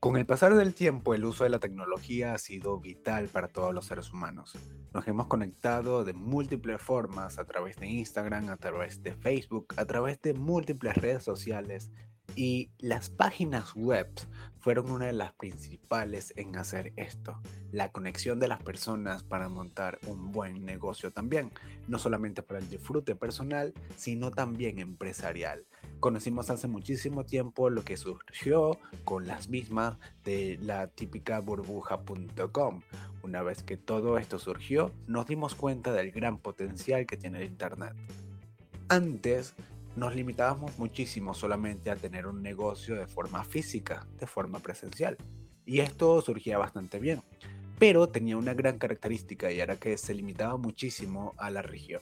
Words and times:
Con 0.00 0.16
el 0.16 0.26
pasar 0.26 0.54
del 0.54 0.74
tiempo, 0.74 1.12
el 1.12 1.24
uso 1.24 1.42
de 1.42 1.50
la 1.50 1.58
tecnología 1.58 2.32
ha 2.32 2.38
sido 2.38 2.78
vital 2.78 3.26
para 3.26 3.48
todos 3.48 3.74
los 3.74 3.86
seres 3.86 4.12
humanos. 4.12 4.56
Nos 4.94 5.08
hemos 5.08 5.26
conectado 5.26 6.04
de 6.04 6.12
múltiples 6.12 6.80
formas 6.80 7.40
a 7.40 7.44
través 7.44 7.74
de 7.78 7.88
Instagram, 7.88 8.48
a 8.48 8.56
través 8.56 9.02
de 9.02 9.14
Facebook, 9.14 9.74
a 9.76 9.84
través 9.86 10.22
de 10.22 10.34
múltiples 10.34 10.94
redes 10.94 11.24
sociales 11.24 11.90
y 12.36 12.70
las 12.78 13.10
páginas 13.10 13.74
web 13.74 14.08
fueron 14.60 14.90
una 14.90 15.06
de 15.06 15.12
las 15.12 15.32
principales 15.32 16.32
en 16.36 16.56
hacer 16.56 16.92
esto. 16.96 17.40
La 17.72 17.90
conexión 17.92 18.38
de 18.38 18.48
las 18.48 18.62
personas 18.62 19.22
para 19.22 19.48
montar 19.48 19.98
un 20.06 20.32
buen 20.32 20.64
negocio 20.64 21.12
también, 21.12 21.50
no 21.86 21.98
solamente 21.98 22.42
para 22.42 22.60
el 22.60 22.68
disfrute 22.68 23.14
personal, 23.14 23.74
sino 23.96 24.30
también 24.30 24.78
empresarial. 24.78 25.66
Conocimos 26.00 26.50
hace 26.50 26.68
muchísimo 26.68 27.24
tiempo 27.24 27.70
lo 27.70 27.82
que 27.84 27.96
surgió 27.96 28.78
con 29.04 29.26
las 29.26 29.48
mismas 29.48 29.98
de 30.24 30.58
la 30.62 30.88
típica 30.88 31.40
burbuja.com. 31.40 32.82
Una 33.22 33.42
vez 33.42 33.62
que 33.62 33.76
todo 33.76 34.16
esto 34.16 34.38
surgió, 34.38 34.92
nos 35.06 35.26
dimos 35.26 35.54
cuenta 35.54 35.92
del 35.92 36.12
gran 36.12 36.38
potencial 36.38 37.06
que 37.06 37.16
tiene 37.16 37.38
el 37.38 37.46
Internet. 37.46 37.94
Antes 38.88 39.54
nos 39.98 40.14
limitábamos 40.14 40.78
muchísimo 40.78 41.34
solamente 41.34 41.90
a 41.90 41.96
tener 41.96 42.26
un 42.26 42.42
negocio 42.42 42.94
de 42.94 43.06
forma 43.06 43.44
física, 43.44 44.06
de 44.18 44.26
forma 44.26 44.60
presencial. 44.60 45.16
Y 45.66 45.80
esto 45.80 46.22
surgía 46.22 46.56
bastante 46.56 46.98
bien. 46.98 47.22
Pero 47.78 48.08
tenía 48.08 48.36
una 48.36 48.54
gran 48.54 48.78
característica 48.78 49.50
y 49.52 49.60
era 49.60 49.76
que 49.76 49.98
se 49.98 50.14
limitaba 50.14 50.56
muchísimo 50.56 51.34
a 51.36 51.50
la 51.50 51.62
región. 51.62 52.00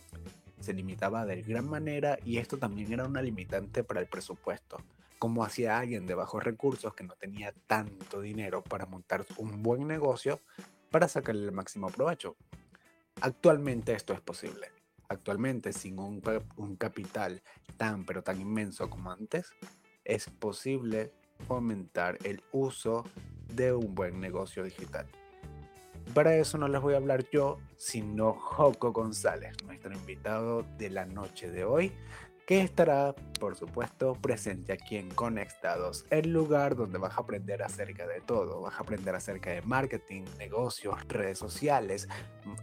Se 0.60 0.72
limitaba 0.72 1.26
de 1.26 1.42
gran 1.42 1.68
manera 1.68 2.18
y 2.24 2.38
esto 2.38 2.58
también 2.58 2.92
era 2.92 3.04
una 3.04 3.22
limitante 3.22 3.82
para 3.82 4.00
el 4.00 4.06
presupuesto. 4.06 4.78
Como 5.18 5.44
hacía 5.44 5.78
alguien 5.78 6.06
de 6.06 6.14
bajos 6.14 6.44
recursos 6.44 6.94
que 6.94 7.04
no 7.04 7.14
tenía 7.14 7.52
tanto 7.66 8.20
dinero 8.20 8.62
para 8.62 8.86
montar 8.86 9.24
un 9.38 9.62
buen 9.62 9.86
negocio 9.86 10.40
para 10.90 11.08
sacarle 11.08 11.44
el 11.44 11.52
máximo 11.52 11.88
provecho. 11.88 12.36
Actualmente 13.20 13.94
esto 13.94 14.12
es 14.12 14.20
posible 14.20 14.76
actualmente 15.08 15.72
sin 15.72 15.98
un, 15.98 16.20
capital 16.78 17.42
tan 17.76 18.04
pero 18.04 18.22
tan 18.22 18.40
inmenso 18.40 18.88
como 18.90 19.10
antes, 19.10 19.50
es 20.04 20.28
posible 20.28 21.12
fomentar 21.46 22.18
el 22.24 22.42
uso 22.52 23.04
de 23.54 23.72
un 23.72 23.94
buen 23.94 24.20
negocio 24.20 24.64
digital. 24.64 25.06
Para 26.14 26.36
eso 26.36 26.56
no 26.56 26.68
les 26.68 26.80
voy 26.80 26.94
a 26.94 26.98
hablar 26.98 27.28
yo, 27.30 27.58
sino 27.76 28.32
Joco 28.34 28.92
González, 28.92 29.56
nuestro 29.64 29.92
invitado 29.92 30.64
de 30.78 30.88
la 30.88 31.04
noche 31.04 31.50
de 31.50 31.64
hoy, 31.64 31.92
que 32.46 32.60
estará, 32.60 33.12
por 33.40 33.56
supuesto, 33.56 34.14
presente 34.14 34.72
aquí 34.72 34.96
en 34.96 35.10
Conectados, 35.10 36.06
el 36.10 36.32
lugar 36.32 36.76
donde 36.76 36.96
vas 36.96 37.18
a 37.18 37.22
aprender 37.22 37.60
acerca 37.60 38.06
de 38.06 38.20
todo. 38.20 38.60
Vas 38.60 38.76
a 38.76 38.82
aprender 38.82 39.16
acerca 39.16 39.50
de 39.50 39.62
marketing, 39.62 40.22
negocios, 40.38 40.96
redes 41.08 41.40
sociales, 41.40 42.08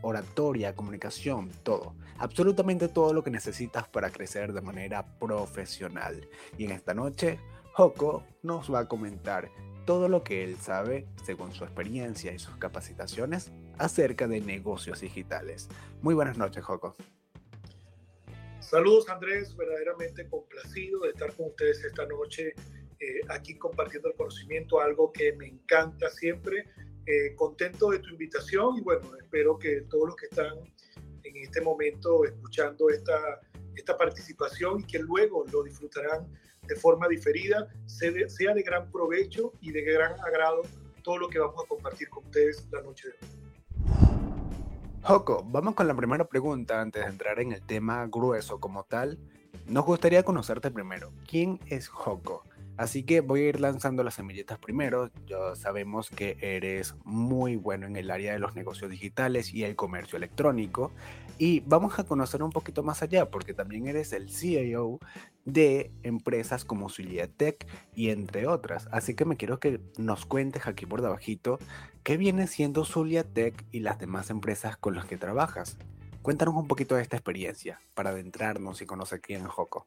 oratoria, 0.01 0.73
comunicación, 0.73 1.51
todo. 1.63 1.95
Absolutamente 2.17 2.87
todo 2.87 3.13
lo 3.13 3.23
que 3.23 3.29
necesitas 3.29 3.85
para 3.89 4.09
crecer 4.09 4.53
de 4.53 4.61
manera 4.61 5.05
profesional. 5.19 6.29
Y 6.57 6.63
en 6.63 6.71
esta 6.71 6.93
noche, 6.93 7.39
Joko 7.73 8.23
nos 8.41 8.73
va 8.73 8.79
a 8.79 8.87
comentar 8.87 9.51
todo 9.85 10.07
lo 10.07 10.23
que 10.23 10.45
él 10.45 10.55
sabe, 10.55 11.09
según 11.25 11.51
su 11.51 11.65
experiencia 11.65 12.31
y 12.31 12.39
sus 12.39 12.55
capacitaciones, 12.55 13.51
acerca 13.77 14.29
de 14.29 14.39
negocios 14.39 15.01
digitales. 15.01 15.67
Muy 16.01 16.15
buenas 16.15 16.37
noches, 16.37 16.63
Joko. 16.63 16.95
Saludos 18.63 19.09
Andrés, 19.09 19.55
verdaderamente 19.55 20.27
complacido 20.29 21.01
de 21.01 21.09
estar 21.09 21.33
con 21.35 21.47
ustedes 21.47 21.83
esta 21.83 22.05
noche 22.05 22.53
eh, 22.99 23.19
aquí 23.29 23.55
compartiendo 23.57 24.09
el 24.09 24.15
conocimiento, 24.15 24.79
algo 24.79 25.11
que 25.11 25.33
me 25.33 25.47
encanta 25.47 26.09
siempre. 26.09 26.69
Eh, 27.05 27.35
contento 27.35 27.89
de 27.89 27.99
tu 27.99 28.11
invitación 28.11 28.77
y 28.77 28.81
bueno, 28.81 29.15
espero 29.21 29.59
que 29.59 29.81
todos 29.89 30.07
los 30.07 30.15
que 30.15 30.27
están 30.27 30.57
en 31.23 31.37
este 31.37 31.59
momento 31.59 32.23
escuchando 32.23 32.89
esta, 32.89 33.41
esta 33.75 33.97
participación 33.97 34.79
y 34.79 34.83
que 34.85 34.99
luego 34.99 35.43
lo 35.51 35.63
disfrutarán 35.63 36.25
de 36.65 36.75
forma 36.77 37.09
diferida, 37.09 37.67
sea 37.85 38.53
de 38.53 38.63
gran 38.63 38.89
provecho 38.89 39.51
y 39.59 39.71
de 39.71 39.81
gran 39.81 40.17
agrado 40.21 40.61
todo 41.03 41.17
lo 41.17 41.27
que 41.27 41.39
vamos 41.39 41.61
a 41.65 41.67
compartir 41.67 42.07
con 42.07 42.23
ustedes 42.23 42.65
la 42.71 42.81
noche 42.81 43.09
de 43.09 43.13
hoy. 43.13 43.42
Joko, 45.05 45.43
vamos 45.45 45.75
con 45.75 45.85
la 45.85 45.93
primera 45.93 46.23
pregunta 46.23 46.79
antes 46.79 47.03
de 47.03 47.09
entrar 47.09 47.37
en 47.41 47.51
el 47.51 47.61
tema 47.61 48.07
grueso 48.07 48.61
como 48.61 48.85
tal. 48.85 49.19
Nos 49.67 49.83
gustaría 49.83 50.23
conocerte 50.23 50.71
primero. 50.71 51.11
¿Quién 51.27 51.59
es 51.67 51.89
Joko? 51.89 52.45
Así 52.75 53.03
que 53.03 53.21
voy 53.21 53.41
a 53.41 53.49
ir 53.49 53.59
lanzando 53.59 54.03
las 54.03 54.15
semilletas 54.15 54.57
primero. 54.57 55.11
Ya 55.27 55.55
sabemos 55.55 56.09
que 56.09 56.37
eres 56.41 56.95
muy 57.03 57.55
bueno 57.55 57.85
en 57.85 57.95
el 57.95 58.09
área 58.09 58.33
de 58.33 58.39
los 58.39 58.55
negocios 58.55 58.89
digitales 58.89 59.53
y 59.53 59.63
el 59.63 59.75
comercio 59.75 60.17
electrónico. 60.17 60.91
Y 61.37 61.61
vamos 61.61 61.99
a 61.99 62.03
conocer 62.03 62.41
un 62.41 62.51
poquito 62.51 62.83
más 62.83 63.03
allá, 63.03 63.29
porque 63.29 63.53
también 63.53 63.87
eres 63.87 64.13
el 64.13 64.29
CEO 64.29 64.99
de 65.45 65.91
empresas 66.03 66.65
como 66.65 66.87
Tech 67.37 67.67
y 67.95 68.09
entre 68.09 68.47
otras. 68.47 68.87
Así 68.91 69.15
que 69.15 69.25
me 69.25 69.37
quiero 69.37 69.59
que 69.59 69.79
nos 69.97 70.25
cuentes 70.25 70.67
aquí 70.67 70.85
por 70.85 71.01
debajito 71.01 71.59
qué 72.03 72.17
viene 72.17 72.47
siendo 72.47 72.85
Tech 73.33 73.65
y 73.71 73.79
las 73.79 73.99
demás 73.99 74.29
empresas 74.29 74.77
con 74.77 74.95
las 74.95 75.05
que 75.05 75.17
trabajas. 75.17 75.77
Cuéntanos 76.21 76.55
un 76.55 76.67
poquito 76.67 76.95
de 76.95 77.01
esta 77.01 77.17
experiencia 77.17 77.81
para 77.93 78.11
adentrarnos 78.11 78.81
y 78.81 78.85
conocer 78.85 79.19
quién 79.21 79.41
es 79.41 79.49
Joco. 79.49 79.85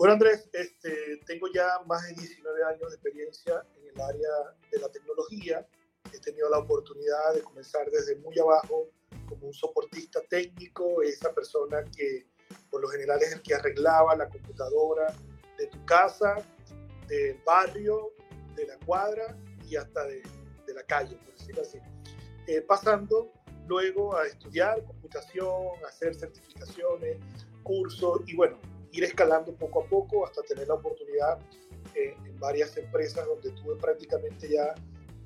Bueno, 0.00 0.14
Andrés, 0.14 0.48
este, 0.54 1.18
tengo 1.26 1.46
ya 1.52 1.78
más 1.86 2.02
de 2.08 2.14
19 2.14 2.64
años 2.64 2.88
de 2.88 2.96
experiencia 2.96 3.62
en 3.76 3.88
el 3.94 4.00
área 4.00 4.30
de 4.72 4.78
la 4.78 4.88
tecnología. 4.88 5.68
He 6.10 6.18
tenido 6.20 6.48
la 6.48 6.60
oportunidad 6.60 7.34
de 7.34 7.42
comenzar 7.42 7.90
desde 7.90 8.16
muy 8.16 8.38
abajo 8.38 8.88
como 9.28 9.48
un 9.48 9.52
soportista 9.52 10.22
técnico, 10.30 11.02
esa 11.02 11.34
persona 11.34 11.84
que 11.94 12.26
por 12.70 12.80
lo 12.80 12.88
general 12.88 13.20
es 13.20 13.34
el 13.34 13.42
que 13.42 13.54
arreglaba 13.54 14.16
la 14.16 14.26
computadora 14.30 15.14
de 15.58 15.66
tu 15.66 15.84
casa, 15.84 16.36
del 17.06 17.38
barrio, 17.44 18.14
de 18.56 18.68
la 18.68 18.78
cuadra 18.86 19.36
y 19.68 19.76
hasta 19.76 20.06
de, 20.06 20.22
de 20.66 20.72
la 20.72 20.82
calle, 20.84 21.14
por 21.16 21.36
decirlo 21.36 21.60
así. 21.60 21.78
Eh, 22.46 22.62
pasando 22.62 23.30
luego 23.66 24.16
a 24.16 24.26
estudiar 24.26 24.82
computación, 24.82 25.66
hacer 25.86 26.14
certificaciones, 26.14 27.18
cursos 27.62 28.22
y 28.26 28.34
bueno, 28.34 28.58
ir 28.92 29.04
escalando 29.04 29.54
poco 29.54 29.84
a 29.84 29.88
poco 29.88 30.26
hasta 30.26 30.42
tener 30.42 30.68
la 30.68 30.74
oportunidad 30.74 31.38
eh, 31.94 32.14
en 32.24 32.38
varias 32.38 32.76
empresas 32.76 33.26
donde 33.26 33.50
tuve 33.52 33.76
prácticamente 33.76 34.48
ya 34.48 34.74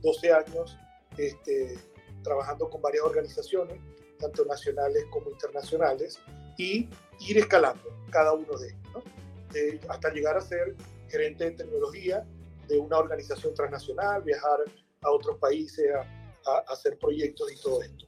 12 0.03 0.33
años 0.33 0.77
este, 1.17 1.79
trabajando 2.23 2.69
con 2.69 2.83
varias 2.83 3.05
organizaciones, 3.05 3.79
tanto 4.19 4.45
nacionales 4.45 5.05
como 5.11 5.31
internacionales, 5.31 6.19
y 6.57 6.89
ir 7.21 7.39
escalando 7.39 7.83
cada 8.11 8.33
uno 8.33 8.57
de 8.59 8.69
ellos, 8.69 9.83
hasta 9.89 10.13
llegar 10.13 10.37
a 10.37 10.41
ser 10.41 10.75
gerente 11.09 11.45
de 11.45 11.51
tecnología 11.53 12.27
de 12.69 12.79
una 12.79 12.99
organización 12.99 13.55
transnacional, 13.55 14.23
viajar 14.23 14.61
a 15.03 15.11
otros 15.11 15.39
países 15.39 15.87
a, 15.95 16.59
hacer 16.69 16.99
proyectos 16.99 17.51
y 17.53 17.57
todo 17.57 17.83
esto. 17.83 18.07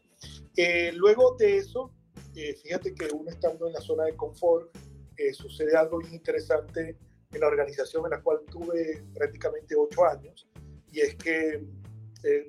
Eh, 0.56 0.93
luego 0.93 1.37
de 1.38 1.56
eso, 1.56 1.91
eh, 2.34 2.55
fíjate 2.55 2.94
que 2.94 3.09
uno 3.15 3.31
estando 3.31 3.67
en 3.67 3.73
la 3.73 3.81
zona 3.81 4.05
de 4.05 4.15
confort, 4.15 4.77
eh, 5.16 5.32
sucede 5.32 5.77
algo 5.77 5.99
bien 5.99 6.15
interesante 6.15 6.97
en 7.32 7.41
la 7.41 7.49
organización 7.49 8.04
en 8.04 8.10
la 8.10 8.22
cual 8.22 8.41
tuve 8.50 9.03
prácticamente 9.15 9.75
ocho 9.77 10.04
años, 10.04 10.49
y 10.91 11.00
es 11.00 11.15
que 11.16 11.62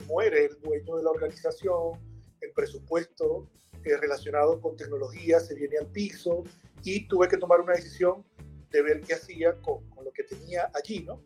muere 0.07 0.45
el 0.45 0.59
dueño 0.59 0.95
de 0.97 1.03
la 1.03 1.11
organización, 1.11 2.00
el 2.41 2.51
presupuesto 2.51 3.47
relacionado 3.83 4.59
con 4.59 4.75
tecnología 4.75 5.39
se 5.39 5.56
viene 5.56 5.77
al 5.77 5.88
piso, 5.88 6.44
y 6.83 7.07
tuve 7.07 7.27
que 7.27 7.38
tomar 7.38 7.61
una 7.61 7.73
decisión 7.73 8.23
de 8.72 8.81
ver 8.81 9.01
qué 9.01 9.13
hacía 9.13 9.53
con, 9.61 9.88
con, 9.89 10.06
lo 10.06 10.11
que 10.11 10.23
tenía 10.23 10.69
allí, 10.73 11.03
¿no? 11.03 11.22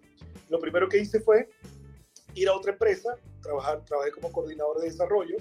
Lo 0.49 0.59
primero 0.59 0.87
que 0.87 0.97
hice 0.97 1.19
fue 1.19 1.49
ir 2.35 2.47
a 2.49 2.53
otra 2.53 2.71
empresa, 2.71 3.15
trabajar, 3.41 3.83
trabajé 3.85 4.11
como 4.11 4.31
coordinador 4.31 4.79
de 4.79 4.89
desarrollo, 4.89 5.37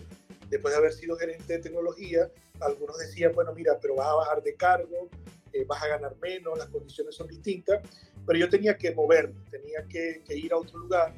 después 0.48 0.72
de 0.72 0.78
haber 0.78 0.92
sido 0.92 1.16
gerente 1.16 1.52
de 1.54 1.58
tecnología, 1.60 2.30
algunos 2.60 2.98
decían, 2.98 3.32
bueno, 3.34 3.52
mira, 3.54 3.78
pero 3.80 3.94
vas 3.96 4.08
a 4.08 4.14
bajar 4.14 4.42
de 4.42 4.54
cargo, 4.54 5.08
eh, 5.52 5.64
vas 5.64 5.82
a 5.82 5.88
ganar 5.88 6.16
menos, 6.20 6.58
las 6.58 6.68
condiciones 6.68 7.14
son 7.14 7.26
distintas, 7.28 7.80
pero 8.26 8.38
yo 8.38 8.48
tenía 8.48 8.76
que 8.76 8.94
moverme, 8.94 9.40
tenía 9.50 9.84
que, 9.88 10.22
que 10.24 10.36
ir 10.36 10.52
a 10.52 10.56
otro 10.56 10.78
lugar 10.78 11.14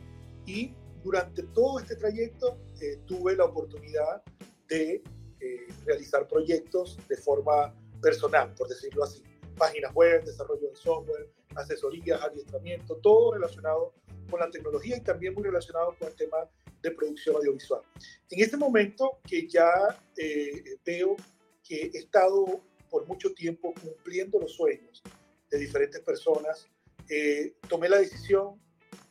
y 0.46 0.74
durante 1.02 1.42
todo 1.44 1.80
este 1.80 1.96
trayecto 1.96 2.58
eh, 2.80 2.98
tuve 3.06 3.36
la 3.36 3.44
oportunidad 3.44 4.22
de 4.68 5.02
eh, 5.40 5.66
realizar 5.84 6.26
proyectos 6.28 6.98
de 7.08 7.16
forma 7.16 7.74
personal, 8.00 8.54
por 8.54 8.68
decirlo 8.68 9.04
así. 9.04 9.22
Páginas 9.56 9.92
web, 9.94 10.24
desarrollo 10.24 10.68
de 10.68 10.76
software, 10.76 11.28
asesorías, 11.56 12.22
adiestramiento, 12.22 12.96
todo 12.96 13.34
relacionado 13.34 13.92
con 14.30 14.40
la 14.40 14.50
tecnología 14.50 14.96
y 14.96 15.00
también 15.00 15.34
muy 15.34 15.42
relacionado 15.42 15.94
con 15.98 16.08
el 16.08 16.14
tema 16.14 16.38
de 16.80 16.90
producción 16.92 17.36
audiovisual. 17.36 17.82
En 18.30 18.40
este 18.40 18.56
momento 18.56 19.18
que 19.28 19.46
ya 19.46 19.70
eh, 20.16 20.78
veo 20.84 21.16
que 21.62 21.90
he 21.92 21.98
estado 21.98 22.60
por 22.92 23.08
mucho 23.08 23.32
tiempo 23.32 23.72
cumpliendo 23.72 24.38
los 24.38 24.52
sueños 24.52 25.02
de 25.50 25.58
diferentes 25.58 26.00
personas, 26.02 26.68
eh, 27.08 27.54
tomé 27.66 27.88
la 27.88 27.98
decisión 27.98 28.60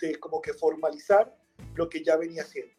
este, 0.02 0.20
como 0.20 0.40
que 0.40 0.54
formalizar 0.54 1.36
lo 1.76 1.90
que 1.90 2.04
ya 2.04 2.16
venía 2.16 2.44
haciendo. 2.44 2.74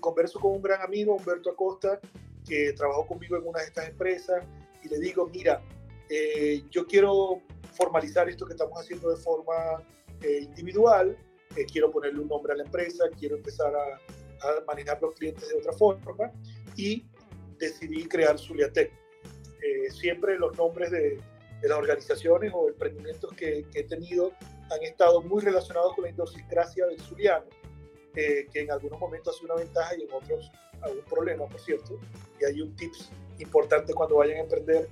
Converso 0.00 0.38
con 0.38 0.52
un 0.52 0.62
gran 0.62 0.82
amigo, 0.82 1.14
Humberto 1.14 1.50
Acosta, 1.50 2.00
que 2.46 2.72
trabajó 2.74 3.06
conmigo 3.06 3.36
en 3.36 3.46
una 3.46 3.60
de 3.60 3.66
estas 3.66 3.88
empresas, 3.88 4.44
y 4.82 4.88
le 4.88 4.98
digo, 4.98 5.28
mira, 5.28 5.62
eh, 6.10 6.62
yo 6.70 6.84
quiero 6.86 7.40
formalizar 7.72 8.28
esto 8.28 8.44
que 8.44 8.52
estamos 8.52 8.78
haciendo 8.78 9.08
de 9.08 9.16
forma 9.16 9.54
eh, 10.20 10.40
individual, 10.42 11.16
eh, 11.56 11.64
quiero 11.64 11.90
ponerle 11.90 12.20
un 12.20 12.28
nombre 12.28 12.52
a 12.52 12.56
la 12.56 12.64
empresa, 12.64 13.04
quiero 13.18 13.36
empezar 13.36 13.72
a, 13.74 13.94
a 14.46 14.64
manejar 14.66 15.00
los 15.00 15.14
clientes 15.14 15.48
de 15.48 15.56
otra 15.56 15.72
forma, 15.72 16.32
y 16.76 17.06
decidí 17.58 18.06
crear 18.06 18.38
Zuliatec. 18.38 19.01
Siempre 19.90 20.38
los 20.38 20.56
nombres 20.56 20.90
de, 20.90 21.18
de 21.62 21.68
las 21.68 21.78
organizaciones 21.78 22.52
o 22.54 22.68
emprendimientos 22.68 23.32
que, 23.34 23.64
que, 23.72 23.80
he 23.80 23.84
tenido 23.84 24.32
han 24.70 24.82
estado 24.82 25.22
muy 25.22 25.42
relacionados 25.42 25.94
con 25.94 26.04
la 26.04 26.10
idiosincrasia 26.10 26.86
del 26.86 27.00
zuliano, 27.00 27.46
eh, 28.16 28.46
que 28.52 28.60
en 28.62 28.70
algunos 28.72 28.98
momentos 28.98 29.36
hace 29.36 29.44
una 29.44 29.54
ventaja 29.54 29.96
y 29.96 30.02
en 30.02 30.12
otros 30.12 30.50
algún 30.80 31.04
problema, 31.04 31.46
por 31.46 31.60
cierto. 31.60 31.98
Y 32.40 32.44
hay 32.44 32.60
un 32.60 32.74
tips 32.74 33.10
importante 33.38 33.94
cuando 33.94 34.16
vayan 34.16 34.38
a 34.38 34.40
emprender, 34.40 34.88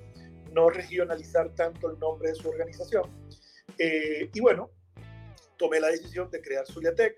no 0.52 0.70
regionalizar 0.70 1.52
tanto 1.54 1.90
el 1.90 1.98
nombre 1.98 2.30
de 2.30 2.34
su 2.36 2.48
organización. 2.48 3.04
Eh, 3.76 4.30
y 4.32 4.40
bueno, 4.40 4.70
tomé 5.56 5.80
la 5.80 5.88
decisión 5.88 6.30
de 6.30 6.40
crear 6.40 6.66
Zuliatec. 6.66 7.16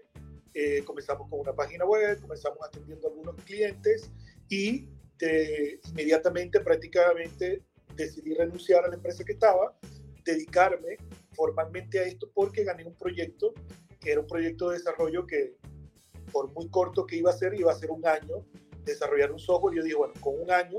Eh, 0.54 0.82
comenzamos 0.84 1.28
con 1.28 1.40
una 1.40 1.52
página 1.52 1.84
web, 1.84 2.20
comenzamos 2.20 2.58
atendiendo 2.66 3.08
a 3.08 3.10
algunos 3.10 3.36
clientes 3.44 4.10
y 4.48 4.88
de, 5.22 5.80
inmediatamente, 5.88 6.60
prácticamente, 6.60 7.62
decidí 7.94 8.34
renunciar 8.34 8.84
a 8.84 8.88
la 8.88 8.96
empresa 8.96 9.22
que 9.24 9.32
estaba, 9.32 9.72
dedicarme 10.24 10.96
formalmente 11.32 12.00
a 12.00 12.04
esto 12.04 12.28
porque 12.34 12.64
gané 12.64 12.84
un 12.84 12.94
proyecto 12.94 13.54
que 14.00 14.12
era 14.12 14.20
un 14.20 14.26
proyecto 14.26 14.70
de 14.70 14.78
desarrollo 14.78 15.26
que 15.26 15.56
por 16.32 16.52
muy 16.52 16.68
corto 16.68 17.06
que 17.06 17.16
iba 17.16 17.30
a 17.30 17.34
ser, 17.34 17.54
iba 17.54 17.70
a 17.70 17.74
ser 17.74 17.90
un 17.90 18.04
año 18.04 18.44
desarrollar 18.84 19.30
un 19.30 19.38
software. 19.38 19.76
Yo 19.76 19.84
dije, 19.84 19.94
bueno, 19.94 20.14
con 20.20 20.40
un 20.40 20.50
año 20.50 20.78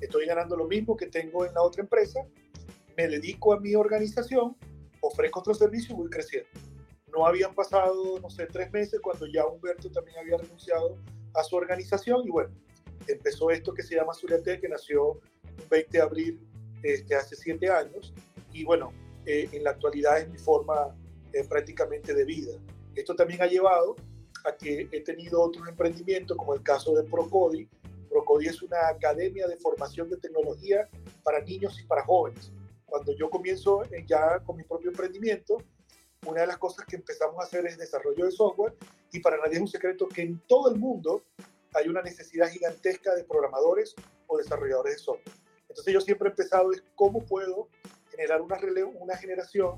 estoy 0.00 0.26
ganando 0.26 0.54
lo 0.54 0.66
mismo 0.66 0.96
que 0.96 1.06
tengo 1.06 1.46
en 1.46 1.54
la 1.54 1.62
otra 1.62 1.82
empresa, 1.82 2.20
me 2.96 3.08
dedico 3.08 3.54
a 3.54 3.60
mi 3.60 3.74
organización, 3.74 4.54
ofrezco 5.00 5.40
otro 5.40 5.54
servicio 5.54 5.94
y 5.94 5.98
voy 5.98 6.10
creciendo. 6.10 6.50
No 7.10 7.26
habían 7.26 7.54
pasado, 7.54 8.18
no 8.20 8.28
sé, 8.28 8.46
tres 8.46 8.70
meses 8.70 9.00
cuando 9.00 9.26
ya 9.26 9.46
Humberto 9.46 9.90
también 9.90 10.18
había 10.18 10.36
renunciado 10.36 10.98
a 11.34 11.42
su 11.42 11.56
organización 11.56 12.26
y 12.26 12.30
bueno, 12.30 12.50
empezó 13.06 13.50
esto 13.50 13.72
que 13.72 13.82
se 13.82 13.94
llama 13.94 14.14
Zuliate, 14.14 14.60
que 14.60 14.68
nació 14.68 15.20
el 15.58 15.68
20 15.70 15.90
de 15.90 16.02
abril 16.02 16.40
este, 16.82 17.14
hace 17.14 17.36
siete 17.36 17.70
años 17.70 18.12
y 18.52 18.64
bueno, 18.64 18.92
eh, 19.26 19.48
en 19.52 19.64
la 19.64 19.70
actualidad 19.70 20.20
es 20.20 20.28
mi 20.28 20.38
forma 20.38 20.96
eh, 21.32 21.44
prácticamente 21.44 22.14
de 22.14 22.24
vida. 22.24 22.52
Esto 22.94 23.14
también 23.14 23.42
ha 23.42 23.46
llevado 23.46 23.96
a 24.44 24.56
que 24.56 24.88
he 24.90 25.00
tenido 25.02 25.42
otros 25.42 25.68
emprendimientos, 25.68 26.36
como 26.36 26.54
el 26.54 26.62
caso 26.62 26.94
de 26.94 27.04
Procodi. 27.04 27.68
Procodi 28.08 28.46
es 28.46 28.62
una 28.62 28.88
academia 28.88 29.46
de 29.46 29.56
formación 29.58 30.08
de 30.08 30.16
tecnología 30.16 30.88
para 31.22 31.40
niños 31.40 31.78
y 31.80 31.84
para 31.84 32.04
jóvenes. 32.04 32.50
Cuando 32.86 33.14
yo 33.14 33.28
comienzo 33.28 33.84
eh, 33.92 34.04
ya 34.06 34.40
con 34.40 34.56
mi 34.56 34.64
propio 34.64 34.90
emprendimiento, 34.90 35.58
una 36.26 36.40
de 36.40 36.46
las 36.46 36.58
cosas 36.58 36.86
que 36.86 36.96
empezamos 36.96 37.38
a 37.38 37.44
hacer 37.44 37.66
es 37.66 37.78
desarrollo 37.78 38.24
de 38.24 38.30
software 38.32 38.74
y 39.12 39.20
para 39.20 39.36
nadie 39.36 39.54
es 39.54 39.60
un 39.60 39.68
secreto 39.68 40.08
que 40.08 40.22
en 40.22 40.40
todo 40.48 40.72
el 40.72 40.78
mundo 40.78 41.22
hay 41.74 41.88
una 41.88 42.02
necesidad 42.02 42.48
gigantesca 42.48 43.14
de 43.14 43.24
programadores 43.24 43.94
o 44.26 44.38
desarrolladores 44.38 44.94
de 44.94 44.98
software. 44.98 45.36
Entonces 45.68 45.94
yo 45.94 46.00
siempre 46.00 46.28
he 46.28 46.30
empezado 46.30 46.72
es 46.72 46.82
cómo 46.94 47.24
puedo 47.24 47.68
generar 48.10 48.40
una, 48.40 48.56
relevo, 48.56 48.90
una 48.92 49.16
generación 49.16 49.76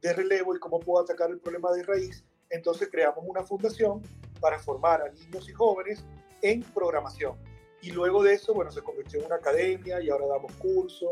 de 0.00 0.12
relevo 0.12 0.54
y 0.56 0.58
cómo 0.58 0.80
puedo 0.80 1.04
atacar 1.04 1.30
el 1.30 1.40
problema 1.40 1.72
de 1.72 1.82
raíz 1.82 2.24
entonces 2.52 2.88
creamos 2.90 3.24
una 3.26 3.42
fundación 3.42 4.02
para 4.38 4.58
formar 4.58 5.00
a 5.02 5.10
niños 5.10 5.48
y 5.48 5.52
jóvenes 5.52 6.04
en 6.42 6.62
programación. 6.62 7.36
Y 7.80 7.90
luego 7.90 8.22
de 8.22 8.34
eso, 8.34 8.54
bueno, 8.54 8.70
se 8.70 8.82
convirtió 8.82 9.18
en 9.20 9.26
una 9.26 9.36
academia 9.36 10.00
y 10.00 10.10
ahora 10.10 10.26
damos 10.26 10.52
cursos, 10.56 11.10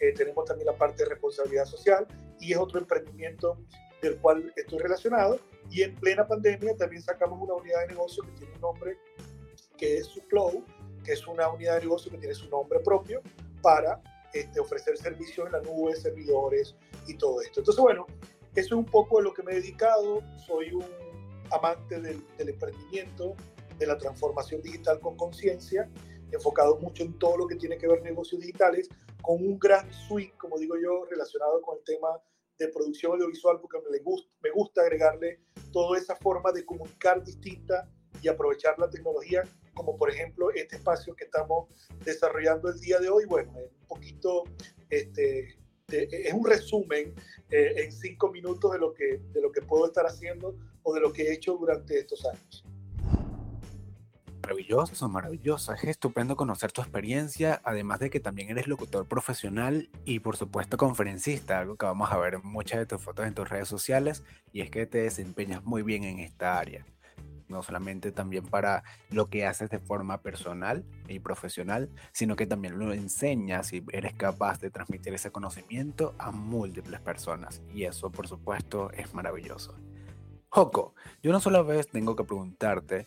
eh, 0.00 0.12
tenemos 0.12 0.44
también 0.44 0.66
la 0.66 0.76
parte 0.76 1.04
de 1.04 1.10
responsabilidad 1.10 1.64
social 1.64 2.06
y 2.40 2.52
es 2.52 2.58
otro 2.58 2.80
emprendimiento 2.80 3.56
del 4.02 4.18
cual 4.18 4.52
estoy 4.56 4.80
relacionado. 4.80 5.38
Y 5.70 5.82
en 5.82 5.94
plena 5.94 6.26
pandemia 6.26 6.76
también 6.76 7.02
sacamos 7.02 7.40
una 7.40 7.54
unidad 7.54 7.82
de 7.82 7.88
negocio 7.88 8.24
que 8.24 8.32
tiene 8.32 8.54
un 8.54 8.60
nombre 8.60 8.98
que 9.80 9.96
es 9.96 10.10
Flow, 10.28 10.62
que 11.02 11.12
es 11.12 11.26
una 11.26 11.48
unidad 11.48 11.76
de 11.76 11.80
negocio 11.80 12.10
que 12.10 12.18
tiene 12.18 12.34
su 12.34 12.50
nombre 12.50 12.80
propio 12.80 13.22
para 13.62 14.02
este, 14.34 14.60
ofrecer 14.60 14.98
servicios 14.98 15.46
en 15.46 15.52
la 15.52 15.60
nube, 15.62 15.96
servidores 15.96 16.76
y 17.08 17.14
todo 17.14 17.40
esto. 17.40 17.60
Entonces, 17.60 17.80
bueno, 17.80 18.06
eso 18.54 18.66
es 18.66 18.72
un 18.72 18.84
poco 18.84 19.18
de 19.18 19.24
lo 19.24 19.32
que 19.32 19.42
me 19.42 19.52
he 19.52 19.54
dedicado. 19.54 20.22
Soy 20.46 20.72
un 20.72 20.84
amante 21.50 21.98
del, 21.98 22.22
emprendimiento, 22.38 23.34
de 23.78 23.86
la 23.86 23.96
transformación 23.96 24.60
digital 24.60 25.00
con 25.00 25.16
conciencia, 25.16 25.90
enfocado 26.30 26.76
mucho 26.78 27.02
en 27.02 27.18
todo 27.18 27.38
lo 27.38 27.46
que 27.46 27.56
tiene 27.56 27.78
que 27.78 27.88
ver 27.88 28.02
negocios 28.02 28.42
digitales, 28.42 28.86
con 29.22 29.36
un 29.36 29.58
gran 29.58 29.90
suite, 29.92 30.36
como 30.36 30.58
digo 30.58 30.76
yo, 30.76 31.06
relacionado 31.06 31.62
con 31.62 31.78
el 31.78 31.84
tema 31.84 32.20
de 32.58 32.68
producción 32.68 33.12
audiovisual, 33.12 33.58
porque 33.60 33.78
me, 33.78 33.98
me 34.42 34.50
gusta 34.50 34.82
agregarle 34.82 35.40
toda 35.72 35.98
esa 35.98 36.14
forma 36.16 36.52
de 36.52 36.66
comunicar 36.66 37.24
distinta 37.24 37.88
y 38.22 38.28
aprovechar 38.28 38.78
la 38.78 38.90
tecnología, 38.90 39.42
como 39.80 39.96
por 39.96 40.10
ejemplo 40.10 40.50
este 40.50 40.76
espacio 40.76 41.16
que 41.16 41.24
estamos 41.24 41.66
desarrollando 42.04 42.68
el 42.68 42.78
día 42.80 42.98
de 42.98 43.08
hoy. 43.08 43.24
Bueno, 43.24 43.50
un 43.52 43.86
poquito 43.88 44.44
este, 44.90 45.56
es 45.88 46.34
un 46.34 46.44
resumen 46.44 47.14
eh, 47.50 47.72
en 47.78 47.90
cinco 47.90 48.30
minutos 48.30 48.72
de 48.72 48.78
lo, 48.78 48.92
que, 48.92 49.22
de 49.32 49.40
lo 49.40 49.50
que 49.50 49.62
puedo 49.62 49.86
estar 49.86 50.04
haciendo 50.04 50.54
o 50.82 50.92
de 50.92 51.00
lo 51.00 51.14
que 51.14 51.22
he 51.22 51.32
hecho 51.32 51.54
durante 51.54 51.98
estos 51.98 52.26
años. 52.26 52.62
Maravilloso, 54.42 55.08
maravilloso. 55.08 55.72
Es 55.72 55.84
estupendo 55.84 56.36
conocer 56.36 56.70
tu 56.72 56.82
experiencia, 56.82 57.62
además 57.64 58.00
de 58.00 58.10
que 58.10 58.20
también 58.20 58.50
eres 58.50 58.66
locutor 58.66 59.08
profesional 59.08 59.88
y 60.04 60.20
por 60.20 60.36
supuesto 60.36 60.76
conferencista, 60.76 61.58
algo 61.58 61.76
que 61.76 61.86
vamos 61.86 62.12
a 62.12 62.18
ver 62.18 62.34
en 62.34 62.42
muchas 62.44 62.80
de 62.80 62.86
tus 62.86 63.00
fotos 63.00 63.26
en 63.26 63.32
tus 63.32 63.48
redes 63.48 63.68
sociales, 63.68 64.24
y 64.52 64.60
es 64.60 64.70
que 64.70 64.84
te 64.84 64.98
desempeñas 64.98 65.64
muy 65.64 65.82
bien 65.82 66.04
en 66.04 66.18
esta 66.18 66.58
área 66.58 66.84
no 67.50 67.62
solamente 67.62 68.12
también 68.12 68.44
para 68.46 68.82
lo 69.10 69.28
que 69.28 69.46
haces 69.46 69.70
de 69.70 69.78
forma 69.78 70.22
personal 70.22 70.84
y 71.08 71.18
profesional, 71.18 71.90
sino 72.12 72.36
que 72.36 72.46
también 72.46 72.78
lo 72.78 72.92
enseñas 72.92 73.72
y 73.72 73.84
eres 73.92 74.14
capaz 74.14 74.60
de 74.60 74.70
transmitir 74.70 75.14
ese 75.14 75.30
conocimiento 75.30 76.14
a 76.18 76.30
múltiples 76.30 77.00
personas. 77.00 77.62
Y 77.74 77.84
eso, 77.84 78.10
por 78.10 78.28
supuesto, 78.28 78.90
es 78.92 79.12
maravilloso. 79.14 79.76
Joko, 80.48 80.94
yo 81.22 81.30
no 81.30 81.40
solo 81.40 81.64
vez 81.64 81.88
tengo 81.88 82.16
que 82.16 82.24
preguntarte, 82.24 83.06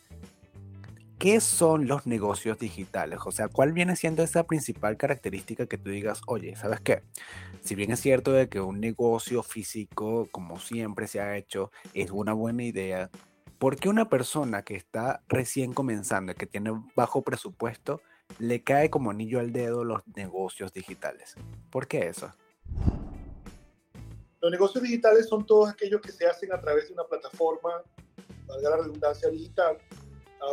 ¿qué 1.19 1.39
son 1.41 1.87
los 1.87 2.05
negocios 2.05 2.57
digitales? 2.57 3.19
O 3.25 3.31
sea, 3.31 3.47
¿cuál 3.47 3.73
viene 3.73 3.95
siendo 3.95 4.23
esa 4.23 4.43
principal 4.43 4.97
característica 4.97 5.65
que 5.65 5.77
tú 5.77 5.89
digas, 5.89 6.21
oye, 6.27 6.55
¿sabes 6.55 6.81
qué? 6.81 7.03
Si 7.61 7.75
bien 7.75 7.91
es 7.91 8.01
cierto 8.01 8.33
de 8.33 8.49
que 8.49 8.59
un 8.59 8.79
negocio 8.79 9.43
físico, 9.43 10.27
como 10.31 10.59
siempre 10.59 11.07
se 11.07 11.21
ha 11.21 11.37
hecho, 11.37 11.71
es 11.93 12.11
una 12.11 12.33
buena 12.33 12.63
idea, 12.63 13.09
¿Por 13.63 13.77
qué 13.77 13.87
una 13.87 14.09
persona 14.09 14.65
que 14.65 14.75
está 14.75 15.23
recién 15.29 15.73
comenzando, 15.73 16.35
que 16.35 16.45
tiene 16.45 16.71
bajo 16.97 17.21
presupuesto, 17.21 18.01
le 18.37 18.61
cae 18.61 18.89
como 18.89 19.09
anillo 19.09 19.39
al 19.39 19.53
dedo 19.53 19.85
los 19.85 20.05
negocios 20.17 20.73
digitales? 20.73 21.35
¿Por 21.71 21.87
qué 21.87 22.09
eso? 22.09 22.29
Los 24.41 24.51
negocios 24.51 24.83
digitales 24.83 25.29
son 25.29 25.45
todos 25.45 25.69
aquellos 25.69 26.01
que 26.01 26.11
se 26.11 26.27
hacen 26.27 26.51
a 26.51 26.59
través 26.59 26.89
de 26.89 26.93
una 26.93 27.05
plataforma, 27.05 27.81
valga 28.47 28.69
la 28.69 28.77
redundancia 28.79 29.29
digital, 29.29 29.77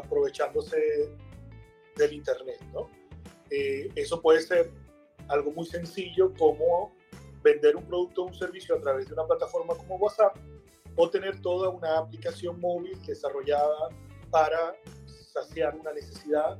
aprovechándose 0.05 1.13
del 1.97 2.13
Internet. 2.13 2.61
Eh, 3.51 3.91
eso 3.97 4.23
puede 4.23 4.41
ser 4.41 4.71
algo 5.27 5.51
muy 5.51 5.67
sencillo 5.67 6.33
como 6.39 6.95
vender 7.43 7.75
un 7.75 7.85
producto 7.87 8.23
o 8.23 8.27
un 8.27 8.35
servicio 8.35 8.77
a 8.77 8.81
través 8.81 9.09
de 9.09 9.15
una 9.15 9.27
plataforma 9.27 9.75
como 9.75 9.97
WhatsApp 9.97 10.37
o 11.01 11.09
tener 11.09 11.41
toda 11.41 11.71
una 11.71 11.97
aplicación 11.97 12.61
móvil 12.61 13.01
desarrollada 13.07 13.89
para 14.31 14.75
saciar 15.33 15.75
una 15.75 15.95
necesidad 15.95 16.59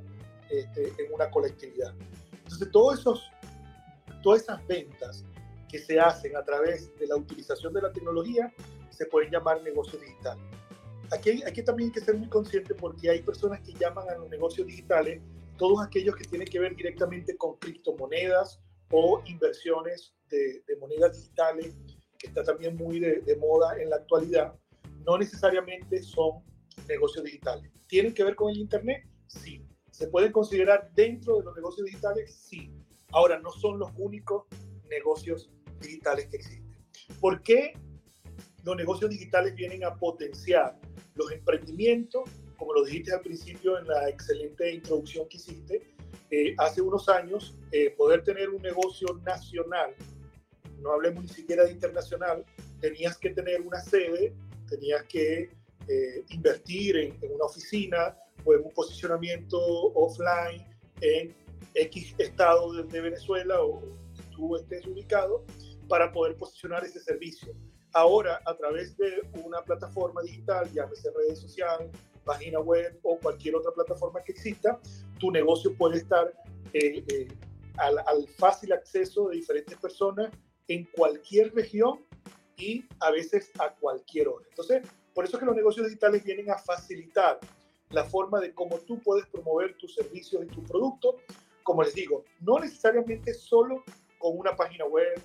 este, 0.49 0.95
en 0.99 1.13
una 1.13 1.31
colectividad. 1.31 1.95
Entonces, 2.33 2.71
todos 2.71 3.01
esos, 3.01 3.31
todas 4.23 4.43
esas 4.43 4.67
ventas 4.67 5.27
que 5.69 5.79
se 5.79 6.01
hacen 6.01 6.37
a 6.39 6.43
través 6.43 6.91
de 6.99 7.07
la 7.07 7.17
utilización 7.17 7.75
de 7.75 7.83
la 7.83 7.93
tecnología 7.93 8.51
se 8.89 9.05
pueden 9.05 9.31
llamar 9.31 9.63
negocios 9.63 10.01
digitales. 10.01 10.43
Aquí, 11.13 11.43
aquí 11.47 11.63
también 11.63 11.91
hay 11.91 11.93
que 11.93 12.01
ser 12.01 12.17
muy 12.17 12.29
consciente 12.29 12.75
porque 12.75 13.11
hay 13.11 13.21
personas 13.21 13.61
que 13.61 13.75
llaman 13.75 14.09
a 14.09 14.15
los 14.15 14.31
negocios 14.31 14.67
digitales 14.67 15.21
todos 15.59 15.85
aquellos 15.87 16.17
que 16.17 16.25
tienen 16.25 16.49
que 16.49 16.59
ver 16.59 16.75
directamente 16.75 17.37
con 17.37 17.57
criptomonedas 17.59 18.59
o 18.91 19.23
inversiones 19.27 20.15
de, 20.31 20.63
de 20.67 20.77
monedas 20.77 21.19
digitales 21.19 21.77
que 22.21 22.29
está 22.29 22.45
también 22.45 22.77
muy 22.77 23.01
de, 23.01 23.37
moda 23.41 23.81
en 23.81 23.91
la 23.91 23.97
actualidad, 23.97 24.55
no 25.07 25.17
necesariamente 25.17 26.03
son 26.03 26.43
negocios 26.87 27.25
digitales. 27.25 27.73
¿Tienen 27.87 28.13
que 28.13 28.23
ver 28.23 28.37
con 28.37 28.51
el 28.51 28.59
Internet? 28.59 29.09
Sí. 29.27 29.65
¿Se 29.91 30.07
pueden 30.09 30.31
considerar 30.31 30.93
dentro 30.95 31.39
de 31.39 31.45
los 31.45 31.57
negocios 31.57 31.87
digitales? 31.87 32.35
Sí. 32.35 32.71
Ahora, 33.13 33.39
no 33.41 33.51
son 33.51 33.79
los 33.79 33.91
únicos 33.97 34.45
negocios 34.89 35.51
digitales 35.81 36.27
que 36.27 36.37
existen. 36.37 36.79
¿Por 37.21 37.43
qué 37.43 37.73
los 38.65 38.77
negocios 38.77 39.11
digitales 39.11 39.55
vienen 39.55 39.85
a 39.85 39.97
potenciar 39.97 40.79
los 41.15 41.33
emprendimientos, 41.33 42.29
como 42.57 42.75
lo 42.75 42.85
dijiste 42.85 43.15
al 43.15 43.23
principio 43.23 43.79
en 43.79 43.87
la 43.87 44.09
excelente 44.11 44.73
introducción 44.73 45.27
que 45.29 45.39
hiciste, 45.39 45.95
eh, 46.31 46.55
hace 46.59 46.83
unos 46.83 47.09
años, 47.09 47.57
eh, 47.73 47.91
poder 47.97 48.23
tener 48.23 48.51
un 48.51 48.61
negocio 48.61 49.09
nacional, 49.25 49.95
no 50.81 50.93
hablemos 50.93 51.25
ni 51.25 51.29
siquiera 51.29 51.65
de 51.65 51.73
internacional, 51.73 52.45
tenías 52.81 53.19
que 53.19 53.31
tener 53.31 53.61
una 53.61 53.81
sede, 53.81 54.33
tenías 54.69 55.05
que 55.05 55.51
eh, 55.89 56.25
invertir 56.31 56.97
en, 56.97 57.19
en, 57.23 57.33
una 57.33 57.45
oficina 57.45 58.17
o 58.45 58.55
en 58.55 58.65
un 58.65 58.71
posicionamiento 58.73 59.59
offline 59.95 60.65
en 61.01 61.35
X 61.75 62.15
estado 62.19 62.73
de, 62.73 62.85
de 62.85 63.01
Venezuela 63.01 63.63
o 63.63 63.83
tú 64.31 64.57
estés 64.57 64.87
ubicado 64.87 65.45
para 65.89 66.13
poder 66.13 66.37
posicionar 66.37 66.85
ese 66.85 67.01
servicio. 67.01 67.53
Ahora, 67.93 68.41
a 68.47 68.57
través 68.57 68.97
de 68.97 69.23
una 69.45 69.63
plataforma 69.63 70.23
digital, 70.23 70.71
llámese 70.73 71.11
redes 71.11 71.41
sociales, 71.41 71.91
página 72.25 72.61
web 72.61 72.99
o 73.03 73.19
cualquier 73.19 73.57
otra 73.57 73.73
plataforma 73.73 74.23
que 74.23 74.33
exista, 74.33 74.79
tu 75.19 75.31
negocio 75.33 75.75
puede 75.75 75.99
estar 75.99 76.33
eh, 76.73 77.05
eh, 77.09 77.29
al, 77.77 77.99
al, 77.99 78.29
fácil 78.29 78.73
acceso 78.73 79.29
de 79.29 79.37
diferentes 79.37 79.77
personas 79.79 80.31
en 80.71 80.85
cualquier 80.85 81.53
región 81.53 81.99
y 82.57 82.85
a 83.01 83.11
veces 83.11 83.51
a 83.59 83.75
cualquier 83.75 84.29
hora. 84.29 84.47
Entonces, 84.51 84.83
por 85.13 85.25
eso 85.25 85.37
es 85.37 85.41
que 85.41 85.47
los 85.47 85.57
negocios 85.57 85.87
digitales 85.87 86.23
vienen 86.23 86.49
a 86.49 86.59
facilitar 86.59 87.41
la 87.91 88.05
forma 88.05 88.39
de 88.39 88.55
cómo 88.55 88.79
tú 88.79 89.01
puedes 89.03 89.27
promover 89.27 89.77
tus 89.79 89.97
servicios 89.97 90.45
y 90.45 90.47
tu 90.47 90.63
producto. 90.63 91.17
Como 91.65 91.83
les 91.83 91.93
digo, 91.95 92.25
no 92.41 92.61
necesariamente 92.61 93.35
solo 93.35 93.83
con 94.19 94.39
una 94.39 94.55
página 94.55 94.85
web 94.85 95.21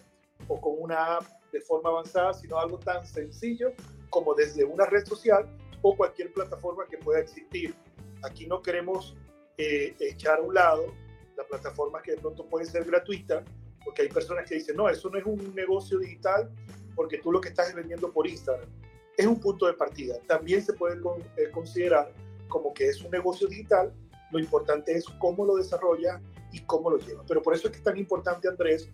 o 0.48 0.60
con 0.60 0.74
una 0.80 1.18
app 1.18 1.26
de 1.52 1.62
forma 1.62 1.90
avanzada, 1.90 2.34
sino 2.34 2.58
algo 2.58 2.80
tan 2.80 3.06
sencillo 3.06 3.72
como 4.10 4.34
desde 4.34 4.66
una 4.66 4.88
red 4.88 5.06
social 5.06 5.48
o 5.84 5.96
cualquier 5.96 6.34
plataforma 6.34 6.88
que 6.88 6.98
pueda 6.98 7.20
existir. 7.20 7.76
Aquí 8.24 8.48
no 8.48 8.64
queremos 8.64 9.16
eh, 9.60 9.96
echar 10.00 10.40
a 10.40 10.42
un 10.42 10.56
lado 10.56 10.92
la 11.38 11.44
plataforma 11.44 12.02
que 12.02 12.14
de 12.14 12.18
pronto 12.18 12.48
puede 12.48 12.66
ser 12.66 12.84
gratuita, 12.86 13.44
porque 13.86 14.02
hay 14.02 14.10
personas 14.10 14.50
que 14.50 14.56
dicen, 14.56 14.76
no, 14.76 14.90
eso 14.90 15.10
no 15.10 15.18
es 15.18 15.26
un 15.26 15.54
negocio 15.56 16.00
digital 16.00 16.50
porque 16.96 17.20
tú 17.20 17.32
lo 17.32 17.40
que 17.40 17.50
estás 17.50 17.74
vendiendo 17.74 18.12
por 18.12 18.28
Instagram. 18.28 18.68
Es 19.16 19.26
un 19.26 19.40
punto 19.40 19.68
de 19.68 19.74
partida. 19.74 20.20
También 20.28 20.62
se 20.62 20.74
puede 20.74 20.98
eh, 21.38 21.50
considerar 21.52 22.12
como 22.50 22.74
que 22.74 22.90
es 22.90 23.02
un 23.02 23.12
negocio 23.12 23.48
digital. 23.48 23.94
Lo 24.32 24.40
importante 24.40 24.94
es 24.94 25.06
cómo 25.20 25.46
lo 25.46 25.56
desarrolla 25.56 26.20
y 26.52 26.62
cómo 26.62 26.90
lo 26.90 26.98
lleva. 26.98 27.24
Pero 27.28 27.42
por 27.42 27.54
eso 27.54 27.68
es 27.68 27.72
que 27.72 27.78
es 27.78 27.84
tan 27.84 27.98
importante, 27.98 28.48
Andrés, 28.48 28.90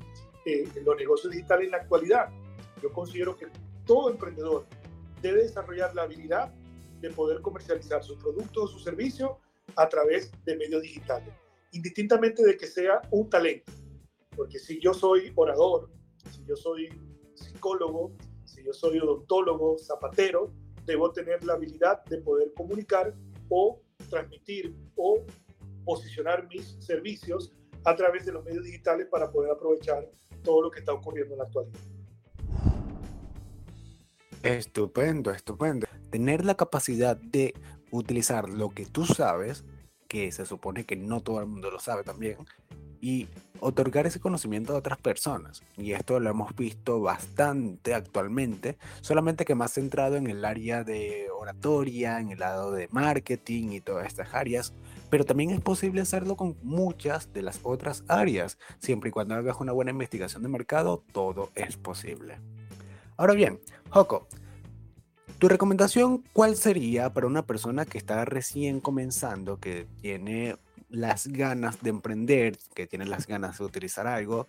eh, 0.45 0.67
los 0.83 0.97
negocios 0.97 1.31
digitales 1.31 1.65
en 1.65 1.71
la 1.71 1.77
actualidad. 1.77 2.29
Yo 2.83 2.91
considero 2.91 3.35
que 3.35 3.47
todo 3.85 4.09
emprendedor 4.09 4.65
debe 5.21 5.43
desarrollar 5.43 5.93
la 5.95 6.03
habilidad 6.03 6.53
de 6.99 7.09
poder 7.09 7.41
comercializar 7.41 8.03
sus 8.03 8.17
productos 8.17 8.63
o 8.63 8.67
sus 8.67 8.83
servicios 8.83 9.31
a 9.75 9.87
través 9.87 10.31
de 10.45 10.55
medios 10.55 10.81
digitales, 10.81 11.33
indistintamente 11.71 12.43
de 12.43 12.57
que 12.57 12.67
sea 12.67 13.01
un 13.11 13.29
talento. 13.29 13.71
Porque 14.35 14.59
si 14.59 14.79
yo 14.79 14.93
soy 14.93 15.31
orador, 15.35 15.89
si 16.31 16.43
yo 16.45 16.55
soy 16.55 16.89
psicólogo, 17.35 18.13
si 18.45 18.63
yo 18.63 18.73
soy 18.73 18.99
odontólogo, 18.99 19.77
zapatero, 19.77 20.51
debo 20.85 21.11
tener 21.11 21.43
la 21.43 21.53
habilidad 21.53 22.03
de 22.05 22.17
poder 22.19 22.53
comunicar 22.53 23.13
o 23.49 23.81
transmitir 24.09 24.75
o 24.95 25.19
posicionar 25.85 26.47
mis 26.47 26.77
servicios 26.79 27.53
a 27.83 27.95
través 27.95 28.25
de 28.25 28.31
los 28.31 28.43
medios 28.43 28.63
digitales 28.63 29.07
para 29.07 29.31
poder 29.31 29.51
aprovechar 29.51 30.09
todo 30.43 30.61
lo 30.63 30.71
que 30.71 30.79
está 30.79 30.93
ocurriendo 30.93 31.33
en 31.33 31.39
la 31.39 31.45
actualidad. 31.45 31.79
Estupendo, 34.43 35.31
estupendo. 35.31 35.87
Tener 36.09 36.45
la 36.45 36.55
capacidad 36.55 37.15
de 37.15 37.53
utilizar 37.91 38.49
lo 38.49 38.69
que 38.69 38.85
tú 38.85 39.05
sabes, 39.05 39.65
que 40.07 40.31
se 40.31 40.45
supone 40.45 40.85
que 40.85 40.95
no 40.95 41.21
todo 41.21 41.39
el 41.39 41.45
mundo 41.45 41.69
lo 41.69 41.79
sabe 41.79 42.03
también, 42.03 42.37
y 43.01 43.27
otorgar 43.59 44.05
ese 44.05 44.19
conocimiento 44.19 44.73
a 44.73 44.77
otras 44.77 44.99
personas. 44.99 45.63
Y 45.77 45.91
esto 45.91 46.19
lo 46.19 46.29
hemos 46.29 46.55
visto 46.55 47.01
bastante 47.01 47.93
actualmente, 47.93 48.77
solamente 49.01 49.45
que 49.45 49.55
más 49.55 49.73
centrado 49.73 50.15
en 50.15 50.27
el 50.27 50.45
área 50.45 50.83
de 50.83 51.27
oratoria, 51.37 52.19
en 52.19 52.31
el 52.31 52.39
lado 52.39 52.71
de 52.71 52.87
marketing 52.91 53.71
y 53.71 53.81
todas 53.81 54.07
estas 54.07 54.33
áreas, 54.33 54.73
pero 55.09 55.25
también 55.25 55.49
es 55.49 55.59
posible 55.59 56.01
hacerlo 56.01 56.35
con 56.35 56.57
muchas 56.63 57.33
de 57.33 57.41
las 57.41 57.59
otras 57.63 58.03
áreas. 58.07 58.57
Siempre 58.79 59.09
y 59.09 59.11
cuando 59.11 59.35
hagas 59.35 59.57
una 59.59 59.73
buena 59.73 59.91
investigación 59.91 60.41
de 60.43 60.49
mercado, 60.49 61.03
todo 61.11 61.49
es 61.55 61.77
posible. 61.77 62.39
Ahora 63.17 63.33
bien, 63.33 63.59
Joko, 63.89 64.27
¿tu 65.37 65.47
recomendación 65.47 66.23
cuál 66.33 66.55
sería 66.55 67.13
para 67.13 67.27
una 67.27 67.45
persona 67.45 67.85
que 67.85 67.97
está 67.97 68.25
recién 68.25 68.79
comenzando, 68.79 69.59
que 69.59 69.87
tiene 70.01 70.55
las 70.91 71.27
ganas 71.27 71.81
de 71.81 71.89
emprender, 71.89 72.57
que 72.75 72.85
tiene 72.85 73.05
las 73.05 73.25
ganas 73.25 73.57
de 73.57 73.63
utilizar 73.63 74.07
algo, 74.07 74.47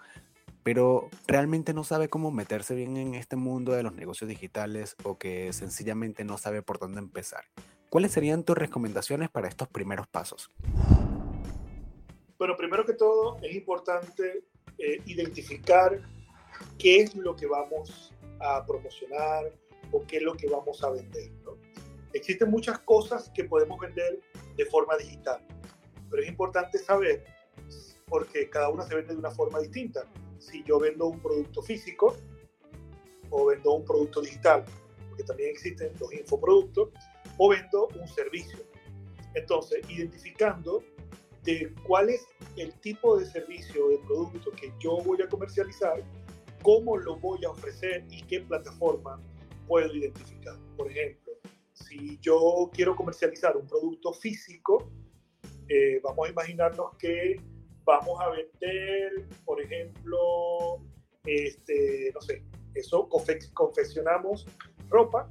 pero 0.62 1.08
realmente 1.26 1.72
no 1.72 1.84
sabe 1.84 2.08
cómo 2.08 2.30
meterse 2.30 2.74
bien 2.74 2.96
en 2.96 3.14
este 3.14 3.36
mundo 3.36 3.72
de 3.72 3.82
los 3.82 3.94
negocios 3.94 4.28
digitales 4.28 4.96
o 5.02 5.18
que 5.18 5.52
sencillamente 5.52 6.24
no 6.24 6.38
sabe 6.38 6.62
por 6.62 6.78
dónde 6.78 7.00
empezar? 7.00 7.44
¿Cuáles 7.88 8.12
serían 8.12 8.44
tus 8.44 8.56
recomendaciones 8.56 9.28
para 9.30 9.48
estos 9.48 9.68
primeros 9.68 10.06
pasos? 10.06 10.50
Bueno, 12.38 12.56
primero 12.56 12.84
que 12.84 12.94
todo 12.94 13.38
es 13.42 13.54
importante 13.54 14.44
eh, 14.78 15.00
identificar 15.06 16.00
qué 16.78 17.00
es 17.00 17.14
lo 17.14 17.36
que 17.36 17.46
vamos 17.46 18.12
a 18.40 18.64
promocionar 18.66 19.44
o 19.92 20.04
qué 20.06 20.16
es 20.16 20.22
lo 20.22 20.34
que 20.34 20.48
vamos 20.48 20.82
a 20.82 20.90
vender. 20.90 21.30
¿no? 21.44 21.52
Existen 22.12 22.50
muchas 22.50 22.78
cosas 22.80 23.30
que 23.34 23.44
podemos 23.44 23.78
vender 23.78 24.20
de 24.56 24.66
forma 24.66 24.96
digital, 24.96 25.44
pero 26.12 26.22
es 26.22 26.28
importante 26.28 26.78
saber 26.78 27.24
porque 28.06 28.48
cada 28.50 28.68
una 28.68 28.84
se 28.84 28.94
vende 28.94 29.14
de 29.14 29.18
una 29.18 29.30
forma 29.30 29.58
distinta. 29.58 30.06
Si 30.38 30.62
yo 30.64 30.78
vendo 30.78 31.06
un 31.06 31.18
producto 31.18 31.62
físico 31.62 32.14
o 33.30 33.46
vendo 33.46 33.72
un 33.72 33.84
producto 33.86 34.20
digital, 34.20 34.64
porque 35.08 35.24
también 35.24 35.48
existen 35.48 35.90
los 35.98 36.12
infoproductos, 36.12 36.90
o 37.38 37.48
vendo 37.48 37.88
un 37.98 38.06
servicio. 38.06 38.58
Entonces, 39.34 39.80
identificando 39.88 40.84
de 41.44 41.74
cuál 41.86 42.10
es 42.10 42.26
el 42.56 42.78
tipo 42.80 43.18
de 43.18 43.24
servicio 43.24 43.86
o 43.86 43.88
de 43.88 43.98
producto 44.00 44.50
que 44.50 44.70
yo 44.78 44.98
voy 44.98 45.22
a 45.22 45.28
comercializar, 45.28 46.02
cómo 46.62 46.98
lo 46.98 47.16
voy 47.16 47.42
a 47.46 47.50
ofrecer 47.50 48.04
y 48.10 48.22
qué 48.24 48.40
plataforma 48.40 49.18
puedo 49.66 49.94
identificar. 49.94 50.58
Por 50.76 50.90
ejemplo, 50.90 51.32
si 51.72 52.18
yo 52.20 52.70
quiero 52.74 52.94
comercializar 52.94 53.56
un 53.56 53.66
producto 53.66 54.12
físico, 54.12 54.90
eh, 55.72 56.00
vamos 56.02 56.28
a 56.28 56.30
imaginarnos 56.30 56.96
que 56.98 57.40
vamos 57.84 58.20
a 58.20 58.28
vender, 58.28 59.26
por 59.44 59.60
ejemplo, 59.60 60.18
este, 61.24 62.10
no 62.14 62.20
sé, 62.20 62.44
eso 62.74 63.08
confeccionamos 63.08 64.46
ropa 64.90 65.30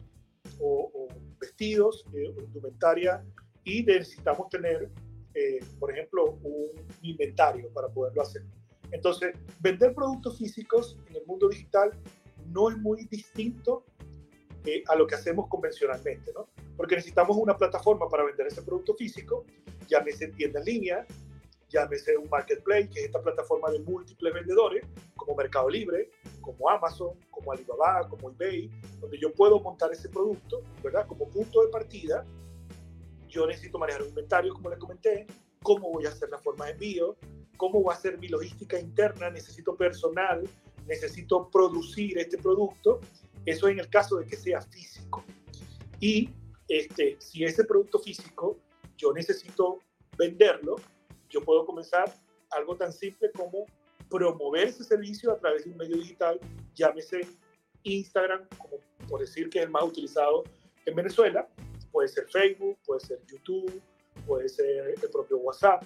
o, 0.60 0.92
o 0.94 1.08
vestidos, 1.40 2.06
eh, 2.14 2.34
indumentaria 2.40 3.24
y 3.64 3.84
necesitamos 3.84 4.50
tener, 4.50 4.90
eh, 5.36 5.60
por 5.80 5.92
ejemplo, 5.92 6.40
un 6.44 6.72
inventario 7.04 7.72
para 7.74 7.88
poderlo 7.90 8.24
hacer. 8.24 8.44
Entonces, 8.92 9.36
vender 9.60 9.94
productos 9.94 10.40
físicos 10.40 10.98
en 11.10 11.18
el 11.18 11.26
mundo 11.26 11.50
digital 11.50 11.92
no 12.48 12.70
es 12.70 12.78
muy 12.78 13.06
distinto 13.06 13.86
eh, 14.66 14.84
a 14.88 14.96
lo 14.96 15.08
que 15.08 15.16
hacemos 15.16 15.48
convencionalmente, 15.48 16.32
¿no? 16.34 16.48
Porque 16.78 16.96
necesitamos 16.96 17.38
una 17.38 17.58
plataforma 17.58 18.08
para 18.10 18.24
vender 18.24 18.48
ese 18.48 18.62
producto 18.62 18.94
físico, 18.96 19.46
llámese 19.92 20.30
tienda 20.30 20.60
en 20.60 20.66
línea, 20.66 21.06
llámese 21.70 22.18
un 22.18 22.30
marketplace, 22.30 22.90
que 22.90 23.02
es 23.02 23.06
esta 23.08 23.22
plataforma 23.22 23.70
de 23.72 23.80
múltiples 23.80 24.34
vendedores, 24.34 24.86
como 25.16 25.36
Mercado 25.36 25.70
Libre, 25.70 26.10
como 26.40 26.70
Amazon, 26.70 27.14
como 27.30 27.52
Alibaba, 27.52 28.08
como 28.08 28.32
eBay, 28.32 28.70
donde 29.00 29.20
yo 29.20 29.32
puedo 29.34 29.60
montar 29.60 29.92
ese 29.92 30.10
producto, 30.10 30.64
¿verdad? 30.82 31.06
Como 31.08 31.30
punto 31.30 31.62
de 31.62 31.68
partida. 31.68 32.26
Yo 33.28 33.46
necesito 33.46 33.78
manejar 33.78 34.02
un 34.02 34.10
inventario, 34.10 34.54
como 34.54 34.70
les 34.70 34.80
comenté, 34.80 35.28
cómo 35.62 35.92
voy 35.92 36.06
a 36.06 36.10
hacer 36.10 36.30
la 36.30 36.38
forma 36.38 36.66
de 36.66 36.72
envío, 36.72 37.16
cómo 37.58 37.84
va 37.84 37.94
a 37.94 37.98
ser 37.98 38.18
mi 38.18 38.28
logística 38.28 38.80
interna, 38.80 39.30
necesito 39.30 39.76
personal, 39.76 40.48
necesito 40.88 41.50
producir 41.50 42.18
este 42.18 42.38
producto. 42.38 43.00
Eso 43.46 43.68
en 43.68 43.80
el 43.80 43.90
caso 43.90 44.18
de 44.18 44.26
que 44.26 44.36
sea 44.36 44.62
físico. 44.62 45.24
Y 46.00 46.30
este, 46.68 47.18
si 47.20 47.44
ese 47.44 47.64
producto 47.66 48.00
físico 48.00 48.58
yo 49.02 49.12
necesito 49.14 49.80
venderlo, 50.18 50.76
yo 51.30 51.42
puedo 51.42 51.66
comenzar 51.66 52.14
algo 52.52 52.76
tan 52.76 52.94
simple 52.94 53.32
como 53.32 53.66
promover 54.10 54.68
ese 54.68 54.84
servicio 54.84 55.32
a 55.32 55.40
través 55.40 55.64
de 55.64 55.72
un 55.72 55.78
medio 55.78 55.96
digital, 55.96 56.40
llámese 56.76 57.22
Instagram, 57.84 58.48
como 58.58 58.78
por 59.10 59.22
decir 59.22 59.50
que 59.50 59.60
es 59.60 59.66
el 59.66 59.72
más 59.72 59.84
utilizado 59.84 60.44
en 60.86 60.96
Venezuela, 60.96 61.48
puede 61.92 62.10
ser 62.10 62.28
Facebook, 62.30 62.78
puede 62.86 63.00
ser 63.00 63.20
YouTube, 63.26 63.82
puede 64.28 64.48
ser 64.50 64.94
el 65.02 65.10
propio 65.10 65.38
WhatsApp. 65.38 65.84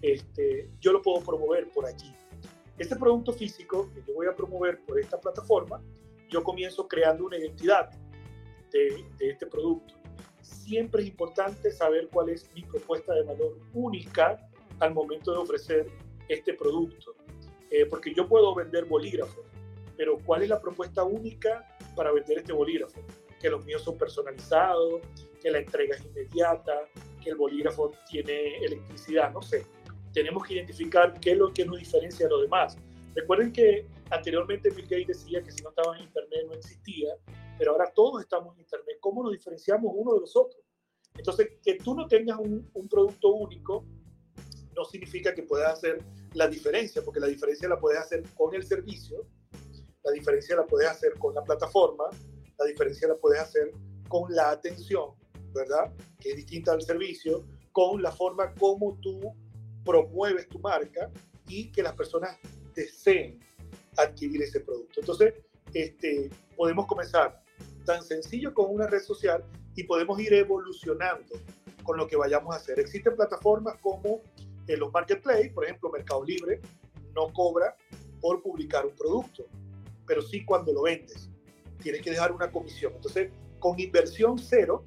Este, 0.00 0.70
yo 0.80 0.92
lo 0.92 1.02
puedo 1.02 1.24
promover 1.24 1.68
por 1.70 1.86
allí. 1.86 2.14
Este 2.78 2.96
producto 2.96 3.32
físico 3.32 3.90
que 3.94 4.02
yo 4.06 4.14
voy 4.14 4.26
a 4.26 4.36
promover 4.36 4.80
por 4.84 4.98
esta 5.00 5.20
plataforma, 5.20 5.82
yo 6.28 6.42
comienzo 6.42 6.86
creando 6.86 7.24
una 7.24 7.38
identidad. 7.38 7.90
de, 8.70 9.04
de 9.18 9.30
este 9.30 9.46
producto. 9.46 10.01
Siempre 10.52 11.02
es 11.02 11.08
importante 11.08 11.70
saber 11.70 12.08
cuál 12.12 12.28
es 12.28 12.48
mi 12.54 12.62
propuesta 12.62 13.14
de 13.14 13.22
valor 13.24 13.58
única 13.74 14.38
al 14.80 14.94
momento 14.94 15.32
de 15.32 15.38
ofrecer 15.38 15.86
este 16.28 16.54
producto. 16.54 17.14
Eh, 17.70 17.86
porque 17.86 18.12
yo 18.14 18.28
puedo 18.28 18.54
vender 18.54 18.84
bolígrafos, 18.84 19.44
pero 19.96 20.18
¿cuál 20.24 20.42
es 20.42 20.50
la 20.50 20.60
propuesta 20.60 21.04
única 21.04 21.66
para 21.96 22.12
vender 22.12 22.38
este 22.38 22.52
bolígrafo? 22.52 23.00
Que 23.40 23.48
los 23.48 23.64
míos 23.64 23.82
son 23.82 23.96
personalizados, 23.96 25.00
que 25.40 25.50
la 25.50 25.58
entrega 25.58 25.96
es 25.96 26.04
inmediata, 26.04 26.82
que 27.22 27.30
el 27.30 27.36
bolígrafo 27.36 27.92
tiene 28.08 28.58
electricidad, 28.58 29.32
no 29.32 29.42
sé. 29.42 29.64
Tenemos 30.12 30.44
que 30.44 30.54
identificar 30.54 31.18
qué 31.20 31.32
es 31.32 31.38
lo 31.38 31.52
que 31.52 31.64
nos 31.64 31.78
diferencia 31.78 32.26
de 32.26 32.30
los 32.30 32.42
demás. 32.42 32.76
Recuerden 33.14 33.52
que 33.52 33.86
anteriormente 34.10 34.70
Bill 34.70 34.84
Gates 34.84 35.06
decía 35.06 35.42
que 35.42 35.50
si 35.50 35.62
no 35.62 35.70
estaba 35.70 35.96
en 35.96 36.04
Internet 36.04 36.46
no 36.46 36.54
existía, 36.54 37.14
pero 37.62 37.70
ahora 37.70 37.92
todos 37.94 38.20
estamos 38.20 38.56
en 38.56 38.62
Internet. 38.62 38.96
¿Cómo 38.98 39.22
nos 39.22 39.30
diferenciamos 39.30 39.92
uno 39.94 40.14
de 40.14 40.20
los 40.22 40.34
otros? 40.34 40.60
Entonces, 41.14 41.48
que 41.62 41.76
tú 41.76 41.94
no 41.94 42.08
tengas 42.08 42.36
un, 42.40 42.68
un 42.74 42.88
producto 42.88 43.28
único 43.28 43.86
no 44.74 44.84
significa 44.84 45.32
que 45.32 45.44
puedas 45.44 45.74
hacer 45.74 46.02
la 46.34 46.48
diferencia, 46.48 47.02
porque 47.04 47.20
la 47.20 47.28
diferencia 47.28 47.68
la 47.68 47.78
puedes 47.78 48.00
hacer 48.00 48.24
con 48.34 48.52
el 48.52 48.64
servicio, 48.64 49.28
la 50.02 50.10
diferencia 50.10 50.56
la 50.56 50.66
puedes 50.66 50.90
hacer 50.90 51.16
con 51.20 51.36
la 51.36 51.44
plataforma, 51.44 52.06
la 52.58 52.64
diferencia 52.64 53.06
la 53.06 53.14
puedes 53.14 53.40
hacer 53.40 53.70
con 54.08 54.34
la 54.34 54.50
atención, 54.50 55.10
¿verdad? 55.54 55.94
Que 56.18 56.30
es 56.30 56.36
distinta 56.38 56.72
al 56.72 56.82
servicio, 56.82 57.44
con 57.70 58.02
la 58.02 58.10
forma 58.10 58.52
como 58.56 58.98
tú 59.00 59.20
promueves 59.84 60.48
tu 60.48 60.58
marca 60.58 61.12
y 61.46 61.70
que 61.70 61.84
las 61.84 61.92
personas 61.92 62.36
deseen 62.74 63.38
adquirir 63.96 64.42
ese 64.42 64.58
producto. 64.58 64.98
Entonces, 64.98 65.34
este, 65.72 66.28
podemos 66.56 66.86
comenzar 66.86 67.42
tan 67.84 68.02
sencillo 68.02 68.54
con 68.54 68.72
una 68.74 68.86
red 68.86 69.02
social 69.02 69.44
y 69.74 69.84
podemos 69.84 70.20
ir 70.20 70.32
evolucionando 70.34 71.34
con 71.82 71.96
lo 71.96 72.06
que 72.06 72.16
vayamos 72.16 72.54
a 72.54 72.58
hacer. 72.58 72.78
Existen 72.78 73.16
plataformas 73.16 73.76
como 73.80 74.20
en 74.66 74.78
los 74.78 74.92
marketplaces, 74.92 75.52
por 75.52 75.64
ejemplo, 75.64 75.90
Mercado 75.90 76.24
Libre 76.24 76.60
no 77.14 77.32
cobra 77.32 77.76
por 78.20 78.42
publicar 78.42 78.86
un 78.86 78.94
producto, 78.94 79.44
pero 80.06 80.22
sí 80.22 80.44
cuando 80.44 80.72
lo 80.72 80.82
vendes. 80.82 81.28
Tienes 81.82 82.02
que 82.02 82.10
dejar 82.10 82.32
una 82.32 82.50
comisión. 82.50 82.92
Entonces, 82.94 83.30
con 83.58 83.78
inversión 83.78 84.38
cero, 84.38 84.84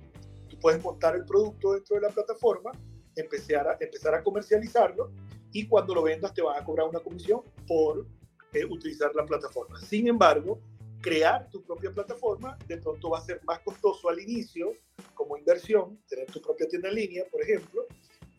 tú 0.48 0.58
puedes 0.60 0.82
montar 0.82 1.16
el 1.16 1.26
producto 1.26 1.74
dentro 1.74 1.96
de 1.96 2.04
la 2.04 2.10
plataforma, 2.10 2.72
empezar 3.16 3.68
a, 3.68 3.78
empezar 3.80 4.16
a 4.16 4.24
comercializarlo 4.24 5.12
y 5.52 5.68
cuando 5.68 5.94
lo 5.94 6.04
vendas 6.04 6.34
te 6.34 6.42
van 6.42 6.62
a 6.62 6.66
cobrar 6.66 6.88
una 6.88 7.00
comisión 7.00 7.42
por 7.68 8.06
eh, 8.54 8.66
utilizar 8.66 9.14
la 9.16 9.26
plataforma. 9.26 9.80
Sin 9.80 10.08
embargo, 10.08 10.60
crear 11.06 11.48
tu 11.52 11.62
propia 11.62 11.92
plataforma 11.92 12.58
de 12.66 12.78
pronto 12.78 13.12
va 13.12 13.20
a 13.20 13.22
ser 13.22 13.40
más 13.44 13.60
costoso 13.60 14.10
al 14.10 14.20
inicio 14.20 14.74
como 15.14 15.38
inversión, 15.38 16.00
tener 16.08 16.26
tu 16.32 16.42
propia 16.42 16.68
tienda 16.68 16.90
en 16.90 16.96
línea, 16.96 17.24
por 17.30 17.44
ejemplo, 17.44 17.86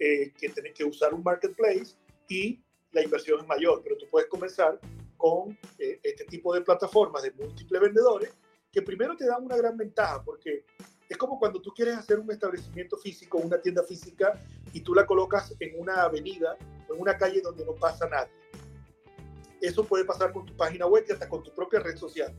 eh, 0.01 0.33
que 0.37 0.49
tenés 0.49 0.75
que 0.75 0.83
usar 0.83 1.15
un 1.15 1.23
marketplace 1.23 1.95
y 2.29 2.61
la 2.91 3.05
inversión 3.05 3.39
es 3.39 3.47
mayor, 3.47 3.83
pero 3.85 3.97
tú 3.97 4.07
puedes 4.11 4.29
comenzar 4.29 4.81
con 5.17 5.57
eh, 5.79 6.01
este 6.03 6.25
tipo 6.25 6.53
de 6.55 6.61
plataformas 6.63 7.23
de 7.23 7.31
múltiples 7.31 7.81
vendedores 7.81 8.33
que 8.73 8.83
primero 8.83 9.17
te 9.17 9.27
dan 9.27 9.45
una 9.45 9.57
gran 9.57 9.77
ventaja 9.77 10.25
porque 10.25 10.65
es 11.09 11.17
como 11.17 11.39
cuando 11.39 11.63
tú 11.63 11.73
quieres 11.73 11.97
hacer 11.97 12.19
un 12.19 12.33
establecimiento 12.33 12.97
físico, 12.97 13.39
una 13.39 13.61
tienda 13.61 13.85
física 13.85 14.43
y 14.73 14.81
tú 14.81 14.93
la 14.93 15.07
colocas 15.07 15.55
en 15.61 15.81
una 15.81 16.03
avenida 16.03 16.59
en 16.89 17.01
una 17.01 17.17
calle 17.17 17.41
donde 17.41 17.65
no 17.65 17.77
pasa 17.77 18.09
nadie. 18.09 18.33
Eso 19.61 19.85
puede 19.85 20.05
pasar 20.05 20.33
con 20.33 20.45
tu 20.47 20.57
página 20.57 20.87
web 20.87 21.05
y 21.09 21.13
hasta 21.13 21.29
con 21.29 21.43
tu 21.43 21.53
propia 21.55 21.81
red 21.81 21.97
social. 21.97 22.35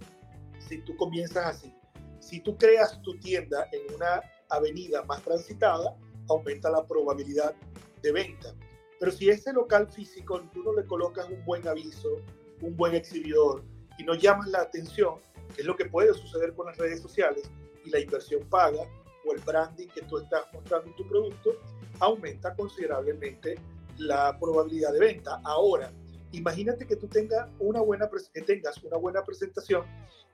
Si 0.59 0.81
tú 0.81 0.95
comienzas 0.97 1.45
así. 1.45 1.73
Si 2.19 2.39
tú 2.41 2.57
creas 2.57 3.01
tu 3.01 3.17
tienda 3.19 3.67
en 3.71 3.93
una 3.95 4.21
avenida 4.49 5.03
más 5.03 5.21
transitada, 5.23 5.95
aumenta 6.29 6.69
la 6.69 6.85
probabilidad 6.85 7.55
de 8.01 8.11
venta. 8.11 8.53
Pero 8.99 9.11
si 9.11 9.29
ese 9.29 9.53
local 9.53 9.87
físico 9.87 10.41
tú 10.53 10.63
no 10.63 10.73
le 10.73 10.85
colocas 10.85 11.29
un 11.29 11.43
buen 11.45 11.67
aviso, 11.67 12.21
un 12.61 12.75
buen 12.75 12.95
exhibidor 12.95 13.63
y 13.97 14.03
no 14.03 14.15
llamas 14.15 14.47
la 14.47 14.61
atención, 14.61 15.15
que 15.55 15.61
es 15.61 15.67
lo 15.67 15.75
que 15.75 15.85
puede 15.85 16.13
suceder 16.13 16.53
con 16.53 16.67
las 16.67 16.77
redes 16.77 17.01
sociales 17.01 17.49
y 17.85 17.89
la 17.89 17.99
inversión 17.99 18.43
paga 18.49 18.83
o 19.25 19.33
el 19.33 19.39
branding 19.41 19.87
que 19.87 20.01
tú 20.03 20.17
estás 20.17 20.43
mostrando 20.53 20.89
en 20.89 20.95
tu 20.95 21.07
producto, 21.07 21.51
aumenta 21.99 22.55
considerablemente 22.55 23.55
la 23.97 24.37
probabilidad 24.39 24.93
de 24.93 24.99
venta. 24.99 25.41
Ahora, 25.43 25.91
imagínate 26.31 26.85
que 26.85 26.95
tú 26.95 27.07
tengas 27.07 27.49
una 27.59 27.81
buena, 27.81 28.09
que 28.33 28.41
tengas 28.41 28.83
una 28.83 28.97
buena 28.97 29.23
presentación 29.23 29.85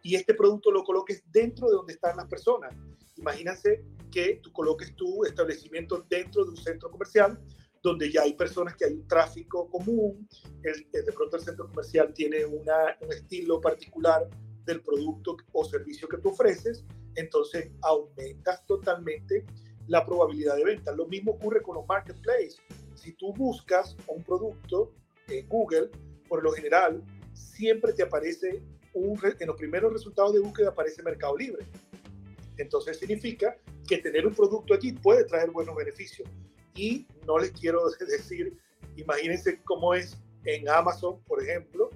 y 0.02 0.16
este 0.16 0.34
producto 0.34 0.72
lo 0.72 0.84
coloques 0.84 1.24
dentro 1.32 1.70
de 1.70 1.76
donde 1.76 1.94
están 1.94 2.18
las 2.18 2.28
personas. 2.28 2.76
Imagínate 3.16 3.86
que 4.12 4.40
tú 4.42 4.52
coloques 4.52 4.96
tu 4.96 5.24
establecimiento 5.24 6.06
dentro 6.10 6.44
de 6.44 6.52
un 6.52 6.58
centro 6.58 6.90
comercial 6.90 7.40
donde 7.82 8.12
ya 8.12 8.22
hay 8.22 8.34
personas 8.34 8.76
que 8.76 8.86
hay 8.86 8.94
un 8.94 9.08
tráfico 9.08 9.70
común, 9.70 10.28
el, 10.64 10.90
de 10.92 11.12
pronto 11.12 11.36
el 11.36 11.44
centro 11.44 11.68
comercial 11.68 12.14
tiene 12.14 12.46
una, 12.46 12.98
un 13.02 13.12
estilo 13.12 13.60
particular 13.60 14.30
del 14.66 14.82
producto 14.82 15.36
o 15.52 15.66
servicio 15.66 16.08
que 16.08 16.18
tú 16.18 16.30
ofreces, 16.30 16.86
entonces 17.16 17.72
aumentas 17.82 18.66
totalmente 18.66 19.46
la 19.88 20.06
probabilidad 20.06 20.56
de 20.56 20.64
venta. 20.64 20.94
Lo 20.94 21.08
mismo 21.08 21.34
ocurre 21.34 21.62
con 21.62 21.76
los 21.76 21.86
marketplaces. 21.86 22.58
Si 22.96 23.12
tú 23.14 23.34
buscas 23.34 23.98
un 24.08 24.24
producto 24.24 24.94
Google, 25.48 25.90
por 26.28 26.44
lo 26.44 26.52
general, 26.52 27.04
siempre 27.34 27.94
te 27.94 28.04
aparece 28.04 28.62
en 28.96 29.48
los 29.48 29.58
primeros 29.58 29.92
resultados 29.92 30.34
de 30.34 30.40
búsqueda 30.40 30.70
aparece 30.70 31.02
Mercado 31.02 31.36
Libre. 31.36 31.66
Entonces 32.58 33.00
significa 33.00 33.58
que 33.88 33.98
tener 33.98 34.28
un 34.28 34.36
producto 34.36 34.74
allí 34.74 34.92
puede 34.94 35.24
traer 35.26 35.50
buenos 35.50 35.76
beneficios. 35.76 36.30
Y 36.76 37.08
no 37.26 37.40
les 37.40 37.52
quiero 37.52 37.90
decir, 38.00 38.58
imagínense 38.96 39.60
cómo 39.64 39.94
es 39.94 40.18
en 40.46 40.70
Amazon, 40.70 41.20
por 41.24 41.42
ejemplo, 41.42 41.90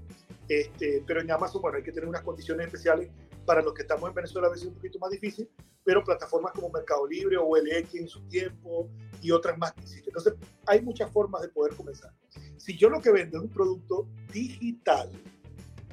este, 0.49 1.03
pero 1.05 1.21
en 1.21 1.29
Amazon, 1.29 1.61
bueno, 1.61 1.77
hay 1.77 1.83
que 1.83 1.91
tener 1.91 2.07
unas 2.07 2.21
condiciones 2.21 2.67
especiales 2.67 3.09
para 3.47 3.61
los 3.61 3.73
que 3.73 3.83
estamos 3.83 4.09
en 4.09 4.13
Venezuela 4.13 4.47
a 4.47 4.51
veces 4.51 4.65
es 4.65 4.69
un 4.69 4.75
poquito 4.75 4.99
más 4.99 5.09
difícil, 5.09 5.49
pero 5.85 6.03
plataformas 6.03 6.51
como 6.51 6.69
Mercado 6.69 7.07
Libre 7.07 7.37
o 7.37 7.55
LX 7.55 7.95
en 7.95 8.07
su 8.09 8.19
tiempo 8.27 8.89
y 9.21 9.31
otras 9.31 9.57
más 9.57 9.71
que 9.71 9.81
existen. 9.81 10.09
Entonces, 10.09 10.33
hay 10.65 10.81
muchas 10.81 11.09
formas 11.09 11.41
de 11.41 11.47
poder 11.47 11.73
comenzar. 11.73 12.13
Si 12.57 12.77
yo 12.77 12.89
lo 12.89 13.01
que 13.01 13.09
vendo 13.09 13.37
es 13.37 13.45
un 13.45 13.49
producto 13.49 14.05
digital, 14.33 15.09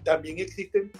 también 0.02 0.40
existen 0.40 0.90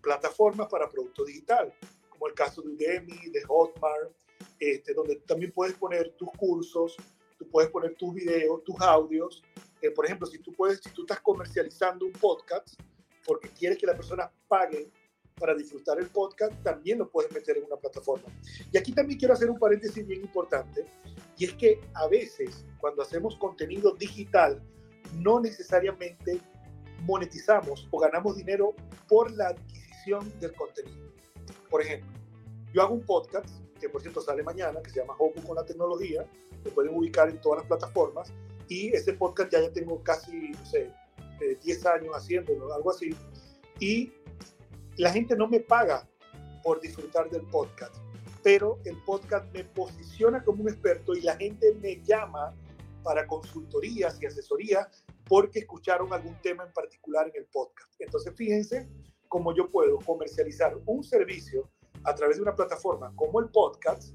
plataformas 0.00 0.68
para 0.68 0.88
producto 0.88 1.22
digital 1.22 1.72
como 2.08 2.28
el 2.28 2.34
caso 2.34 2.62
de 2.62 2.70
Udemy, 2.70 3.30
de 3.30 3.42
Hotmart, 3.42 4.10
este, 4.58 4.94
donde 4.94 5.16
también 5.26 5.52
puedes 5.52 5.74
poner 5.74 6.14
tus 6.16 6.30
cursos, 6.38 6.96
tú 7.36 7.46
puedes 7.50 7.70
poner 7.70 7.94
tus 7.96 8.14
videos, 8.14 8.64
tus 8.64 8.80
audios. 8.80 9.42
Eh, 9.82 9.90
por 9.90 10.06
ejemplo, 10.06 10.26
si 10.26 10.38
tú, 10.38 10.54
puedes, 10.54 10.80
si 10.80 10.90
tú 10.90 11.02
estás 11.02 11.20
comercializando 11.20 12.06
un 12.06 12.12
podcast 12.12 12.80
porque 13.26 13.48
quieres 13.48 13.78
que 13.78 13.86
la 13.86 13.94
persona 13.94 14.30
pague 14.48 14.90
para 15.38 15.54
disfrutar 15.54 15.98
el 15.98 16.08
podcast, 16.08 16.52
también 16.62 16.98
lo 16.98 17.10
puedes 17.10 17.32
meter 17.32 17.58
en 17.58 17.64
una 17.64 17.76
plataforma. 17.76 18.26
Y 18.72 18.78
aquí 18.78 18.92
también 18.92 19.18
quiero 19.18 19.34
hacer 19.34 19.50
un 19.50 19.58
paréntesis 19.58 20.06
bien 20.06 20.20
importante, 20.20 20.86
y 21.36 21.44
es 21.44 21.54
que 21.54 21.80
a 21.94 22.06
veces 22.08 22.64
cuando 22.78 23.02
hacemos 23.02 23.36
contenido 23.36 23.94
digital, 23.94 24.62
no 25.18 25.40
necesariamente 25.40 26.40
monetizamos 27.02 27.86
o 27.90 27.98
ganamos 27.98 28.36
dinero 28.36 28.74
por 29.08 29.30
la 29.32 29.48
adquisición 29.48 30.32
del 30.40 30.54
contenido. 30.54 31.12
Por 31.68 31.82
ejemplo, 31.82 32.10
yo 32.72 32.82
hago 32.82 32.94
un 32.94 33.04
podcast, 33.04 33.48
que 33.80 33.88
por 33.88 34.00
cierto 34.00 34.20
sale 34.20 34.42
mañana, 34.42 34.80
que 34.82 34.90
se 34.90 35.00
llama 35.00 35.14
Hoku 35.18 35.42
con 35.42 35.56
la 35.56 35.64
tecnología, 35.64 36.24
lo 36.64 36.70
pueden 36.70 36.94
ubicar 36.94 37.28
en 37.28 37.40
todas 37.40 37.58
las 37.58 37.66
plataformas, 37.66 38.32
y 38.68 38.88
ese 38.88 39.12
podcast 39.12 39.50
ya 39.52 39.60
ya 39.60 39.72
tengo 39.72 40.02
casi, 40.02 40.50
no 40.50 40.64
sé, 40.64 40.90
10 41.62 41.84
eh, 41.84 41.88
años 41.88 42.14
haciéndolo, 42.14 42.72
algo 42.72 42.90
así, 42.90 43.10
y 43.80 44.12
la 44.96 45.10
gente 45.10 45.36
no 45.36 45.48
me 45.48 45.60
paga 45.60 46.08
por 46.62 46.80
disfrutar 46.80 47.28
del 47.30 47.42
podcast, 47.42 47.96
pero 48.42 48.78
el 48.84 48.96
podcast 49.04 49.52
me 49.52 49.64
posiciona 49.64 50.42
como 50.44 50.62
un 50.62 50.68
experto 50.68 51.14
y 51.14 51.22
la 51.22 51.36
gente 51.36 51.74
me 51.80 52.00
llama 52.02 52.54
para 53.02 53.26
consultorías 53.26 54.20
y 54.22 54.26
asesorías 54.26 55.04
porque 55.24 55.60
escucharon 55.60 56.12
algún 56.12 56.40
tema 56.42 56.64
en 56.64 56.72
particular 56.72 57.28
en 57.28 57.42
el 57.42 57.46
podcast. 57.46 57.92
Entonces, 57.98 58.32
fíjense 58.36 58.88
cómo 59.28 59.54
yo 59.54 59.70
puedo 59.70 59.98
comercializar 59.98 60.76
un 60.86 61.02
servicio 61.02 61.68
a 62.04 62.14
través 62.14 62.36
de 62.36 62.42
una 62.42 62.54
plataforma 62.54 63.12
como 63.16 63.40
el 63.40 63.48
podcast 63.48 64.14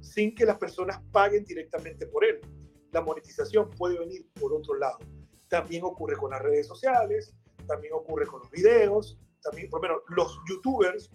sin 0.00 0.34
que 0.34 0.44
las 0.44 0.58
personas 0.58 1.00
paguen 1.12 1.44
directamente 1.44 2.06
por 2.06 2.24
él. 2.24 2.40
La 2.92 3.00
monetización 3.00 3.70
puede 3.70 3.98
venir 3.98 4.26
por 4.40 4.52
otro 4.52 4.74
lado. 4.74 4.98
También 5.48 5.84
ocurre 5.84 6.16
con 6.16 6.30
las 6.30 6.42
redes 6.42 6.66
sociales, 6.66 7.34
también 7.66 7.92
ocurre 7.92 8.26
con 8.26 8.40
los 8.40 8.50
videos, 8.50 9.18
también, 9.42 9.70
por 9.70 9.80
lo 9.80 9.88
menos, 9.88 10.02
los 10.08 10.40
youtubers 10.48 11.10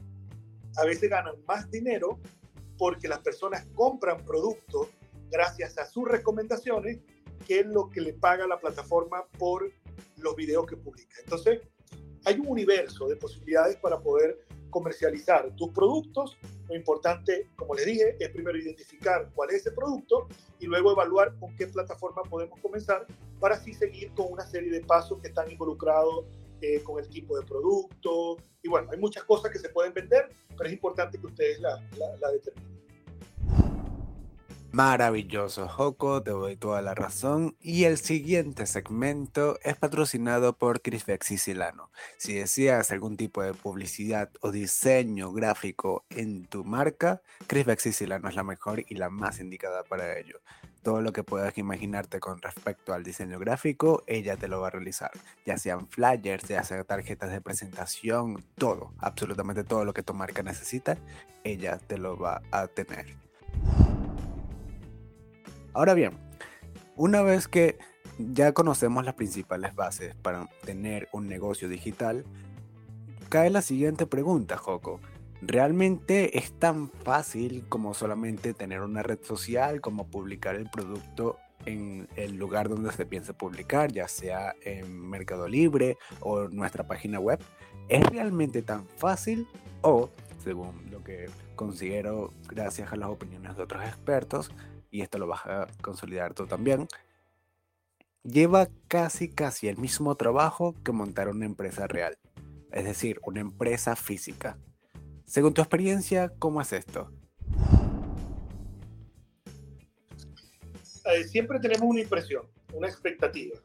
a 0.77 0.85
veces 0.85 1.09
ganan 1.09 1.35
más 1.47 1.69
dinero 1.69 2.19
porque 2.77 3.07
las 3.07 3.19
personas 3.19 3.67
compran 3.75 4.23
productos 4.25 4.87
gracias 5.29 5.77
a 5.77 5.85
sus 5.85 6.07
recomendaciones 6.07 6.99
que 7.45 7.59
es 7.61 7.65
lo 7.65 7.89
que 7.89 8.01
le 8.01 8.13
paga 8.13 8.47
la 8.47 8.59
plataforma 8.59 9.25
por 9.37 9.71
los 10.17 10.35
videos 10.35 10.65
que 10.67 10.77
publica. 10.77 11.15
Entonces, 11.23 11.61
hay 12.25 12.39
un 12.39 12.47
universo 12.47 13.07
de 13.07 13.15
posibilidades 13.15 13.77
para 13.77 13.99
poder 13.99 14.39
comercializar 14.69 15.53
tus 15.55 15.69
productos, 15.71 16.37
lo 16.69 16.75
importante, 16.75 17.49
como 17.55 17.75
les 17.75 17.85
dije, 17.85 18.15
es 18.19 18.29
primero 18.29 18.57
identificar 18.57 19.29
cuál 19.35 19.49
es 19.49 19.57
ese 19.57 19.71
producto 19.71 20.27
y 20.59 20.65
luego 20.65 20.93
evaluar 20.93 21.35
con 21.39 21.53
qué 21.57 21.67
plataforma 21.67 22.23
podemos 22.23 22.57
comenzar 22.61 23.05
para 23.39 23.55
así 23.55 23.73
seguir 23.73 24.13
con 24.13 24.31
una 24.31 24.45
serie 24.45 24.71
de 24.71 24.81
pasos 24.81 25.19
que 25.19 25.27
están 25.27 25.51
involucrados 25.51 26.25
eh, 26.61 26.81
con 26.83 27.03
el 27.03 27.09
tipo 27.09 27.39
de 27.39 27.45
producto. 27.45 28.37
Y 28.61 28.69
bueno, 28.69 28.89
hay 28.91 28.99
muchas 28.99 29.23
cosas 29.23 29.51
que 29.51 29.59
se 29.59 29.69
pueden 29.69 29.93
vender, 29.93 30.29
pero 30.49 30.65
es 30.67 30.73
importante 30.73 31.19
que 31.19 31.27
ustedes 31.27 31.59
la, 31.59 31.75
la, 31.97 32.15
la 32.17 32.31
determinen. 32.31 32.71
Maravilloso, 34.73 35.67
Joko, 35.67 36.23
te 36.23 36.31
doy 36.31 36.55
toda 36.55 36.81
la 36.81 36.95
razón. 36.95 37.57
Y 37.59 37.83
el 37.83 37.97
siguiente 37.97 38.65
segmento 38.65 39.59
es 39.63 39.75
patrocinado 39.75 40.57
por 40.57 40.81
Crispex 40.81 41.31
y 41.31 41.37
Silano. 41.37 41.91
Si 42.17 42.35
deseas 42.35 42.89
algún 42.91 43.17
tipo 43.17 43.43
de 43.43 43.53
publicidad 43.53 44.31
o 44.39 44.49
diseño 44.49 45.33
gráfico 45.33 46.05
en 46.09 46.45
tu 46.45 46.63
marca, 46.63 47.21
Crispex 47.47 47.87
y 47.87 47.91
Silano 47.91 48.29
es 48.29 48.35
la 48.35 48.45
mejor 48.45 48.85
y 48.87 48.95
la 48.95 49.09
más 49.09 49.41
indicada 49.41 49.83
para 49.83 50.17
ello. 50.17 50.39
Todo 50.83 51.01
lo 51.01 51.13
que 51.13 51.23
puedas 51.23 51.57
imaginarte 51.57 52.19
con 52.19 52.41
respecto 52.41 52.93
al 52.93 53.03
diseño 53.03 53.37
gráfico, 53.37 54.03
ella 54.07 54.35
te 54.35 54.47
lo 54.47 54.61
va 54.61 54.67
a 54.67 54.71
realizar. 54.71 55.11
Ya 55.45 55.57
sean 55.57 55.87
flyers, 55.87 56.47
ya 56.47 56.63
sean 56.63 56.85
tarjetas 56.85 57.31
de 57.31 57.39
presentación, 57.39 58.43
todo, 58.55 58.93
absolutamente 58.97 59.63
todo 59.63 59.85
lo 59.85 59.93
que 59.93 60.01
tu 60.01 60.13
marca 60.13 60.41
necesita, 60.41 60.97
ella 61.43 61.77
te 61.77 61.97
lo 61.97 62.17
va 62.17 62.41
a 62.51 62.67
tener. 62.67 63.15
Ahora 65.73 65.93
bien, 65.93 66.17
una 66.95 67.21
vez 67.21 67.47
que 67.47 67.77
ya 68.17 68.51
conocemos 68.53 69.05
las 69.05 69.13
principales 69.13 69.75
bases 69.75 70.15
para 70.15 70.47
tener 70.65 71.09
un 71.11 71.27
negocio 71.27 71.69
digital, 71.69 72.25
cae 73.29 73.49
la 73.49 73.61
siguiente 73.61 74.05
pregunta, 74.05 74.57
Joko. 74.57 74.99
¿Realmente 75.41 76.37
es 76.37 76.53
tan 76.59 76.89
fácil 76.89 77.65
como 77.67 77.95
solamente 77.95 78.53
tener 78.53 78.81
una 78.81 79.01
red 79.01 79.19
social, 79.23 79.81
como 79.81 80.07
publicar 80.07 80.53
el 80.55 80.69
producto 80.69 81.37
en 81.65 82.07
el 82.15 82.35
lugar 82.35 82.69
donde 82.69 82.91
se 82.91 83.07
piensa 83.07 83.33
publicar, 83.33 83.91
ya 83.91 84.07
sea 84.07 84.53
en 84.61 85.09
Mercado 85.09 85.47
Libre 85.47 85.97
o 86.19 86.47
nuestra 86.47 86.85
página 86.85 87.19
web? 87.19 87.39
¿Es 87.89 88.05
realmente 88.05 88.61
tan 88.61 88.85
fácil 88.85 89.47
o, 89.81 90.11
según 90.43 90.89
lo 90.91 91.03
que 91.03 91.27
considero 91.55 92.33
gracias 92.47 92.93
a 92.93 92.95
las 92.95 93.09
opiniones 93.09 93.57
de 93.57 93.63
otros 93.63 93.83
expertos, 93.83 94.51
y 94.91 95.01
esto 95.01 95.17
lo 95.17 95.25
vas 95.25 95.45
a 95.47 95.67
consolidar 95.81 96.35
tú 96.35 96.45
también, 96.45 96.87
lleva 98.23 98.67
casi 98.87 99.27
casi 99.27 99.67
el 99.67 99.77
mismo 99.77 100.15
trabajo 100.15 100.75
que 100.83 100.91
montar 100.91 101.29
una 101.29 101.45
empresa 101.45 101.87
real, 101.87 102.17
es 102.71 102.85
decir, 102.85 103.19
una 103.23 103.39
empresa 103.39 103.95
física. 103.95 104.57
Según 105.31 105.53
tu 105.53 105.61
experiencia, 105.61 106.33
¿cómo 106.39 106.59
es 106.59 106.73
esto? 106.73 107.09
Eh, 111.05 111.23
siempre 111.23 111.57
tenemos 111.61 111.83
una 111.83 112.01
impresión, 112.01 112.43
una 112.73 112.89
expectativa. 112.89 113.57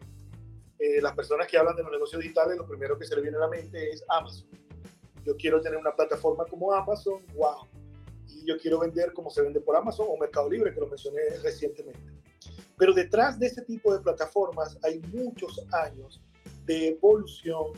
Eh, 0.79 1.00
las 1.02 1.12
personas 1.16 1.48
que 1.48 1.59
hablan 1.59 1.74
de 1.74 1.83
los 1.83 1.90
negocios 1.90 2.22
digitales, 2.22 2.57
lo 2.57 2.68
primero 2.68 2.96
que 2.96 3.05
se 3.05 3.16
le 3.16 3.22
viene 3.22 3.38
a 3.38 3.40
la 3.40 3.48
mente 3.48 3.90
es 3.90 4.05
Amazon. 4.09 4.46
Yo 5.24 5.37
quiero 5.37 5.61
tener 5.61 5.76
una 5.76 5.90
plataforma 5.90 6.44
como 6.44 6.72
Amazon, 6.72 7.26
wow, 7.35 7.66
yo 8.44 8.57
quiero 8.59 8.79
vender 8.79 9.12
como 9.12 9.29
se 9.29 9.42
vende 9.42 9.61
por 9.61 9.74
Amazon 9.74 10.07
o 10.09 10.16
Mercado 10.16 10.48
Libre, 10.48 10.72
que 10.72 10.79
lo 10.79 10.87
mencioné 10.87 11.20
recientemente. 11.42 12.12
Pero 12.79 12.92
detrás 12.92 13.40
de 13.40 13.48
ese 13.48 13.62
tipo 13.62 13.92
de 13.92 13.98
plataformas 13.98 14.79
hay 14.85 15.00
muchos 15.12 15.66
años 15.72 16.22
de 16.64 16.90
evolución, 16.90 17.72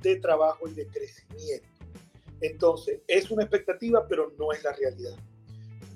de 0.00 0.16
trabajo 0.16 0.66
y 0.66 0.72
de 0.72 0.86
crecimiento. 0.86 1.77
Entonces, 2.40 3.00
es 3.06 3.30
una 3.30 3.42
expectativa, 3.42 4.06
pero 4.06 4.32
no 4.38 4.52
es 4.52 4.62
la 4.62 4.72
realidad. 4.72 5.16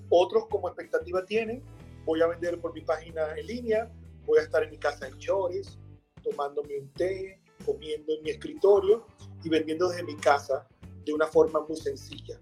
Otros 0.08 0.46
como 0.48 0.68
expectativa 0.68 1.24
tienen, 1.24 1.62
voy 2.04 2.20
a 2.20 2.26
vender 2.26 2.60
por 2.60 2.74
mi 2.74 2.80
página 2.82 3.36
en 3.36 3.46
línea, 3.46 3.90
voy 4.26 4.38
a 4.38 4.42
estar 4.42 4.62
en 4.62 4.70
mi 4.70 4.78
casa 4.78 5.08
en 5.08 5.18
chores, 5.18 5.78
tomándome 6.22 6.78
un 6.78 6.92
té, 6.92 7.40
comiendo 7.64 8.14
en 8.14 8.22
mi 8.22 8.30
escritorio 8.30 9.06
y 9.42 9.48
vendiendo 9.48 9.88
desde 9.88 10.04
mi 10.04 10.16
casa 10.16 10.66
de 11.04 11.12
una 11.12 11.26
forma 11.26 11.60
muy 11.60 11.76
sencilla. 11.76 12.40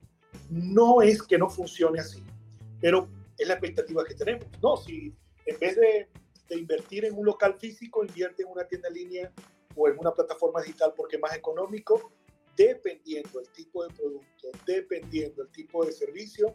No 0.50 1.02
es 1.02 1.22
que 1.22 1.38
no 1.38 1.48
funcione 1.48 2.00
así, 2.00 2.22
pero 2.80 3.08
es 3.38 3.46
la 3.46 3.54
expectativa 3.54 4.04
que 4.04 4.14
tenemos. 4.14 4.46
No, 4.62 4.76
si 4.76 5.14
en 5.46 5.58
vez 5.58 5.76
de, 5.76 6.08
invertir 6.50 7.04
en 7.04 7.16
un 7.16 7.24
local 7.24 7.54
físico, 7.60 8.04
invierte 8.04 8.42
en 8.42 8.48
una 8.48 8.64
tienda 8.64 8.88
en 8.88 8.94
línea 8.94 9.32
o 9.76 9.88
en 9.88 9.96
una 9.98 10.12
plataforma 10.12 10.60
digital 10.60 10.92
porque 10.96 11.14
es 11.14 11.22
más 11.22 11.36
económico, 11.36 12.12
dependiendo 12.56 13.38
del 13.38 13.48
tipo 13.50 13.84
de 13.84 13.94
producto, 13.94 14.48
dependiendo 14.66 15.42
del 15.42 15.52
tipo 15.52 15.84
de 15.84 15.92
servicio, 15.92 16.54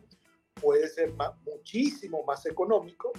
puede 0.62 0.88
ser 0.88 1.14
muchísimo 1.46 2.24
más 2.24 2.46
económico 2.46 3.12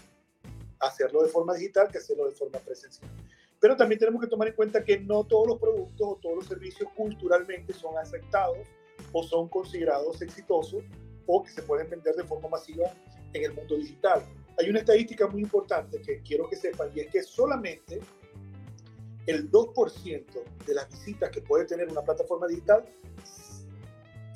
hacerlo 0.80 1.22
de 1.22 1.28
forma 1.28 1.54
digital 1.54 1.88
que 1.90 1.98
hacerlo 1.98 2.28
de 2.28 2.34
forma 2.34 2.58
presencial. 2.58 3.10
Pero 3.60 3.76
también 3.76 3.98
tenemos 3.98 4.20
que 4.20 4.28
tomar 4.28 4.48
en 4.48 4.54
cuenta 4.54 4.84
que 4.84 4.98
no 4.98 5.24
todos 5.24 5.46
los 5.46 5.58
productos 5.58 6.06
o 6.06 6.16
todos 6.16 6.36
los 6.36 6.46
servicios 6.46 6.90
culturalmente 6.94 7.72
son 7.72 7.96
aceptados 7.96 8.66
o 9.12 9.22
son 9.22 9.48
considerados 9.48 10.20
exitosos 10.20 10.84
o 11.26 11.42
que 11.42 11.50
se 11.50 11.62
pueden 11.62 11.88
vender 11.88 12.14
de 12.14 12.24
forma 12.24 12.48
masiva 12.48 12.92
en 13.32 13.44
el 13.44 13.52
mundo 13.54 13.76
digital. 13.76 14.22
Hay 14.58 14.68
una 14.70 14.80
estadística 14.80 15.26
muy 15.26 15.42
importante 15.42 16.00
que 16.00 16.20
quiero 16.22 16.48
que 16.48 16.56
sepan 16.56 16.90
y 16.94 17.00
es 17.00 17.10
que 17.10 17.22
solamente 17.22 18.00
el 19.26 19.50
2% 19.50 20.24
de 20.66 20.74
las 20.74 20.88
visitas 20.88 21.30
que 21.30 21.40
puede 21.40 21.64
tener 21.64 21.88
una 21.88 22.02
plataforma 22.02 22.46
digital 22.46 22.84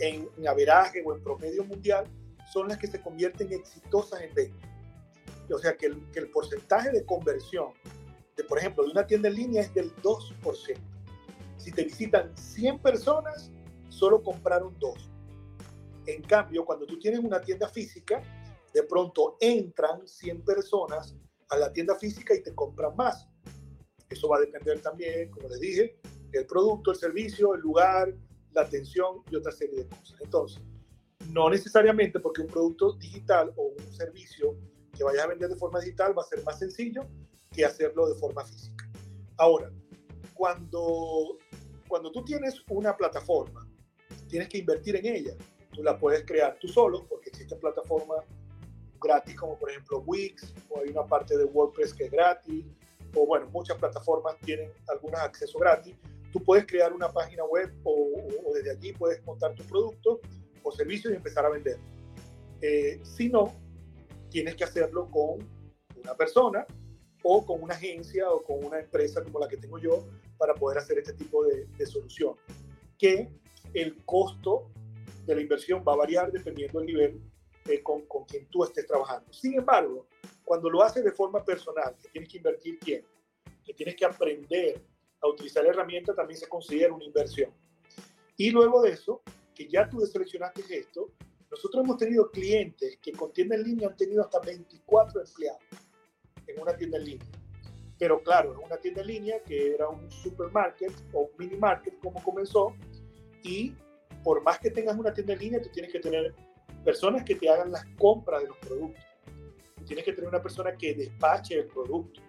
en, 0.00 0.28
en 0.36 0.48
averaje 0.48 1.02
o 1.04 1.14
en 1.14 1.22
promedio 1.22 1.64
mundial 1.64 2.04
son 2.52 2.68
las 2.68 2.78
que 2.78 2.88
se 2.88 3.00
convierten 3.00 3.52
exitosas 3.52 4.20
en 4.22 4.34
venta. 4.34 4.68
O 5.52 5.58
sea 5.58 5.76
que 5.76 5.86
el, 5.86 6.10
que 6.10 6.20
el 6.20 6.30
porcentaje 6.30 6.90
de 6.90 7.04
conversión 7.04 7.72
de, 8.36 8.44
por 8.44 8.58
ejemplo, 8.58 8.84
de 8.84 8.90
una 8.90 9.06
tienda 9.06 9.28
en 9.28 9.34
línea 9.34 9.62
es 9.62 9.74
del 9.74 9.94
2%. 9.96 10.78
Si 11.56 11.72
te 11.72 11.84
visitan 11.84 12.36
100 12.36 12.78
personas, 12.80 13.50
solo 13.88 14.22
compraron 14.22 14.76
dos. 14.78 15.10
En 16.06 16.22
cambio, 16.22 16.64
cuando 16.64 16.86
tú 16.86 16.98
tienes 16.98 17.20
una 17.20 17.40
tienda 17.40 17.68
física, 17.68 18.22
de 18.72 18.82
pronto 18.84 19.36
entran 19.40 20.06
100 20.06 20.42
personas 20.42 21.14
a 21.50 21.56
la 21.56 21.72
tienda 21.72 21.96
física 21.96 22.34
y 22.34 22.42
te 22.42 22.54
compran 22.54 22.96
más. 22.96 23.28
Eso 24.10 24.28
va 24.28 24.36
a 24.36 24.40
depender 24.40 24.80
también, 24.80 25.30
como 25.30 25.48
les 25.48 25.60
dije, 25.60 25.96
del 26.30 26.46
producto, 26.46 26.90
el 26.90 26.98
servicio, 26.98 27.54
el 27.54 27.60
lugar, 27.60 28.14
la 28.52 28.62
atención 28.62 29.22
y 29.30 29.36
otra 29.36 29.52
serie 29.52 29.84
de 29.84 29.88
cosas. 29.88 30.20
Entonces, 30.20 30.62
no 31.28 31.48
necesariamente 31.48 32.20
porque 32.20 32.42
un 32.42 32.48
producto 32.48 32.92
digital 32.94 33.52
o 33.56 33.74
un 33.78 33.92
servicio 33.92 34.56
que 34.96 35.04
vayas 35.04 35.24
a 35.24 35.28
vender 35.28 35.48
de 35.48 35.56
forma 35.56 35.80
digital 35.80 36.16
va 36.16 36.22
a 36.22 36.26
ser 36.26 36.44
más 36.44 36.58
sencillo 36.58 37.06
que 37.50 37.64
hacerlo 37.64 38.08
de 38.08 38.14
forma 38.16 38.44
física. 38.44 38.90
Ahora, 39.36 39.70
cuando, 40.34 41.38
cuando 41.88 42.10
tú 42.10 42.24
tienes 42.24 42.62
una 42.68 42.96
plataforma 42.96 43.70
tienes 44.30 44.48
que 44.48 44.58
invertir 44.58 44.96
en 44.96 45.06
ella. 45.06 45.34
Tú 45.72 45.82
la 45.82 45.98
puedes 45.98 46.24
crear 46.24 46.56
tú 46.58 46.68
solo, 46.68 47.04
porque 47.08 47.30
existen 47.30 47.58
plataformas 47.58 48.24
gratis 49.02 49.34
como 49.34 49.58
por 49.58 49.70
ejemplo 49.70 50.02
Wix, 50.06 50.54
o 50.68 50.80
hay 50.80 50.90
una 50.90 51.06
parte 51.06 51.36
de 51.36 51.44
WordPress 51.44 51.94
que 51.94 52.04
es 52.04 52.10
gratis, 52.10 52.64
o 53.14 53.26
bueno, 53.26 53.48
muchas 53.50 53.76
plataformas 53.78 54.36
tienen 54.44 54.70
algunos 54.88 55.20
accesos 55.20 55.60
gratis. 55.60 55.94
Tú 56.32 56.42
puedes 56.42 56.66
crear 56.66 56.92
una 56.92 57.12
página 57.12 57.44
web 57.44 57.72
o, 57.84 58.08
desde 58.54 58.70
allí 58.70 58.92
puedes 58.92 59.24
montar 59.24 59.54
tu 59.54 59.64
producto 59.64 60.20
o 60.62 60.72
servicio 60.72 61.10
y 61.10 61.16
empezar 61.16 61.44
a 61.44 61.50
vender. 61.50 61.78
Eh, 62.60 63.00
si 63.02 63.28
no, 63.28 63.54
tienes 64.30 64.54
que 64.54 64.64
hacerlo 64.64 65.10
con 65.10 65.38
una 66.02 66.14
persona 66.14 66.66
o 67.22 67.44
con 67.44 67.62
una 67.62 67.74
agencia 67.74 68.30
o 68.30 68.42
con 68.42 68.64
una 68.64 68.78
empresa 68.78 69.22
como 69.22 69.40
la 69.40 69.48
que 69.48 69.56
tengo 69.56 69.78
yo 69.78 70.04
para 70.38 70.54
poder 70.54 70.78
hacer 70.78 70.98
este 70.98 71.12
tipo 71.14 71.44
de, 71.44 71.66
de 71.66 71.86
solución. 71.86 72.34
Que 72.98 73.28
el 73.74 74.04
costo 74.04 74.70
de 75.26 75.34
la 75.34 75.40
inversión 75.40 75.84
va 75.86 75.94
a 75.94 75.96
variar 75.96 76.30
dependiendo 76.32 76.78
del 76.78 76.86
nivel 76.86 77.29
eh, 77.66 77.82
con, 77.82 78.06
con, 78.06 78.24
quien 78.24 78.46
tú 78.48 78.64
estés 78.64 78.86
trabajando. 78.86 79.32
Sin 79.32 79.54
embargo, 79.54 80.06
cuando 80.44 80.70
lo 80.70 80.82
haces 80.82 81.04
de 81.04 81.12
forma 81.12 81.44
personal, 81.44 81.96
que 82.00 82.08
tienes 82.08 82.28
que 82.28 82.38
invertir 82.38 82.78
tiempo, 82.80 83.08
que 83.64 83.74
tienes 83.74 83.94
que 83.96 84.04
aprender 84.04 84.82
a 85.20 85.28
utilizar 85.28 85.62
la 85.62 85.70
herramienta, 85.70 86.14
también 86.14 86.38
se 86.38 86.48
considera 86.48 86.92
una 86.92 87.04
inversión. 87.04 87.52
Y 88.36 88.50
luego 88.50 88.82
de 88.82 88.92
eso, 88.92 89.22
que 89.54 89.68
ya 89.68 89.88
tú 89.88 90.00
deseleccionaste 90.00 90.62
esto, 90.70 91.12
nosotros 91.50 91.84
hemos 91.84 91.96
tenido 91.98 92.30
clientes 92.30 92.98
que 93.02 93.12
con 93.12 93.32
tienda 93.32 93.56
en 93.56 93.64
línea 93.64 93.88
han 93.88 93.96
tenido 93.96 94.22
hasta 94.22 94.40
24 94.40 95.20
empleados 95.20 95.62
en 96.46 96.60
una 96.60 96.76
tienda 96.76 96.98
en 96.98 97.04
línea. 97.04 97.28
Pero 97.98 98.22
claro, 98.22 98.54
en 98.54 98.64
una 98.64 98.78
tienda 98.78 99.02
en 99.02 99.08
línea 99.08 99.42
que 99.42 99.74
era 99.74 99.88
un 99.88 100.10
supermarket 100.10 100.92
o 101.12 101.22
un 101.22 101.30
mini 101.38 101.56
market 101.56 101.98
como 102.00 102.22
comenzó, 102.22 102.74
y 103.42 103.74
por 104.22 104.42
más 104.42 104.58
que 104.58 104.70
tengas 104.70 104.96
una 104.96 105.12
tienda 105.12 105.34
en 105.34 105.38
línea, 105.40 105.62
tú 105.62 105.68
tienes 105.70 105.92
que 105.92 106.00
tener 106.00 106.34
personas 106.84 107.24
que 107.24 107.34
te 107.34 107.48
hagan 107.48 107.72
las 107.72 107.84
compras 107.98 108.42
de 108.42 108.48
los 108.48 108.56
productos. 108.58 109.04
Tú 109.76 109.84
tienes 109.84 110.04
que 110.04 110.12
tener 110.12 110.28
una 110.28 110.42
persona 110.42 110.76
que 110.76 110.94
despache 110.94 111.58
el 111.58 111.66
producto 111.66 112.20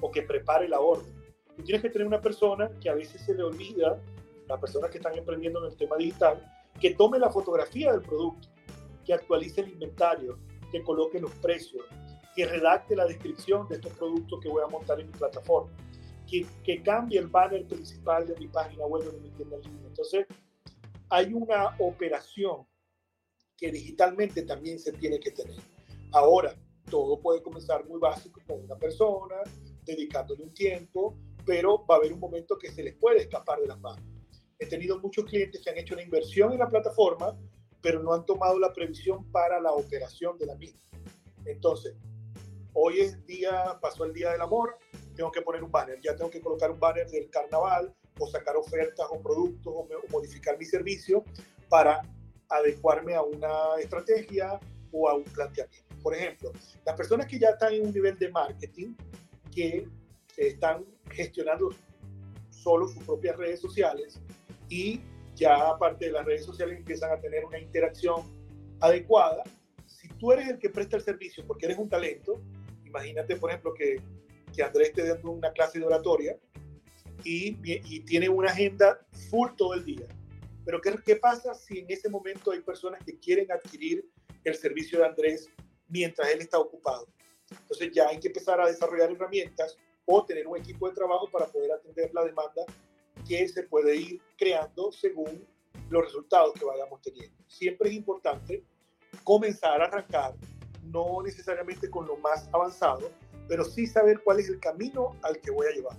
o 0.00 0.10
que 0.10 0.22
prepare 0.22 0.68
la 0.68 0.80
orden. 0.80 1.12
Tú 1.56 1.62
tienes 1.62 1.82
que 1.82 1.90
tener 1.90 2.06
una 2.06 2.20
persona 2.20 2.70
que 2.80 2.90
a 2.90 2.94
veces 2.94 3.20
se 3.22 3.34
le 3.34 3.42
olvida, 3.42 4.00
las 4.46 4.60
personas 4.60 4.90
que 4.90 4.98
están 4.98 5.16
emprendiendo 5.16 5.64
en 5.64 5.72
el 5.72 5.76
tema 5.76 5.96
digital, 5.96 6.42
que 6.80 6.94
tome 6.94 7.18
la 7.18 7.30
fotografía 7.30 7.92
del 7.92 8.02
producto, 8.02 8.48
que 9.04 9.14
actualice 9.14 9.62
el 9.62 9.70
inventario, 9.70 10.38
que 10.70 10.82
coloque 10.82 11.18
los 11.18 11.32
precios, 11.36 11.84
que 12.34 12.44
redacte 12.44 12.94
la 12.94 13.06
descripción 13.06 13.66
de 13.68 13.76
estos 13.76 13.92
productos 13.94 14.40
que 14.40 14.48
voy 14.48 14.62
a 14.62 14.68
montar 14.68 15.00
en 15.00 15.06
mi 15.06 15.12
plataforma, 15.12 15.72
que, 16.28 16.46
que 16.62 16.82
cambie 16.82 17.18
el 17.18 17.28
banner 17.28 17.66
principal 17.66 18.26
de 18.26 18.36
mi 18.36 18.48
página 18.48 18.84
web 18.84 19.08
o 19.08 19.12
de 19.12 19.20
mi 19.20 19.30
tienda 19.30 19.56
en 19.56 19.62
línea. 19.62 19.88
Entonces, 19.88 20.26
hay 21.08 21.32
una 21.32 21.74
operación 21.78 22.66
que 23.56 23.70
digitalmente 23.70 24.42
también 24.42 24.78
se 24.78 24.92
tiene 24.92 25.18
que 25.18 25.30
tener. 25.30 25.56
Ahora, 26.12 26.54
todo 26.90 27.20
puede 27.20 27.42
comenzar 27.42 27.86
muy 27.86 27.98
básico 27.98 28.40
con 28.46 28.64
una 28.64 28.76
persona, 28.76 29.36
dedicándole 29.84 30.44
un 30.44 30.54
tiempo, 30.54 31.16
pero 31.44 31.84
va 31.86 31.96
a 31.96 31.98
haber 31.98 32.12
un 32.12 32.20
momento 32.20 32.58
que 32.58 32.70
se 32.70 32.82
les 32.82 32.94
puede 32.96 33.22
escapar 33.22 33.60
de 33.60 33.66
las 33.66 33.80
manos. 33.80 34.04
He 34.58 34.66
tenido 34.66 34.98
muchos 35.00 35.24
clientes 35.24 35.62
que 35.62 35.70
han 35.70 35.78
hecho 35.78 35.94
una 35.94 36.02
inversión 36.02 36.52
en 36.52 36.58
la 36.58 36.68
plataforma, 36.68 37.38
pero 37.80 38.02
no 38.02 38.12
han 38.12 38.24
tomado 38.24 38.58
la 38.58 38.72
previsión 38.72 39.30
para 39.30 39.60
la 39.60 39.72
operación 39.72 40.38
de 40.38 40.46
la 40.46 40.56
misma. 40.56 40.80
Entonces, 41.44 41.94
hoy 42.72 43.00
es 43.00 43.24
día, 43.26 43.78
pasó 43.80 44.04
el 44.04 44.12
día 44.12 44.32
del 44.32 44.40
amor, 44.40 44.76
tengo 45.14 45.30
que 45.30 45.42
poner 45.42 45.62
un 45.62 45.70
banner, 45.70 46.00
ya 46.02 46.14
tengo 46.16 46.30
que 46.30 46.40
colocar 46.40 46.70
un 46.70 46.80
banner 46.80 47.08
del 47.08 47.30
carnaval 47.30 47.94
o 48.18 48.26
sacar 48.26 48.56
ofertas 48.56 49.06
o 49.10 49.20
productos 49.20 49.72
o, 49.74 49.86
modificar 50.10 50.58
mi 50.58 50.64
servicio 50.64 51.24
para 51.68 52.02
adecuarme 52.48 53.14
a 53.14 53.22
una 53.22 53.80
estrategia 53.80 54.58
o 54.92 55.08
a 55.08 55.14
un 55.14 55.24
planteamiento. 55.24 55.86
Por 56.02 56.14
ejemplo, 56.14 56.52
las 56.84 56.94
personas 56.94 57.26
que 57.26 57.38
ya 57.38 57.50
están 57.50 57.74
en 57.74 57.86
un 57.86 57.92
nivel 57.92 58.18
de 58.18 58.30
marketing, 58.30 58.94
que 59.54 59.88
están 60.36 60.84
gestionando 61.10 61.70
solo 62.50 62.88
sus 62.88 63.02
propias 63.04 63.36
redes 63.36 63.60
sociales 63.60 64.20
y 64.68 65.00
ya 65.34 65.68
aparte 65.68 66.06
de 66.06 66.12
las 66.12 66.24
redes 66.24 66.44
sociales 66.44 66.78
empiezan 66.78 67.12
a 67.12 67.20
tener 67.20 67.44
una 67.44 67.58
interacción 67.58 68.22
adecuada. 68.80 69.42
Si 69.86 70.08
tú 70.08 70.32
eres 70.32 70.48
el 70.48 70.58
que 70.58 70.70
presta 70.70 70.96
el 70.96 71.02
servicio 71.02 71.46
porque 71.46 71.66
eres 71.66 71.78
un 71.78 71.88
talento, 71.88 72.40
imagínate 72.84 73.36
por 73.36 73.50
ejemplo 73.50 73.74
que, 73.74 74.00
que 74.54 74.62
Andrés 74.62 74.88
esté 74.88 75.06
dando 75.06 75.30
una 75.30 75.52
clase 75.52 75.78
de 75.78 75.86
oratoria 75.86 76.36
y, 77.24 77.56
y 77.64 78.00
tiene 78.00 78.28
una 78.28 78.50
agenda 78.50 78.98
full 79.30 79.50
todo 79.56 79.74
el 79.74 79.84
día. 79.84 80.06
Pero 80.66 80.80
¿qué, 80.80 80.94
¿qué 81.04 81.16
pasa 81.16 81.54
si 81.54 81.78
en 81.78 81.86
ese 81.88 82.10
momento 82.10 82.50
hay 82.50 82.60
personas 82.60 83.02
que 83.04 83.18
quieren 83.18 83.50
adquirir 83.50 84.04
el 84.44 84.54
servicio 84.56 84.98
de 84.98 85.06
Andrés 85.06 85.48
mientras 85.88 86.28
él 86.28 86.40
está 86.40 86.58
ocupado? 86.58 87.06
Entonces 87.50 87.92
ya 87.92 88.08
hay 88.08 88.18
que 88.18 88.28
empezar 88.28 88.60
a 88.60 88.66
desarrollar 88.66 89.12
herramientas 89.12 89.78
o 90.04 90.24
tener 90.24 90.46
un 90.46 90.58
equipo 90.58 90.88
de 90.88 90.94
trabajo 90.94 91.30
para 91.30 91.46
poder 91.46 91.70
atender 91.72 92.10
la 92.12 92.24
demanda 92.24 92.62
que 93.26 93.48
se 93.48 93.62
puede 93.62 93.96
ir 93.96 94.20
creando 94.36 94.90
según 94.90 95.46
los 95.88 96.04
resultados 96.04 96.54
que 96.54 96.64
vayamos 96.64 97.00
teniendo. 97.00 97.36
Siempre 97.46 97.90
es 97.90 97.94
importante 97.94 98.64
comenzar 99.22 99.80
a 99.80 99.86
arrancar, 99.86 100.34
no 100.82 101.22
necesariamente 101.22 101.88
con 101.88 102.06
lo 102.06 102.16
más 102.16 102.48
avanzado, 102.52 103.10
pero 103.48 103.64
sí 103.64 103.86
saber 103.86 104.20
cuál 104.24 104.40
es 104.40 104.48
el 104.48 104.58
camino 104.58 105.16
al 105.22 105.40
que 105.40 105.52
voy 105.52 105.66
a 105.66 105.70
llevar. 105.70 105.96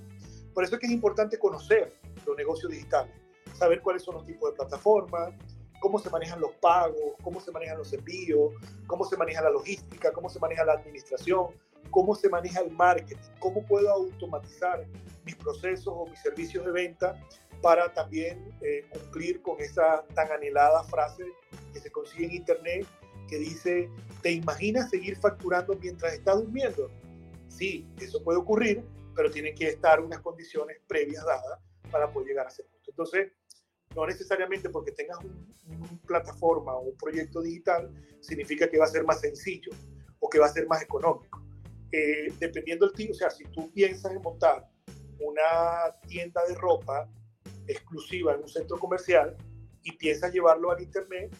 Por 0.53 0.63
eso 0.63 0.75
es 0.75 0.81
que 0.81 0.87
es 0.87 0.93
importante 0.93 1.39
conocer 1.39 1.93
los 2.25 2.35
negocios 2.35 2.71
digitales, 2.71 3.13
saber 3.57 3.81
cuáles 3.81 4.03
son 4.03 4.15
los 4.15 4.25
tipos 4.25 4.51
de 4.51 4.55
plataformas, 4.55 5.33
cómo 5.79 5.99
se 5.99 6.09
manejan 6.09 6.39
los 6.39 6.51
pagos, 6.55 7.13
cómo 7.21 7.39
se 7.39 7.51
manejan 7.51 7.77
los 7.77 7.91
envíos, 7.93 8.53
cómo 8.87 9.03
se 9.05 9.17
maneja 9.17 9.41
la 9.41 9.49
logística, 9.49 10.11
cómo 10.11 10.29
se 10.29 10.39
maneja 10.39 10.65
la 10.65 10.73
administración, 10.73 11.47
cómo 11.91 12.15
se 12.15 12.29
maneja 12.29 12.61
el 12.61 12.71
marketing, 12.71 13.17
cómo 13.39 13.65
puedo 13.65 13.89
automatizar 13.91 14.85
mis 15.25 15.35
procesos 15.35 15.93
o 15.95 16.05
mis 16.05 16.19
servicios 16.19 16.65
de 16.65 16.71
venta 16.71 17.19
para 17.61 17.91
también 17.93 18.53
eh, 18.61 18.85
cumplir 18.91 19.41
con 19.41 19.59
esa 19.59 20.03
tan 20.13 20.31
anhelada 20.31 20.83
frase 20.83 21.25
que 21.73 21.79
se 21.79 21.91
consigue 21.91 22.25
en 22.25 22.35
internet 22.35 22.87
que 23.27 23.37
dice, 23.37 23.89
¿te 24.21 24.31
imaginas 24.31 24.89
seguir 24.89 25.17
facturando 25.17 25.75
mientras 25.75 26.13
estás 26.13 26.37
durmiendo? 26.37 26.89
Sí, 27.49 27.87
eso 27.99 28.23
puede 28.23 28.39
ocurrir, 28.39 28.83
pero 29.15 29.29
tienen 29.29 29.53
que 29.55 29.67
estar 29.67 29.99
unas 29.99 30.21
condiciones 30.21 30.77
previas 30.87 31.25
dadas 31.25 31.59
para 31.91 32.11
poder 32.11 32.29
llegar 32.29 32.45
a 32.47 32.49
ese 32.49 32.63
punto. 32.63 32.89
Entonces, 32.89 33.31
no 33.97 34.05
necesariamente 34.05 34.69
porque 34.69 34.91
tengas 34.91 35.17
una 35.23 35.87
plataforma 36.05 36.75
o 36.75 36.81
un 36.81 36.97
proyecto 36.97 37.41
digital, 37.41 37.91
significa 38.21 38.69
que 38.69 38.77
va 38.77 38.85
a 38.85 38.89
ser 38.89 39.03
más 39.03 39.19
sencillo 39.21 39.71
o 40.19 40.29
que 40.29 40.37
va 40.37 40.45
a 40.45 40.49
ser 40.49 40.67
más 40.67 40.83
económico. 40.83 41.41
Eh, 41.91 42.31
dependiendo 42.39 42.85
del 42.85 42.95
tipo, 42.95 43.13
o 43.13 43.15
sea, 43.15 43.31
si 43.31 43.43
tú 43.45 43.71
piensas 43.73 44.11
en 44.11 44.21
montar 44.21 44.69
una 45.19 45.99
tienda 46.07 46.41
de 46.47 46.53
ropa 46.53 47.09
exclusiva 47.65 48.35
en 48.35 48.41
un 48.41 48.47
centro 48.47 48.77
comercial 48.77 49.35
y 49.81 49.91
piensas 49.93 50.31
llevarlo 50.31 50.69
al 50.69 50.79
internet, 50.79 51.35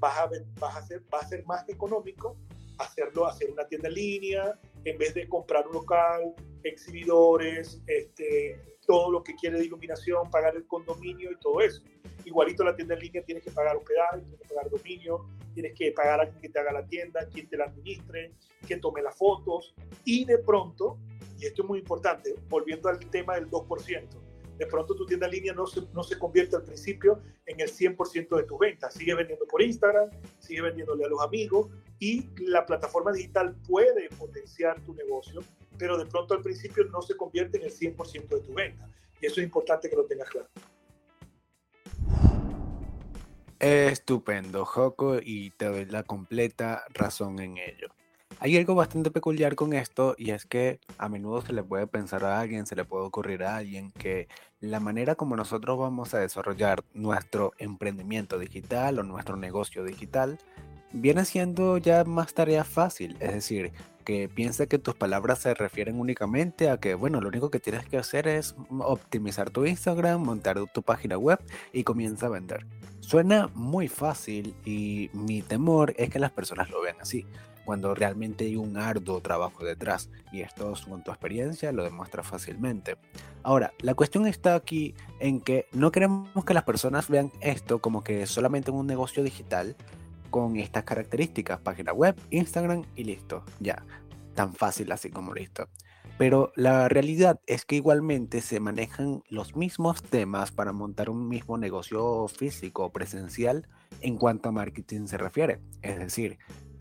a, 0.00 0.30
va 0.62 1.20
a 1.20 1.28
ser 1.28 1.44
más 1.44 1.68
económico 1.68 2.38
hacerlo, 2.78 3.26
hacer 3.26 3.50
una 3.50 3.66
tienda 3.66 3.88
en 3.88 3.94
línea, 3.94 4.58
en 4.84 4.96
vez 4.96 5.14
de 5.14 5.28
comprar 5.28 5.66
un 5.66 5.74
local, 5.74 6.34
exhibidores, 6.64 7.82
este, 7.86 8.71
todo 8.86 9.10
lo 9.10 9.22
que 9.22 9.34
quiere 9.34 9.58
de 9.58 9.66
iluminación, 9.66 10.30
pagar 10.30 10.56
el 10.56 10.66
condominio 10.66 11.30
y 11.30 11.36
todo 11.36 11.60
eso. 11.60 11.82
Igualito 12.24 12.64
la 12.64 12.74
tienda 12.74 12.94
en 12.94 13.00
línea 13.00 13.22
tienes 13.22 13.44
que 13.44 13.50
pagar 13.50 13.76
hospedaje, 13.76 14.20
tienes 14.20 14.40
que 14.40 14.48
pagar 14.48 14.70
dominio, 14.70 15.26
tienes 15.54 15.74
que 15.74 15.92
pagar 15.92 16.20
a 16.20 16.28
quien 16.28 16.40
que 16.40 16.48
te 16.48 16.58
haga 16.58 16.72
la 16.72 16.86
tienda, 16.86 17.26
quien 17.28 17.48
te 17.48 17.56
la 17.56 17.64
administre, 17.64 18.32
quien 18.66 18.80
tome 18.80 19.02
las 19.02 19.16
fotos 19.16 19.74
y 20.04 20.24
de 20.24 20.38
pronto, 20.38 20.98
y 21.38 21.46
esto 21.46 21.62
es 21.62 21.68
muy 21.68 21.78
importante, 21.78 22.34
volviendo 22.48 22.88
al 22.88 22.98
tema 23.10 23.34
del 23.34 23.50
2%, 23.50 24.08
de 24.62 24.68
pronto 24.68 24.94
tu 24.94 25.04
tienda 25.04 25.26
en 25.26 25.32
línea 25.32 25.52
no 25.52 25.66
se, 25.66 25.82
no 25.92 26.04
se 26.04 26.16
convierte 26.16 26.54
al 26.54 26.62
principio 26.62 27.20
en 27.46 27.58
el 27.58 27.68
100% 27.68 28.36
de 28.36 28.44
tus 28.44 28.58
ventas. 28.60 28.94
Sigue 28.94 29.12
vendiendo 29.12 29.44
por 29.44 29.60
Instagram, 29.60 30.08
sigue 30.38 30.62
vendiéndole 30.62 31.04
a 31.04 31.08
los 31.08 31.20
amigos 31.20 31.66
y 31.98 32.30
la 32.44 32.64
plataforma 32.64 33.10
digital 33.10 33.56
puede 33.66 34.08
potenciar 34.10 34.80
tu 34.82 34.94
negocio, 34.94 35.40
pero 35.76 35.98
de 35.98 36.06
pronto 36.06 36.34
al 36.34 36.42
principio 36.42 36.84
no 36.84 37.02
se 37.02 37.16
convierte 37.16 37.58
en 37.58 37.64
el 37.64 37.72
100% 37.72 38.28
de 38.28 38.40
tu 38.40 38.54
venta. 38.54 38.88
Y 39.20 39.26
eso 39.26 39.40
es 39.40 39.44
importante 39.44 39.90
que 39.90 39.96
lo 39.96 40.04
tengas 40.04 40.30
claro. 40.30 40.48
Estupendo, 43.58 44.64
Joko, 44.64 45.18
y 45.20 45.50
te 45.50 45.64
doy 45.64 45.86
la 45.86 46.04
completa 46.04 46.84
razón 46.94 47.40
en 47.40 47.58
ello. 47.58 47.88
Hay 48.44 48.56
algo 48.56 48.74
bastante 48.74 49.12
peculiar 49.12 49.54
con 49.54 49.72
esto 49.72 50.16
y 50.18 50.32
es 50.32 50.46
que 50.46 50.80
a 50.98 51.08
menudo 51.08 51.42
se 51.42 51.52
le 51.52 51.62
puede 51.62 51.86
pensar 51.86 52.24
a 52.24 52.40
alguien, 52.40 52.66
se 52.66 52.74
le 52.74 52.84
puede 52.84 53.04
ocurrir 53.04 53.44
a 53.44 53.54
alguien 53.54 53.92
que 53.92 54.26
la 54.58 54.80
manera 54.80 55.14
como 55.14 55.36
nosotros 55.36 55.78
vamos 55.78 56.12
a 56.12 56.18
desarrollar 56.18 56.82
nuestro 56.92 57.52
emprendimiento 57.58 58.40
digital 58.40 58.98
o 58.98 59.04
nuestro 59.04 59.36
negocio 59.36 59.84
digital 59.84 60.38
viene 60.92 61.24
siendo 61.24 61.78
ya 61.78 62.02
más 62.02 62.34
tarea 62.34 62.64
fácil, 62.64 63.16
es 63.20 63.32
decir, 63.32 63.70
que 64.02 64.28
piensa 64.28 64.66
que 64.66 64.78
tus 64.78 64.94
palabras 64.94 65.40
se 65.40 65.54
refieren 65.54 65.98
únicamente 65.98 66.70
a 66.70 66.78
que, 66.78 66.94
bueno, 66.94 67.20
lo 67.20 67.28
único 67.28 67.50
que 67.50 67.60
tienes 67.60 67.86
que 67.86 67.98
hacer 67.98 68.28
es 68.28 68.54
optimizar 68.80 69.50
tu 69.50 69.64
Instagram, 69.64 70.22
montar 70.22 70.58
tu 70.72 70.82
página 70.82 71.18
web 71.18 71.38
y 71.72 71.84
comienza 71.84 72.26
a 72.26 72.30
vender. 72.30 72.66
Suena 73.00 73.48
muy 73.54 73.88
fácil 73.88 74.54
y 74.64 75.10
mi 75.12 75.42
temor 75.42 75.94
es 75.96 76.10
que 76.10 76.18
las 76.18 76.30
personas 76.30 76.70
lo 76.70 76.80
vean 76.80 76.96
así 77.00 77.26
cuando 77.64 77.94
realmente 77.94 78.44
hay 78.44 78.56
un 78.56 78.76
arduo 78.76 79.20
trabajo 79.20 79.64
detrás 79.64 80.10
y 80.32 80.40
esto 80.40 80.74
con 80.88 81.02
tu 81.02 81.10
experiencia 81.10 81.72
lo 81.72 81.84
demuestra 81.84 82.22
fácilmente. 82.22 82.96
Ahora, 83.42 83.72
la 83.80 83.94
cuestión 83.94 84.26
está 84.26 84.54
aquí 84.54 84.94
en 85.20 85.40
que 85.40 85.66
no 85.72 85.92
queremos 85.92 86.44
que 86.44 86.54
las 86.54 86.64
personas 86.64 87.08
vean 87.08 87.32
esto 87.40 87.80
como 87.80 88.02
que 88.02 88.26
solamente 88.26 88.70
un 88.70 88.86
negocio 88.86 89.22
digital 89.22 89.76
con 90.32 90.56
estas 90.56 90.84
características, 90.84 91.60
página 91.60 91.92
web, 91.92 92.16
Instagram 92.30 92.84
y 92.96 93.04
listo, 93.04 93.44
ya, 93.60 93.84
tan 94.34 94.54
fácil 94.54 94.90
así 94.90 95.10
como 95.10 95.34
listo. 95.34 95.68
Pero 96.18 96.52
la 96.56 96.88
realidad 96.88 97.40
es 97.46 97.64
que 97.64 97.76
igualmente 97.76 98.40
se 98.40 98.58
manejan 98.58 99.22
los 99.28 99.56
mismos 99.56 100.02
temas 100.02 100.50
para 100.50 100.72
montar 100.72 101.10
un 101.10 101.28
mismo 101.28 101.58
negocio 101.58 102.26
físico 102.28 102.84
o 102.86 102.92
presencial 102.92 103.68
en 104.00 104.16
cuanto 104.16 104.48
a 104.48 104.52
marketing 104.52 105.06
se 105.06 105.18
refiere. 105.18 105.60
Es 105.82 105.98
decir, 105.98 106.38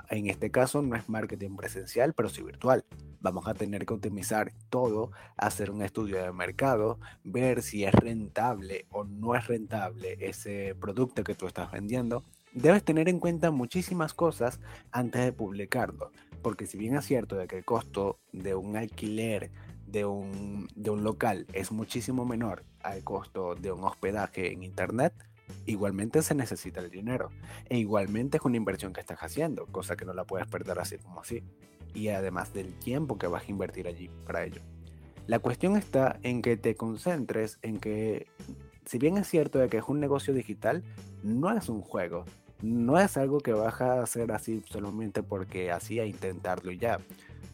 en 0.10 0.30
este 0.30 0.50
caso 0.50 0.82
no 0.82 0.96
es 0.96 1.10
marketing 1.10 1.56
presencial, 1.56 2.14
pero 2.14 2.30
sí 2.30 2.42
virtual. 2.44 2.86
Vamos 3.20 3.48
a 3.48 3.54
tener 3.54 3.86
que 3.86 3.94
optimizar 3.94 4.54
todo, 4.70 5.12
hacer 5.38 5.72
un 5.72 5.82
estudio 5.82 6.24
de 6.24 6.32
mercado, 6.32 7.00
ver 7.24 7.62
si 7.64 7.84
es 7.84 7.94
rentable 7.94 8.86
o 8.92 9.04
no 9.04 9.36
es 9.36 9.46
rentable 9.48 10.18
ese 10.20 10.76
producto 10.80 11.24
que 11.24 11.36
tú 11.36 11.48
estás 11.48 11.72
vendiendo. 11.72 12.24
Debes 12.54 12.84
tener 12.84 13.08
en 13.08 13.20
cuenta 13.20 13.50
muchísimas 13.50 14.14
cosas 14.14 14.60
antes 14.92 15.24
de 15.24 15.32
publicarlo, 15.32 16.12
porque 16.42 16.68
si 16.68 16.78
bien 16.78 16.96
es 16.96 17.06
cierto 17.06 17.38
de 17.38 17.48
que 17.48 17.60
el 17.60 17.66
costo 17.66 18.20
de 18.34 18.56
un 18.56 18.76
alquiler 18.76 19.52
de 19.88 20.04
un, 20.04 20.68
de 20.76 20.90
un 20.90 21.04
local 21.04 21.48
es 21.54 21.72
muchísimo 21.72 22.26
menor 22.26 22.66
al 22.82 23.04
costo 23.06 23.56
de 23.56 23.72
un 23.72 23.84
hospedaje 23.86 24.52
en 24.52 24.64
internet, 24.64 25.14
igualmente 25.66 26.22
se 26.22 26.36
necesita 26.36 26.82
el 26.82 26.90
dinero. 26.90 27.30
E 27.70 27.78
igualmente 27.78 28.38
es 28.38 28.44
una 28.44 28.58
inversión 28.58 28.92
que 28.92 29.00
estás 29.00 29.20
haciendo, 29.20 29.66
cosa 29.68 29.96
que 29.96 30.04
no 30.04 30.14
la 30.14 30.26
puedes 30.26 30.48
perder 30.48 30.78
así 30.80 30.98
como 30.98 31.22
así. 31.22 31.44
Y 31.94 32.10
además 32.10 32.54
del 32.54 32.74
tiempo 32.80 33.18
que 33.18 33.28
vas 33.28 33.44
a 33.44 33.52
invertir 33.52 33.88
allí 33.88 34.10
para 34.26 34.44
ello. 34.44 34.62
La 35.28 35.40
cuestión 35.40 35.78
está 35.78 36.20
en 36.24 36.42
que 36.42 36.58
te 36.58 36.76
concentres 36.76 37.60
en 37.62 37.80
que, 37.80 38.28
si 38.86 38.98
bien 38.98 39.18
es 39.18 39.28
cierto 39.28 39.60
de 39.60 39.70
que 39.70 39.78
es 39.78 39.86
un 39.88 40.00
negocio 40.00 40.34
digital, 40.34 40.84
no 41.24 41.56
es 41.56 41.70
un 41.70 41.82
juego, 41.82 42.26
no 42.62 43.00
es 43.00 43.18
algo 43.18 43.40
que 43.40 43.54
vas 43.54 43.82
a 43.82 44.02
hacer 44.02 44.32
así 44.32 44.64
solamente 44.70 45.24
porque 45.24 45.72
así 45.72 46.00
a 46.00 46.06
intentarlo 46.06 46.72
y 46.72 46.78
ya. 46.78 47.00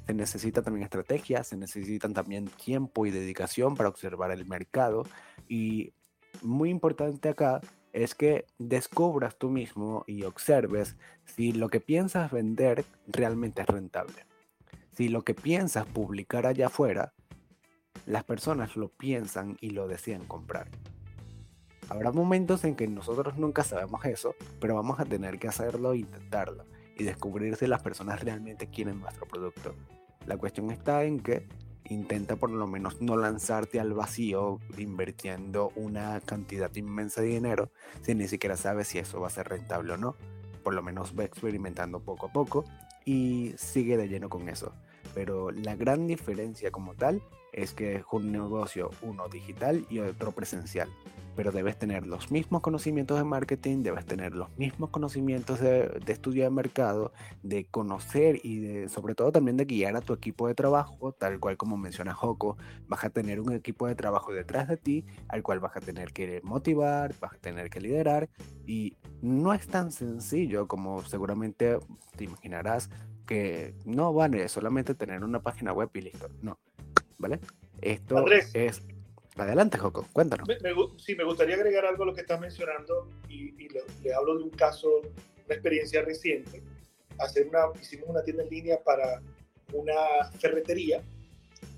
Se 0.05 0.13
necesita 0.13 0.61
también 0.61 0.83
estrategia, 0.83 1.43
se 1.43 1.57
necesitan 1.57 2.13
también 2.13 2.47
tiempo 2.47 3.05
y 3.05 3.11
dedicación 3.11 3.75
para 3.75 3.89
observar 3.89 4.31
el 4.31 4.45
mercado 4.45 5.03
y 5.47 5.93
muy 6.41 6.69
importante 6.69 7.29
acá 7.29 7.61
es 7.93 8.15
que 8.15 8.45
descubras 8.59 9.37
tú 9.37 9.49
mismo 9.49 10.03
y 10.07 10.23
observes 10.23 10.95
si 11.25 11.51
lo 11.51 11.69
que 11.69 11.79
piensas 11.79 12.31
vender 12.31 12.85
realmente 13.07 13.63
es 13.63 13.67
rentable. 13.67 14.25
Si 14.91 15.09
lo 15.09 15.23
que 15.23 15.33
piensas 15.33 15.85
publicar 15.85 16.45
allá 16.45 16.67
afuera, 16.67 17.13
las 18.05 18.23
personas 18.23 18.75
lo 18.75 18.89
piensan 18.89 19.57
y 19.61 19.71
lo 19.71 19.87
deciden 19.87 20.25
comprar. 20.25 20.69
Habrá 21.89 22.12
momentos 22.12 22.63
en 22.65 22.76
que 22.76 22.88
nosotros 22.88 23.38
nunca 23.38 23.63
sabemos 23.63 24.04
eso, 24.06 24.36
pero 24.60 24.76
vamos 24.76 25.00
a 25.00 25.06
tener 25.06 25.39
que 25.39 25.47
hacerlo 25.47 25.93
e 25.93 26.00
intentarlo 26.00 26.65
y 26.97 27.04
descubrir 27.04 27.56
si 27.56 27.67
las 27.67 27.82
personas 27.82 28.21
realmente 28.21 28.67
quieren 28.67 29.00
nuestro 29.00 29.26
producto. 29.26 29.73
La 30.26 30.38
cuestión 30.38 30.69
está 30.71 31.04
en 31.06 31.19
que 31.19 31.47
intenta 31.86 32.36
por 32.36 32.50
lo 32.50 32.67
menos 32.67 33.02
no 33.02 33.15
lanzarte 33.15 33.80
al 33.80 33.93
vacío 33.93 34.60
invirtiendo 34.78 35.71
una 35.76 36.19
cantidad 36.19 36.73
inmensa 36.76 37.21
de 37.21 37.28
dinero 37.28 37.71
si 38.02 38.13
ni 38.13 38.28
siquiera 38.28 38.58
sabes 38.58 38.89
si 38.89 39.00
eso 39.00 39.21
va 39.21 39.28
a 39.28 39.32
ser 39.32 39.47
rentable 39.47 39.93
o 39.93 39.97
no. 39.97 40.15
Por 40.63 40.73
lo 40.73 40.84
menos 40.84 41.17
va 41.17 41.23
experimentando 41.23 42.02
poco 42.02 42.26
a 42.26 42.34
poco 42.34 42.65
y 43.06 43.54
sigue 43.58 43.95
de 43.95 44.10
lleno 44.10 44.28
con 44.28 44.50
eso. 44.50 44.73
Pero 45.13 45.52
la 45.52 45.78
gran 45.78 46.08
diferencia 46.08 46.71
como 46.71 46.93
tal 46.95 47.21
es 47.54 47.71
que 47.71 47.95
es 47.95 48.04
un 48.12 48.34
negocio 48.34 48.91
uno 49.02 49.30
digital 49.30 49.86
y 49.89 50.00
otro 50.00 50.34
presencial 50.34 50.89
pero 51.38 51.52
debes 51.52 51.78
tener 51.78 52.08
los 52.08 52.32
mismos 52.32 52.63
conocimientos 52.63 53.15
de 53.15 53.23
marketing, 53.23 53.84
debes 53.84 54.08
tener 54.08 54.34
los 54.34 54.50
mismos 54.58 54.89
conocimientos 54.89 55.60
de, 55.60 56.02
estudio 56.08 56.43
de 56.43 56.50
mercado, 56.50 57.13
de 57.43 57.65
conocer 57.65 58.39
y 58.41 58.58
de, 58.58 58.89
sobre 58.89 59.13
todo 59.13 59.32
también 59.32 59.56
de 59.56 59.65
guiar 59.65 59.95
a 59.95 60.02
tu 60.02 60.13
equipo 60.13 60.47
de 60.47 60.56
trabajo, 60.56 61.12
tal 61.12 61.39
cual 61.39 61.56
como 61.56 61.78
menciona 61.78 62.15
Joko, 62.15 62.58
vas 62.88 63.04
a 63.04 63.12
tener 63.12 63.39
un 63.39 63.54
equipo 63.54 63.86
de 63.86 63.93
trabajo 63.93 64.34
detrás 64.34 64.67
de 64.67 64.78
ti, 64.78 65.06
al 65.28 65.43
cual 65.43 65.60
vas 65.60 65.78
a 65.78 65.80
tener 65.80 66.12
que 66.12 66.41
motivar, 66.43 67.13
vas 67.21 67.34
a 67.36 67.38
tener 67.38 67.69
que 67.69 67.82
liderar 67.82 68.30
y 68.65 68.97
no 69.21 69.54
es 69.54 69.67
tan 69.67 69.91
sencillo 69.91 70.67
como 70.67 71.04
seguramente 71.04 71.78
te 72.15 72.23
imaginarás 72.23 72.89
que 73.28 73.76
no 73.86 74.12
vale 74.12 74.50
solamente 74.50 74.95
tener 74.95 75.23
una 75.23 75.43
página 75.43 75.71
web 75.71 75.91
y 75.93 76.02
listo, 76.02 76.30
no, 76.41 76.58
¿vale? 77.19 77.39
Esto 77.80 78.26
es 78.56 78.82
Adelante, 79.38 79.78
Joco, 79.78 80.08
cuéntanos. 80.13 80.47
sí, 80.97 81.15
me 81.15 81.23
gustaría 81.23 81.56
agregar 81.56 81.86
algo 81.86 82.04
a 82.04 82.06
lo 82.08 82.13
que 82.13 82.21
estás 82.21 82.39
mencionando 82.39 83.08
y, 83.30 83.52
le, 83.69 84.13
hablo 84.13 84.38
de 84.38 84.43
un 84.43 84.50
caso, 84.50 85.02
una 85.02 85.54
experiencia 85.56 86.02
reciente. 86.02 86.63
Hacer 87.19 87.47
una, 87.47 87.60
hicimos 87.80 88.10
una 88.10 88.23
tienda 88.23 88.43
en 88.43 88.50
línea 88.50 88.84
para 88.84 89.21
una 89.73 90.32
ferretería 90.39 91.04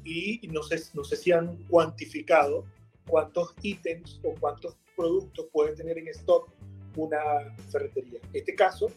y 0.03 0.47
no 0.51 0.63
sé, 0.63 0.81
no 0.93 1.03
sé 1.03 1.15
si 1.15 1.31
han 1.31 1.57
cuantificado 1.63 2.65
cuántos 3.07 3.53
ítems 3.61 4.19
o 4.23 4.33
cuántos 4.39 4.77
productos 4.95 5.47
puede 5.51 5.75
tener 5.75 5.97
en 5.97 6.07
stock 6.09 6.49
una 6.95 7.19
ferretería. 7.71 8.19
Este 8.33 8.55
caso 8.55 8.87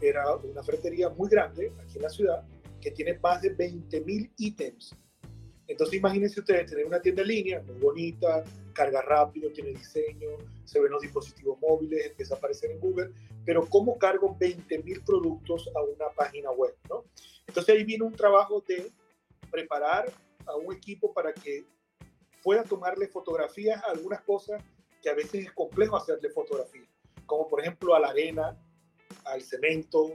era 0.00 0.36
una 0.36 0.62
ferretería 0.62 1.08
muy 1.08 1.28
grande 1.28 1.72
aquí 1.82 1.96
en 1.96 2.02
la 2.02 2.10
ciudad 2.10 2.44
que 2.80 2.90
tiene 2.90 3.18
más 3.18 3.40
de 3.42 3.56
20.000 3.56 4.30
ítems 4.36 4.94
entonces 5.66 5.96
imagínense 5.96 6.40
ustedes 6.40 6.70
tener 6.70 6.86
una 6.86 7.00
tienda 7.00 7.22
en 7.22 7.28
línea 7.28 7.62
muy 7.62 7.76
bonita, 7.76 8.44
carga 8.72 9.00
rápido, 9.02 9.50
tiene 9.50 9.70
diseño, 9.70 10.30
se 10.64 10.80
ven 10.80 10.92
los 10.92 11.00
dispositivos 11.00 11.58
móviles, 11.60 12.06
empieza 12.06 12.34
a 12.34 12.38
aparecer 12.38 12.70
en 12.70 12.80
Google, 12.80 13.12
pero 13.44 13.66
¿cómo 13.68 13.98
cargo 13.98 14.36
20.000 14.38 15.04
productos 15.04 15.70
a 15.74 15.82
una 15.82 16.08
página 16.14 16.50
web? 16.50 16.74
¿no? 16.88 17.04
Entonces 17.46 17.74
ahí 17.74 17.84
viene 17.84 18.04
un 18.04 18.12
trabajo 18.12 18.62
de 18.66 18.90
preparar 19.50 20.12
a 20.46 20.56
un 20.56 20.74
equipo 20.74 21.12
para 21.12 21.32
que 21.32 21.64
pueda 22.42 22.64
tomarle 22.64 23.08
fotografías 23.08 23.82
a 23.84 23.92
algunas 23.92 24.20
cosas 24.22 24.62
que 25.02 25.08
a 25.08 25.14
veces 25.14 25.46
es 25.46 25.52
complejo 25.52 25.96
hacerle 25.96 26.30
fotografías, 26.30 26.88
como 27.24 27.48
por 27.48 27.60
ejemplo 27.60 27.94
a 27.94 28.00
la 28.00 28.08
arena, 28.08 28.56
al 29.24 29.42
cemento, 29.42 30.10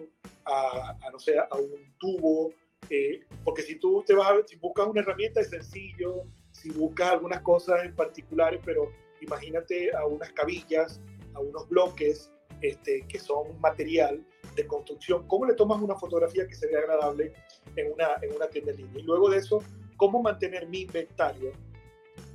a, 0.46 0.98
a 1.02 1.12
no 1.12 1.20
sé, 1.20 1.40
a 1.40 1.56
un 1.56 1.96
tubo, 1.98 2.52
eh, 2.90 3.22
porque 3.44 3.62
si 3.62 3.76
tú 3.76 4.04
te 4.06 4.14
vas 4.14 4.32
a, 4.32 4.48
si 4.48 4.56
buscas 4.56 4.88
una 4.88 5.02
herramienta 5.02 5.42
es 5.42 5.50
sencillo, 5.50 6.24
si 6.52 6.70
buscas 6.72 7.12
algunas 7.12 7.42
cosas 7.42 7.84
en 7.86 7.96
particulares, 7.96 8.60
pero 8.66 8.92
imagínate 9.22 9.94
a 9.96 10.06
unas 10.06 10.32
cabillas, 10.34 11.02
a 11.34 11.40
unos 11.40 11.68
bloques 11.70 12.32
este, 12.62 13.06
que 13.08 13.20
son 13.20 13.60
material 13.62 14.26
de 14.56 14.68
construcción, 14.68 15.28
¿cómo 15.28 15.46
le 15.46 15.54
tomas 15.54 15.82
una 15.82 15.96
fotografía 15.96 16.48
que 16.48 16.56
se 16.56 16.68
vea 16.68 16.80
agradable 16.80 17.34
en 17.76 17.94
una, 17.94 18.16
en 18.22 18.36
una 18.36 18.48
tienda 18.48 18.72
en 18.72 18.78
línea? 18.78 19.00
Y 19.00 19.04
luego 19.04 19.30
de 19.30 19.38
eso, 19.38 19.64
¿cómo 19.96 20.22
mantener 20.22 20.68
mi 20.68 20.82
inventario? 20.82 21.52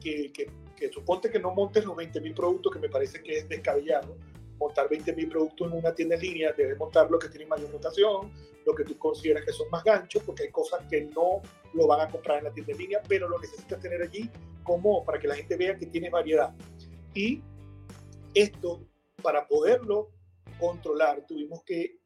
Que, 0.01 0.33
que, 0.33 0.51
que 0.77 0.89
suponte 0.91 1.31
que 1.31 1.39
no 1.39 1.53
montes 1.53 1.85
los 1.85 1.97
20.000 1.97 2.35
productos, 2.35 2.73
que 2.73 2.79
me 2.79 2.89
parece 2.89 3.23
que 3.23 3.39
es 3.39 3.49
descabellado, 3.49 4.17
montar 4.65 4.89
20.000 4.89 5.29
productos 5.29 5.71
en 5.71 5.79
una 5.79 5.95
tienda 5.95 6.15
en 6.15 6.23
línea, 6.23 6.53
debes 6.53 6.79
montar 6.79 7.11
lo 7.11 7.19
que 7.19 7.29
tiene 7.29 7.47
mayor 7.47 7.71
rotación, 7.71 8.33
lo 8.65 8.75
que 8.75 8.85
tú 8.85 8.97
consideras 8.99 9.45
que 9.45 9.53
son 9.53 9.69
más 9.71 9.85
ganchos, 9.85 10.23
porque 10.25 10.45
hay 10.45 10.51
cosas 10.51 10.81
que 10.89 11.03
no 11.03 11.43
lo 11.75 11.87
van 11.87 12.01
a 12.01 12.09
comprar 12.09 12.39
en 12.39 12.45
la 12.45 12.53
tienda 12.53 12.73
en 12.73 12.79
línea, 12.79 13.03
pero 13.07 13.29
lo 13.29 13.39
necesitas 13.39 13.81
tener 13.81 14.01
allí 14.03 14.31
como 14.63 15.05
para 15.05 15.19
que 15.19 15.29
la 15.29 15.37
gente 15.37 15.57
vea 15.57 15.77
que 15.77 15.87
tiene 15.87 16.09
variedad. 16.09 16.55
Y 17.15 17.43
esto, 18.33 18.81
para 19.23 19.47
poderlo 19.47 20.11
controlar, 20.59 21.27
tuvimos 21.27 21.63
que 21.65 21.99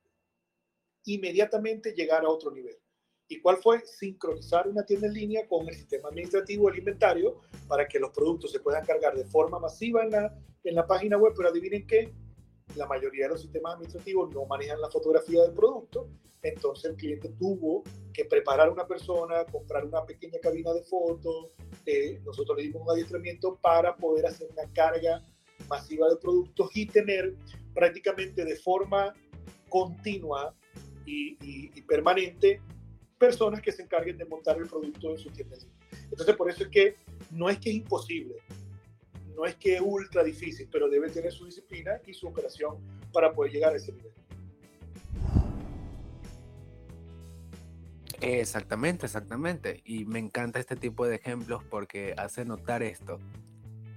inmediatamente 1.05 1.92
llegar 1.92 2.25
a 2.25 2.29
otro 2.29 2.51
nivel. 2.51 2.77
¿Y 3.29 3.40
cuál 3.40 3.59
fue? 3.59 3.85
Sincronizar 3.85 4.66
una 4.66 4.85
tienda 4.85 5.07
en 5.07 5.12
línea 5.12 5.47
con 5.47 5.68
el 5.68 5.75
sistema 5.75 6.09
administrativo 6.09 6.68
del 6.68 6.79
inventario 6.79 7.40
para 7.68 7.87
que 7.87 7.99
los 7.99 8.11
productos 8.11 8.51
se 8.51 8.61
puedan 8.61 8.85
cargar 8.85 9.14
de 9.14 9.25
forma 9.27 9.59
masiva 9.59 10.03
en 10.03 10.11
la, 10.11 10.35
en 10.64 10.75
la 10.75 10.87
página 10.87 11.18
web, 11.18 11.35
pero 11.37 11.51
adivinen 11.51 11.87
qué, 11.87 12.12
la 12.76 12.87
mayoría 12.87 13.24
de 13.24 13.31
los 13.31 13.42
sistemas 13.42 13.74
administrativos 13.74 14.33
no 14.33 14.44
manejan 14.46 14.81
la 14.81 14.90
fotografía 14.90 15.42
del 15.42 15.52
producto, 15.52 16.09
entonces 16.42 16.90
el 16.90 16.96
cliente 16.96 17.31
tuvo 17.38 17.83
que 18.12 18.24
preparar 18.24 18.70
una 18.70 18.87
persona, 18.87 19.44
comprar 19.44 19.85
una 19.85 20.04
pequeña 20.04 20.38
cabina 20.40 20.72
de 20.72 20.83
fotos, 20.83 21.50
eh, 21.87 22.20
nosotros 22.24 22.57
le 22.57 22.64
dimos 22.64 22.83
un 22.83 22.90
adiestramiento 22.90 23.57
para 23.57 23.96
poder 23.96 24.26
hacer 24.26 24.48
una 24.52 24.70
carga 24.72 25.22
masiva 25.68 26.09
de 26.09 26.16
productos 26.16 26.70
y 26.74 26.87
tener 26.87 27.35
prácticamente 27.74 28.44
de 28.44 28.57
forma 28.57 29.12
continua 29.68 30.54
y, 31.04 31.81
permanente 31.83 32.61
personas 33.18 33.62
que 33.62 33.72
se 33.72 33.83
encarguen 33.83 34.18
de 34.18 34.26
montar 34.26 34.59
el 34.59 34.68
producto 34.68 35.11
en 35.11 35.18
su 35.18 35.31
tienda. 35.31 35.57
Entonces 36.11 36.37
por 36.37 36.50
eso 36.50 36.64
es 36.64 36.68
que 36.68 36.96
no 37.31 37.48
es 37.48 37.59
que 37.59 37.70
es 37.70 37.76
imposible, 37.76 38.35
no 39.38 39.46
es 39.46 39.55
que 39.55 39.81
ultra 39.81 40.24
difícil, 40.24 40.68
pero 40.70 40.88
debe 40.90 41.11
tener 41.11 41.31
su 41.31 41.46
disciplina 41.46 42.01
y 42.05 42.12
su 42.12 42.27
operación 42.27 42.77
para 43.12 43.33
poder 43.33 43.53
llegar 43.53 43.72
a 43.72 43.77
ese 43.77 43.92
nivel. 43.92 44.12
Exactamente, 48.20 49.07
exactamente. 49.07 49.81
Y 49.85 50.05
me 50.07 50.18
encanta 50.18 50.59
este 50.59 50.74
tipo 50.74 51.07
de 51.07 51.14
ejemplos 51.14 51.62
porque 51.70 52.14
hace 52.18 52.44
notar 52.44 52.83
esto. 52.83 53.20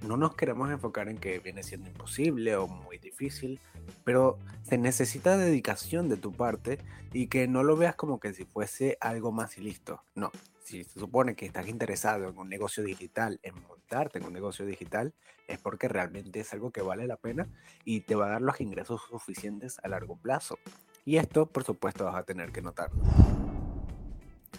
No 0.03 0.15
nos 0.15 0.35
queremos 0.35 0.69
enfocar 0.69 1.09
en 1.09 1.17
que 1.17 1.39
viene 1.39 1.63
siendo 1.63 1.89
imposible 1.89 2.55
o 2.55 2.67
muy 2.67 2.99
difícil, 2.99 3.59
pero 4.03 4.37
se 4.61 4.77
necesita 4.77 5.37
dedicación 5.37 6.07
de 6.07 6.17
tu 6.17 6.31
parte 6.31 6.77
y 7.13 7.27
que 7.27 7.47
no 7.47 7.63
lo 7.63 7.75
veas 7.75 7.95
como 7.95 8.19
que 8.19 8.33
si 8.33 8.45
fuese 8.45 8.95
algo 9.01 9.31
más 9.31 9.57
y 9.57 9.61
listo. 9.61 10.03
No, 10.13 10.31
si 10.71 10.85
se 10.85 10.99
supone 10.99 11.35
que 11.35 11.45
estás 11.45 11.67
interesado 11.67 12.29
en 12.29 12.37
un 12.37 12.47
negocio 12.47 12.81
digital, 12.81 13.39
en 13.43 13.61
montarte 13.67 14.19
en 14.19 14.25
un 14.25 14.31
negocio 14.31 14.65
digital, 14.65 15.13
es 15.47 15.59
porque 15.59 15.89
realmente 15.89 16.39
es 16.39 16.53
algo 16.53 16.71
que 16.71 16.81
vale 16.81 17.07
la 17.07 17.17
pena 17.17 17.49
y 17.83 18.01
te 18.01 18.15
va 18.15 18.27
a 18.27 18.29
dar 18.31 18.41
los 18.41 18.61
ingresos 18.61 19.01
suficientes 19.09 19.79
a 19.83 19.89
largo 19.89 20.15
plazo. 20.15 20.57
Y 21.03 21.17
esto, 21.17 21.45
por 21.45 21.65
supuesto, 21.65 22.05
vas 22.05 22.15
a 22.15 22.23
tener 22.23 22.53
que 22.53 22.61
notarlo. 22.61 23.03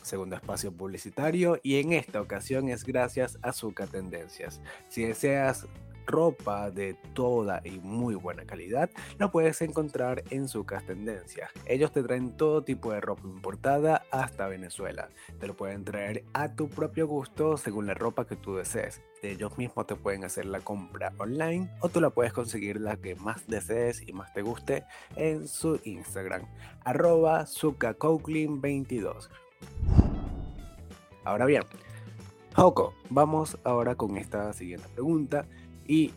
Segundo 0.03 0.37
espacio 0.37 0.71
publicitario 0.71 1.59
y 1.63 1.81
en 1.81 1.93
esta 1.93 2.21
ocasión 2.21 2.69
es 2.69 2.85
gracias 2.85 3.39
a 3.41 3.53
Zuka 3.53 3.87
Tendencias. 3.87 4.61
Si 4.89 5.05
deseas 5.05 5.67
ropa 6.07 6.71
de 6.71 6.95
toda 7.15 7.61
y 7.65 7.81
muy 7.81 8.15
buena 8.15 8.45
calidad, 8.45 8.91
lo 9.19 9.31
puedes 9.31 9.63
encontrar 9.63 10.25
en 10.31 10.49
Sucas 10.49 10.85
Tendencias. 10.85 11.51
Ellos 11.67 11.93
te 11.93 12.03
traen 12.03 12.37
todo 12.37 12.63
tipo 12.65 12.93
de 12.93 13.01
ropa 13.01 13.23
importada 13.25 14.05
hasta 14.11 14.49
Venezuela. 14.49 15.09
Te 15.39 15.47
lo 15.47 15.57
pueden 15.57 15.85
traer 15.85 16.25
a 16.33 16.55
tu 16.55 16.69
propio 16.69 17.07
gusto 17.07 17.57
según 17.57 17.87
la 17.87 17.95
ropa 17.95 18.27
que 18.27 18.37
tú 18.37 18.57
desees. 18.57 19.03
Ellos 19.23 19.57
mismos 19.57 19.87
te 19.87 19.95
pueden 19.95 20.25
hacer 20.25 20.47
la 20.47 20.61
compra 20.61 21.13
online 21.19 21.71
o 21.81 21.89
tú 21.89 22.01
la 22.01 22.11
puedes 22.11 22.33
conseguir 22.33 22.81
la 22.81 22.97
que 22.97 23.15
más 23.15 23.47
desees 23.47 24.03
y 24.07 24.13
más 24.13 24.33
te 24.35 24.43
guste 24.43 24.85
en 25.17 25.47
su 25.47 25.81
Instagram, 25.85 26.47
arroba 26.85 27.47
22 28.61 29.31
Ahora 31.25 31.47
bien, 31.47 31.63
Joko, 32.57 32.95
vamos 33.11 33.59
ahora 33.65 33.95
con 33.95 34.17
esta 34.17 34.53
siguiente 34.53 34.89
pregunta 34.93 35.47
y 35.93 36.11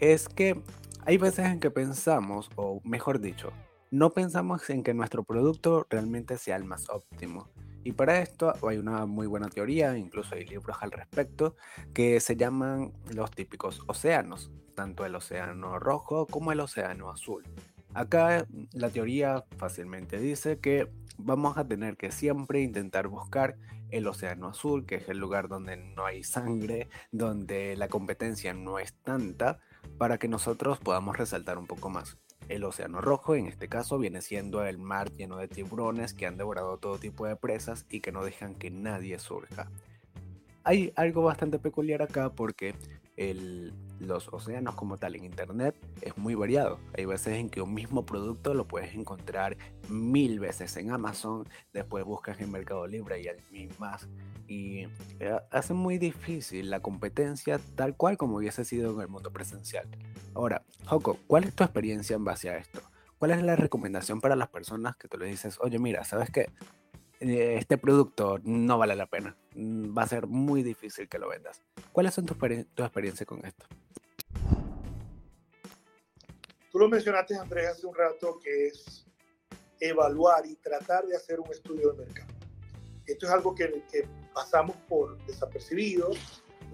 es 0.00 0.28
que 0.28 0.60
Hay 1.06 1.18
veces 1.18 1.46
en 1.46 1.60
que 1.60 1.70
pensamos, 1.70 2.50
o 2.56 2.80
mejor 2.82 3.20
dicho, 3.20 3.52
no 3.90 4.10
pensamos 4.10 4.70
en 4.70 4.82
que 4.82 4.94
nuestro 4.94 5.22
producto 5.22 5.86
realmente 5.90 6.38
sea 6.38 6.56
el 6.56 6.64
más 6.64 6.88
óptimo. 6.88 7.50
Y 7.84 7.92
para 7.92 8.20
esto 8.20 8.54
hay 8.66 8.78
una 8.78 9.04
muy 9.04 9.26
buena 9.26 9.50
teoría, 9.50 9.98
incluso 9.98 10.34
hay 10.34 10.46
libros 10.46 10.78
al 10.80 10.90
respecto, 10.90 11.56
que 11.92 12.20
se 12.20 12.36
llaman 12.36 12.94
los 13.12 13.30
típicos 13.32 13.82
océanos, 13.86 14.50
tanto 14.74 15.04
el 15.04 15.14
océano 15.14 15.78
rojo 15.78 16.26
como 16.26 16.52
el 16.52 16.60
océano 16.60 17.10
azul. 17.10 17.44
Acá 17.94 18.46
la 18.72 18.90
teoría 18.90 19.44
fácilmente 19.56 20.18
dice 20.18 20.58
que 20.58 20.88
vamos 21.16 21.56
a 21.56 21.66
tener 21.66 21.96
que 21.96 22.10
siempre 22.10 22.60
intentar 22.60 23.06
buscar 23.06 23.56
el 23.90 24.08
océano 24.08 24.48
azul, 24.48 24.84
que 24.84 24.96
es 24.96 25.08
el 25.08 25.18
lugar 25.18 25.46
donde 25.48 25.76
no 25.76 26.04
hay 26.04 26.24
sangre, 26.24 26.88
donde 27.12 27.76
la 27.76 27.86
competencia 27.86 28.52
no 28.52 28.80
es 28.80 28.94
tanta, 28.94 29.60
para 29.96 30.18
que 30.18 30.26
nosotros 30.26 30.80
podamos 30.80 31.16
resaltar 31.16 31.56
un 31.56 31.68
poco 31.68 31.88
más. 31.88 32.18
El 32.48 32.64
océano 32.64 33.00
rojo, 33.00 33.36
en 33.36 33.46
este 33.46 33.68
caso, 33.68 33.98
viene 33.98 34.20
siendo 34.20 34.64
el 34.64 34.78
mar 34.78 35.12
lleno 35.12 35.36
de 35.36 35.46
tiburones 35.46 36.14
que 36.14 36.26
han 36.26 36.36
devorado 36.36 36.78
todo 36.78 36.98
tipo 36.98 37.26
de 37.26 37.36
presas 37.36 37.86
y 37.88 38.00
que 38.00 38.10
no 38.10 38.24
dejan 38.24 38.56
que 38.56 38.70
nadie 38.70 39.18
surja. 39.20 39.70
Hay 40.64 40.92
algo 40.96 41.22
bastante 41.22 41.58
peculiar 41.58 42.02
acá 42.02 42.30
porque 42.30 42.74
los 43.16 44.28
océanos 44.32 44.74
como 44.74 44.96
tal 44.96 45.16
en 45.16 45.24
Internet 45.24 45.76
es 46.00 46.16
muy 46.16 46.34
variado. 46.34 46.78
Hay 46.96 47.04
veces 47.04 47.34
en 47.34 47.48
que 47.48 47.62
un 47.62 47.72
mismo 47.72 48.04
producto 48.04 48.54
lo 48.54 48.66
puedes 48.66 48.94
encontrar 48.94 49.56
mil 49.88 50.40
veces 50.40 50.76
en 50.76 50.90
Amazon, 50.90 51.48
después 51.72 52.04
buscas 52.04 52.40
en 52.40 52.50
Mercado 52.50 52.86
Libre 52.86 53.22
y 53.22 53.28
hay 53.28 53.68
más. 53.78 54.08
Y 54.46 54.84
eh, 55.20 55.38
hace 55.50 55.74
muy 55.74 55.98
difícil 55.98 56.70
la 56.70 56.80
competencia 56.80 57.58
tal 57.76 57.96
cual 57.96 58.16
como 58.16 58.36
hubiese 58.36 58.64
sido 58.64 58.94
en 58.94 59.00
el 59.00 59.08
mundo 59.08 59.32
presencial. 59.32 59.88
Ahora, 60.34 60.62
Joko, 60.86 61.18
¿cuál 61.26 61.44
es 61.44 61.54
tu 61.54 61.64
experiencia 61.64 62.16
en 62.16 62.24
base 62.24 62.50
a 62.50 62.58
esto? 62.58 62.80
¿Cuál 63.18 63.30
es 63.30 63.42
la 63.42 63.56
recomendación 63.56 64.20
para 64.20 64.36
las 64.36 64.48
personas 64.48 64.96
que 64.96 65.08
tú 65.08 65.16
le 65.18 65.26
dices, 65.26 65.58
oye, 65.60 65.78
mira, 65.78 66.04
¿sabes 66.04 66.30
qué? 66.30 66.50
Eh, 67.26 67.56
este 67.56 67.78
producto 67.78 68.38
no 68.44 68.76
vale 68.76 68.94
la 68.94 69.06
pena. 69.06 69.34
Mm, 69.54 69.96
va 69.96 70.02
a 70.02 70.06
ser 70.06 70.26
muy 70.26 70.62
difícil 70.62 71.08
que 71.08 71.18
lo 71.18 71.30
vendas. 71.30 71.62
¿Cuáles 71.90 72.12
son 72.12 72.26
tus 72.26 72.36
tu 72.36 72.82
experiencias 72.82 73.26
con 73.26 73.42
esto? 73.46 73.66
Tú 76.70 76.78
lo 76.78 76.88
mencionaste, 76.88 77.34
Andrés, 77.36 77.68
hace 77.68 77.86
un 77.86 77.94
rato, 77.94 78.38
que 78.42 78.66
es 78.66 79.06
evaluar 79.80 80.44
y 80.44 80.54
tratar 80.56 81.06
de 81.06 81.16
hacer 81.16 81.40
un 81.40 81.50
estudio 81.50 81.92
de 81.92 82.04
mercado. 82.04 82.28
Esto 83.06 83.26
es 83.26 83.32
algo 83.32 83.54
que, 83.54 83.82
que 83.90 84.06
pasamos 84.34 84.76
por 84.86 85.16
desapercibido, 85.24 86.10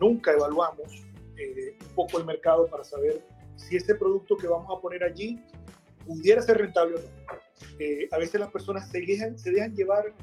nunca 0.00 0.32
evaluamos 0.32 1.04
eh, 1.36 1.76
un 1.80 1.94
poco 1.94 2.18
el 2.18 2.24
mercado 2.24 2.66
para 2.66 2.82
saber 2.82 3.24
si 3.54 3.76
ese 3.76 3.94
producto 3.94 4.36
que 4.36 4.48
vamos 4.48 4.76
a 4.76 4.80
poner 4.80 5.04
allí 5.04 5.40
pudiera 6.06 6.42
ser 6.42 6.58
rentable 6.58 6.96
o 6.96 6.98
no. 6.98 7.38
Eh, 7.78 8.08
a 8.10 8.18
veces 8.18 8.40
las 8.40 8.50
personas 8.50 8.90
se 8.90 9.00
dejan, 9.00 9.38
se 9.38 9.50
dejan 9.50 9.76
llevar 9.76 10.14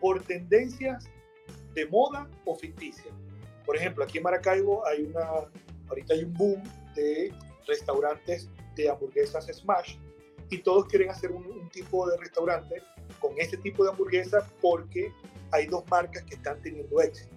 por 0.00 0.22
tendencias 0.22 1.04
de 1.74 1.86
moda 1.86 2.28
o 2.44 2.54
ficticia. 2.54 3.10
Por 3.64 3.76
ejemplo, 3.76 4.04
aquí 4.04 4.18
en 4.18 4.24
Maracaibo 4.24 4.86
hay 4.86 5.02
una, 5.02 5.26
ahorita 5.88 6.14
hay 6.14 6.24
un 6.24 6.34
boom 6.34 6.62
de 6.94 7.32
restaurantes 7.66 8.48
de 8.76 8.88
hamburguesas 8.88 9.46
smash 9.46 9.96
y 10.50 10.58
todos 10.58 10.86
quieren 10.86 11.10
hacer 11.10 11.32
un, 11.32 11.56
tipo 11.70 12.08
de 12.08 12.16
restaurante 12.16 12.80
con 13.18 13.32
ese 13.38 13.56
tipo 13.58 13.84
de 13.84 13.90
hamburguesa 13.90 14.48
porque 14.62 15.12
hay 15.50 15.66
dos 15.66 15.84
marcas 15.90 16.22
que 16.24 16.36
están 16.36 16.60
teniendo 16.62 17.00
éxito. 17.00 17.34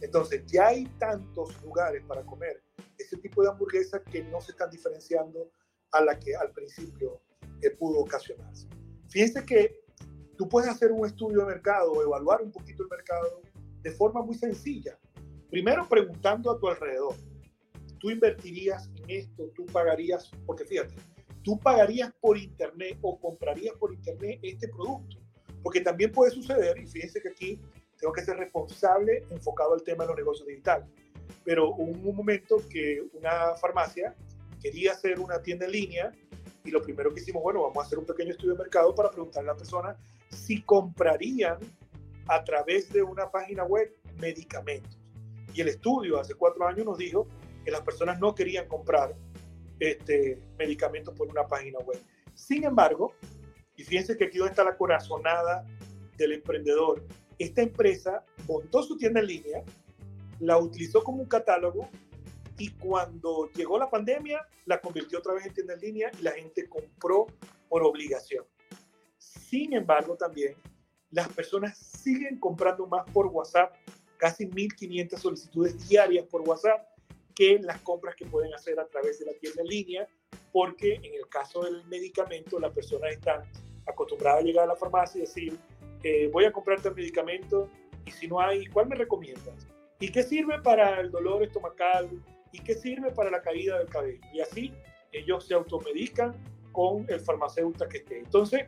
Entonces, 0.00 0.44
ya 0.46 0.68
hay 0.68 0.86
tantos 0.98 1.62
lugares 1.62 2.02
para 2.08 2.22
comer 2.22 2.62
ese 2.98 3.16
tipo 3.18 3.42
de 3.42 3.50
hamburguesa 3.50 4.02
que 4.02 4.22
no 4.24 4.40
se 4.40 4.52
están 4.52 4.70
diferenciando 4.70 5.52
a 5.92 6.00
la 6.00 6.18
que 6.18 6.34
al 6.34 6.50
principio 6.52 7.20
eh, 7.62 7.70
pudo 7.70 8.00
ocasionarse. 8.00 8.66
Fíjense 9.08 9.44
que 9.44 9.79
tú 10.40 10.48
puedes 10.48 10.70
hacer 10.70 10.90
un 10.90 11.04
estudio 11.04 11.40
de 11.40 11.44
mercado 11.44 11.92
o 11.92 12.02
evaluar 12.02 12.40
un 12.40 12.50
poquito 12.50 12.82
el 12.84 12.88
mercado 12.88 13.42
de 13.82 13.90
forma 13.90 14.22
muy 14.22 14.34
sencilla. 14.34 14.98
Primero 15.50 15.86
preguntando 15.86 16.50
a 16.50 16.58
tu 16.58 16.66
alrededor. 16.66 17.14
¿Tú 17.98 18.10
invertirías 18.10 18.88
en 18.96 19.10
esto? 19.10 19.50
¿Tú 19.54 19.66
pagarías? 19.66 20.30
Porque 20.46 20.64
fíjate, 20.64 20.94
tú 21.42 21.58
pagarías 21.58 22.10
por 22.22 22.38
internet 22.38 22.96
o 23.02 23.20
comprarías 23.20 23.76
por 23.76 23.92
internet 23.92 24.40
este 24.42 24.68
producto. 24.68 25.18
Porque 25.62 25.82
también 25.82 26.10
puede 26.10 26.30
suceder, 26.30 26.78
y 26.78 26.86
fíjense 26.86 27.20
que 27.20 27.28
aquí 27.28 27.60
tengo 27.98 28.14
que 28.14 28.24
ser 28.24 28.38
responsable 28.38 29.22
enfocado 29.28 29.74
al 29.74 29.82
tema 29.82 30.04
de 30.04 30.08
los 30.08 30.16
negocios 30.16 30.48
digitales. 30.48 30.88
Pero 31.44 31.74
hubo 31.74 32.08
un 32.08 32.16
momento 32.16 32.62
que 32.70 33.02
una 33.12 33.56
farmacia 33.56 34.16
quería 34.62 34.92
hacer 34.92 35.20
una 35.20 35.42
tienda 35.42 35.66
en 35.66 35.72
línea 35.72 36.12
y 36.64 36.70
lo 36.70 36.80
primero 36.82 37.12
que 37.12 37.20
hicimos, 37.20 37.42
bueno, 37.42 37.60
vamos 37.60 37.76
a 37.84 37.86
hacer 37.86 37.98
un 37.98 38.06
pequeño 38.06 38.30
estudio 38.30 38.54
de 38.54 38.60
mercado 38.60 38.94
para 38.94 39.10
preguntarle 39.10 39.50
a 39.50 39.52
la 39.52 39.58
persona 39.58 39.98
si 40.30 40.62
comprarían 40.62 41.58
a 42.28 42.44
través 42.44 42.92
de 42.92 43.02
una 43.02 43.30
página 43.30 43.64
web 43.64 43.94
medicamentos. 44.18 44.98
Y 45.54 45.60
el 45.60 45.68
estudio 45.68 46.18
hace 46.20 46.34
cuatro 46.34 46.66
años 46.66 46.86
nos 46.86 46.98
dijo 46.98 47.26
que 47.64 47.70
las 47.70 47.80
personas 47.80 48.20
no 48.20 48.34
querían 48.34 48.68
comprar 48.68 49.14
este, 49.80 50.40
medicamentos 50.58 51.14
por 51.14 51.28
una 51.28 51.46
página 51.46 51.78
web. 51.80 52.00
Sin 52.34 52.64
embargo, 52.64 53.14
y 53.76 53.82
fíjense 53.82 54.16
que 54.16 54.24
aquí 54.24 54.38
donde 54.38 54.52
está 54.52 54.64
la 54.64 54.76
corazonada 54.76 55.66
del 56.16 56.32
emprendedor, 56.32 57.04
esta 57.38 57.62
empresa 57.62 58.24
montó 58.46 58.82
su 58.82 58.96
tienda 58.96 59.20
en 59.20 59.26
línea, 59.26 59.64
la 60.38 60.58
utilizó 60.58 61.02
como 61.02 61.22
un 61.22 61.28
catálogo 61.28 61.88
y 62.58 62.68
cuando 62.72 63.50
llegó 63.52 63.78
la 63.78 63.90
pandemia 63.90 64.46
la 64.66 64.80
convirtió 64.80 65.18
otra 65.18 65.32
vez 65.32 65.46
en 65.46 65.54
tienda 65.54 65.74
en 65.74 65.80
línea 65.80 66.10
y 66.18 66.22
la 66.22 66.32
gente 66.32 66.68
compró 66.68 67.26
por 67.68 67.82
obligación. 67.82 68.44
Sin 69.20 69.74
embargo, 69.74 70.16
también 70.16 70.54
las 71.10 71.28
personas 71.28 71.76
siguen 71.76 72.40
comprando 72.40 72.86
más 72.86 73.04
por 73.12 73.26
WhatsApp, 73.26 73.74
casi 74.16 74.46
1.500 74.46 75.18
solicitudes 75.18 75.88
diarias 75.88 76.26
por 76.26 76.40
WhatsApp, 76.42 76.86
que 77.34 77.58
las 77.58 77.80
compras 77.82 78.16
que 78.16 78.26
pueden 78.26 78.52
hacer 78.54 78.80
a 78.80 78.86
través 78.86 79.18
de 79.18 79.26
la 79.26 79.32
tienda 79.34 79.62
en 79.62 79.68
línea, 79.68 80.08
porque 80.52 80.94
en 80.94 81.14
el 81.14 81.28
caso 81.28 81.62
del 81.62 81.84
medicamento, 81.86 82.58
las 82.58 82.72
personas 82.72 83.12
están 83.12 83.42
acostumbradas 83.86 84.40
a 84.40 84.44
llegar 84.44 84.64
a 84.64 84.68
la 84.68 84.76
farmacia 84.76 85.18
y 85.18 85.22
decir, 85.22 85.58
eh, 86.02 86.28
voy 86.32 86.46
a 86.46 86.52
comprarte 86.52 86.88
el 86.88 86.94
medicamento 86.94 87.68
y 88.06 88.10
si 88.10 88.26
no 88.26 88.40
hay, 88.40 88.66
¿cuál 88.66 88.88
me 88.88 88.96
recomiendas? 88.96 89.66
¿Y 90.00 90.10
qué 90.10 90.22
sirve 90.22 90.60
para 90.62 90.98
el 91.00 91.10
dolor 91.10 91.42
estomacal? 91.42 92.08
¿Y 92.52 92.60
qué 92.60 92.74
sirve 92.74 93.10
para 93.10 93.30
la 93.30 93.42
caída 93.42 93.78
del 93.78 93.88
cabello? 93.88 94.20
Y 94.32 94.40
así 94.40 94.72
ellos 95.12 95.46
se 95.46 95.54
automedican 95.54 96.34
con 96.72 97.04
el 97.08 97.20
farmacéutico 97.20 97.88
que 97.88 97.98
esté. 97.98 98.18
Entonces, 98.18 98.62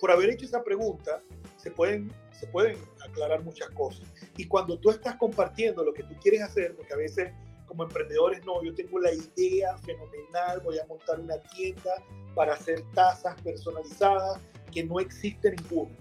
por 0.00 0.10
haber 0.10 0.30
hecho 0.30 0.46
esa 0.46 0.62
pregunta, 0.62 1.22
se 1.56 1.70
pueden, 1.70 2.12
se 2.32 2.46
pueden 2.46 2.76
aclarar 3.04 3.42
muchas 3.42 3.70
cosas. 3.70 4.08
Y 4.36 4.46
cuando 4.46 4.78
tú 4.78 4.90
estás 4.90 5.16
compartiendo 5.16 5.84
lo 5.84 5.92
que 5.92 6.04
tú 6.04 6.14
quieres 6.20 6.42
hacer, 6.42 6.74
porque 6.76 6.94
a 6.94 6.96
veces 6.96 7.32
como 7.68 7.84
emprendedores, 7.84 8.44
no, 8.44 8.62
yo 8.64 8.74
tengo 8.74 8.98
la 8.98 9.12
idea 9.12 9.76
fenomenal, 9.78 10.60
voy 10.64 10.78
a 10.78 10.86
montar 10.86 11.20
una 11.20 11.40
tienda 11.42 12.02
para 12.34 12.54
hacer 12.54 12.82
tazas 12.94 13.40
personalizadas 13.42 14.40
que 14.72 14.84
no 14.84 14.98
existe 14.98 15.54
ninguna. 15.54 15.94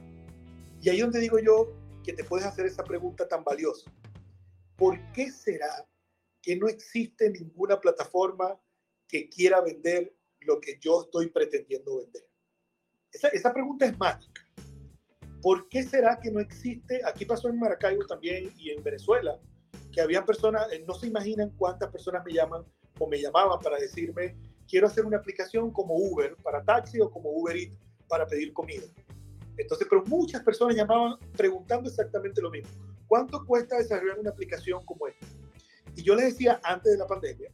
Y 0.81 0.89
ahí 0.89 0.97
es 0.97 1.03
donde 1.03 1.19
digo 1.19 1.39
yo 1.39 1.73
que 2.03 2.13
te 2.13 2.23
puedes 2.23 2.45
hacer 2.45 2.65
esa 2.65 2.83
pregunta 2.83 3.27
tan 3.27 3.43
valiosa. 3.43 3.91
¿Por 4.77 4.97
qué 5.11 5.29
será 5.29 5.85
que 6.41 6.55
no 6.55 6.67
existe 6.67 7.29
ninguna 7.29 7.79
plataforma 7.81 8.59
que 9.07 9.27
quiera 9.27 9.59
vender 9.61 10.15
lo 10.39 10.61
que 10.61 10.77
yo 10.79 11.01
estoy 11.01 11.27
pretendiendo 11.27 11.97
vender? 11.97 12.26
Esa, 13.17 13.29
esa 13.29 13.51
pregunta 13.51 13.83
es 13.87 13.97
mágica. 13.97 14.43
¿Por 15.41 15.67
qué 15.69 15.81
será 15.81 16.19
que 16.19 16.29
no 16.29 16.39
existe? 16.39 17.01
Aquí 17.03 17.25
pasó 17.25 17.49
en 17.49 17.57
Maracaibo 17.57 18.05
también 18.05 18.53
y 18.59 18.69
en 18.69 18.83
Venezuela, 18.83 19.39
que 19.91 20.01
había 20.01 20.23
personas, 20.23 20.71
eh, 20.71 20.83
no 20.87 20.93
se 20.93 21.07
imaginan 21.07 21.49
cuántas 21.57 21.89
personas 21.89 22.23
me 22.23 22.33
llaman 22.33 22.63
o 22.99 23.07
me 23.07 23.19
llamaban 23.19 23.59
para 23.59 23.79
decirme, 23.79 24.35
quiero 24.67 24.85
hacer 24.85 25.03
una 25.03 25.17
aplicación 25.17 25.71
como 25.71 25.95
Uber 25.95 26.35
para 26.43 26.63
taxi 26.63 26.99
o 26.99 27.09
como 27.09 27.31
Uber 27.31 27.57
Eats 27.57 27.75
para 28.07 28.27
pedir 28.27 28.53
comida. 28.53 28.85
Entonces, 29.57 29.87
pero 29.89 30.03
muchas 30.05 30.43
personas 30.43 30.75
llamaban 30.75 31.17
preguntando 31.35 31.89
exactamente 31.89 32.39
lo 32.39 32.51
mismo. 32.51 32.69
¿Cuánto 33.07 33.43
cuesta 33.47 33.77
desarrollar 33.77 34.19
una 34.19 34.29
aplicación 34.29 34.85
como 34.85 35.07
esta? 35.07 35.25
Y 35.95 36.03
yo 36.03 36.13
les 36.13 36.33
decía, 36.33 36.59
antes 36.63 36.91
de 36.91 36.99
la 36.99 37.07
pandemia, 37.07 37.51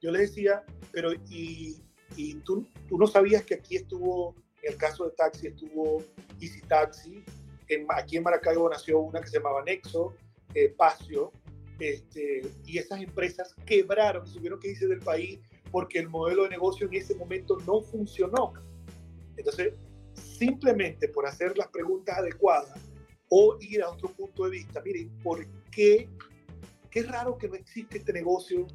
yo 0.00 0.10
les 0.10 0.30
decía, 0.30 0.64
pero 0.90 1.12
¿y, 1.28 1.80
y 2.16 2.34
tú, 2.40 2.66
tú 2.88 2.98
no 2.98 3.06
sabías 3.06 3.44
que 3.44 3.54
aquí 3.54 3.76
estuvo 3.76 4.34
en 4.62 4.72
el 4.72 4.78
caso 4.78 5.04
de 5.04 5.10
taxi 5.12 5.48
estuvo 5.48 6.02
Easy 6.40 6.60
Taxi. 6.62 7.22
En, 7.68 7.86
aquí 7.90 8.16
en 8.16 8.24
Maracaibo 8.24 8.68
nació 8.68 9.00
una 9.00 9.20
que 9.20 9.28
se 9.28 9.38
llamaba 9.38 9.62
Nexo, 9.62 10.14
eh, 10.54 10.74
Pacio, 10.76 11.32
este, 11.78 12.42
y 12.66 12.78
esas 12.78 13.00
empresas 13.00 13.54
quebraron, 13.64 14.30
tuvieron 14.30 14.60
que 14.60 14.68
irse 14.68 14.86
del 14.86 15.00
país 15.00 15.40
porque 15.70 15.98
el 15.98 16.08
modelo 16.08 16.42
de 16.44 16.50
negocio 16.50 16.86
en 16.86 16.94
ese 16.94 17.14
momento 17.14 17.56
no 17.66 17.80
funcionó. 17.80 18.52
Entonces, 19.36 19.72
simplemente 20.14 21.08
por 21.08 21.26
hacer 21.26 21.56
las 21.56 21.68
preguntas 21.68 22.18
adecuadas 22.18 22.78
o 23.28 23.56
ir 23.60 23.82
a 23.82 23.90
otro 23.90 24.08
punto 24.10 24.44
de 24.44 24.50
vista, 24.50 24.82
miren, 24.82 25.08
¿por 25.22 25.46
qué? 25.70 26.08
Qué 26.90 27.02
raro 27.04 27.38
que 27.38 27.48
no 27.48 27.54
existe 27.54 27.98
este 27.98 28.12
negocio 28.12 28.66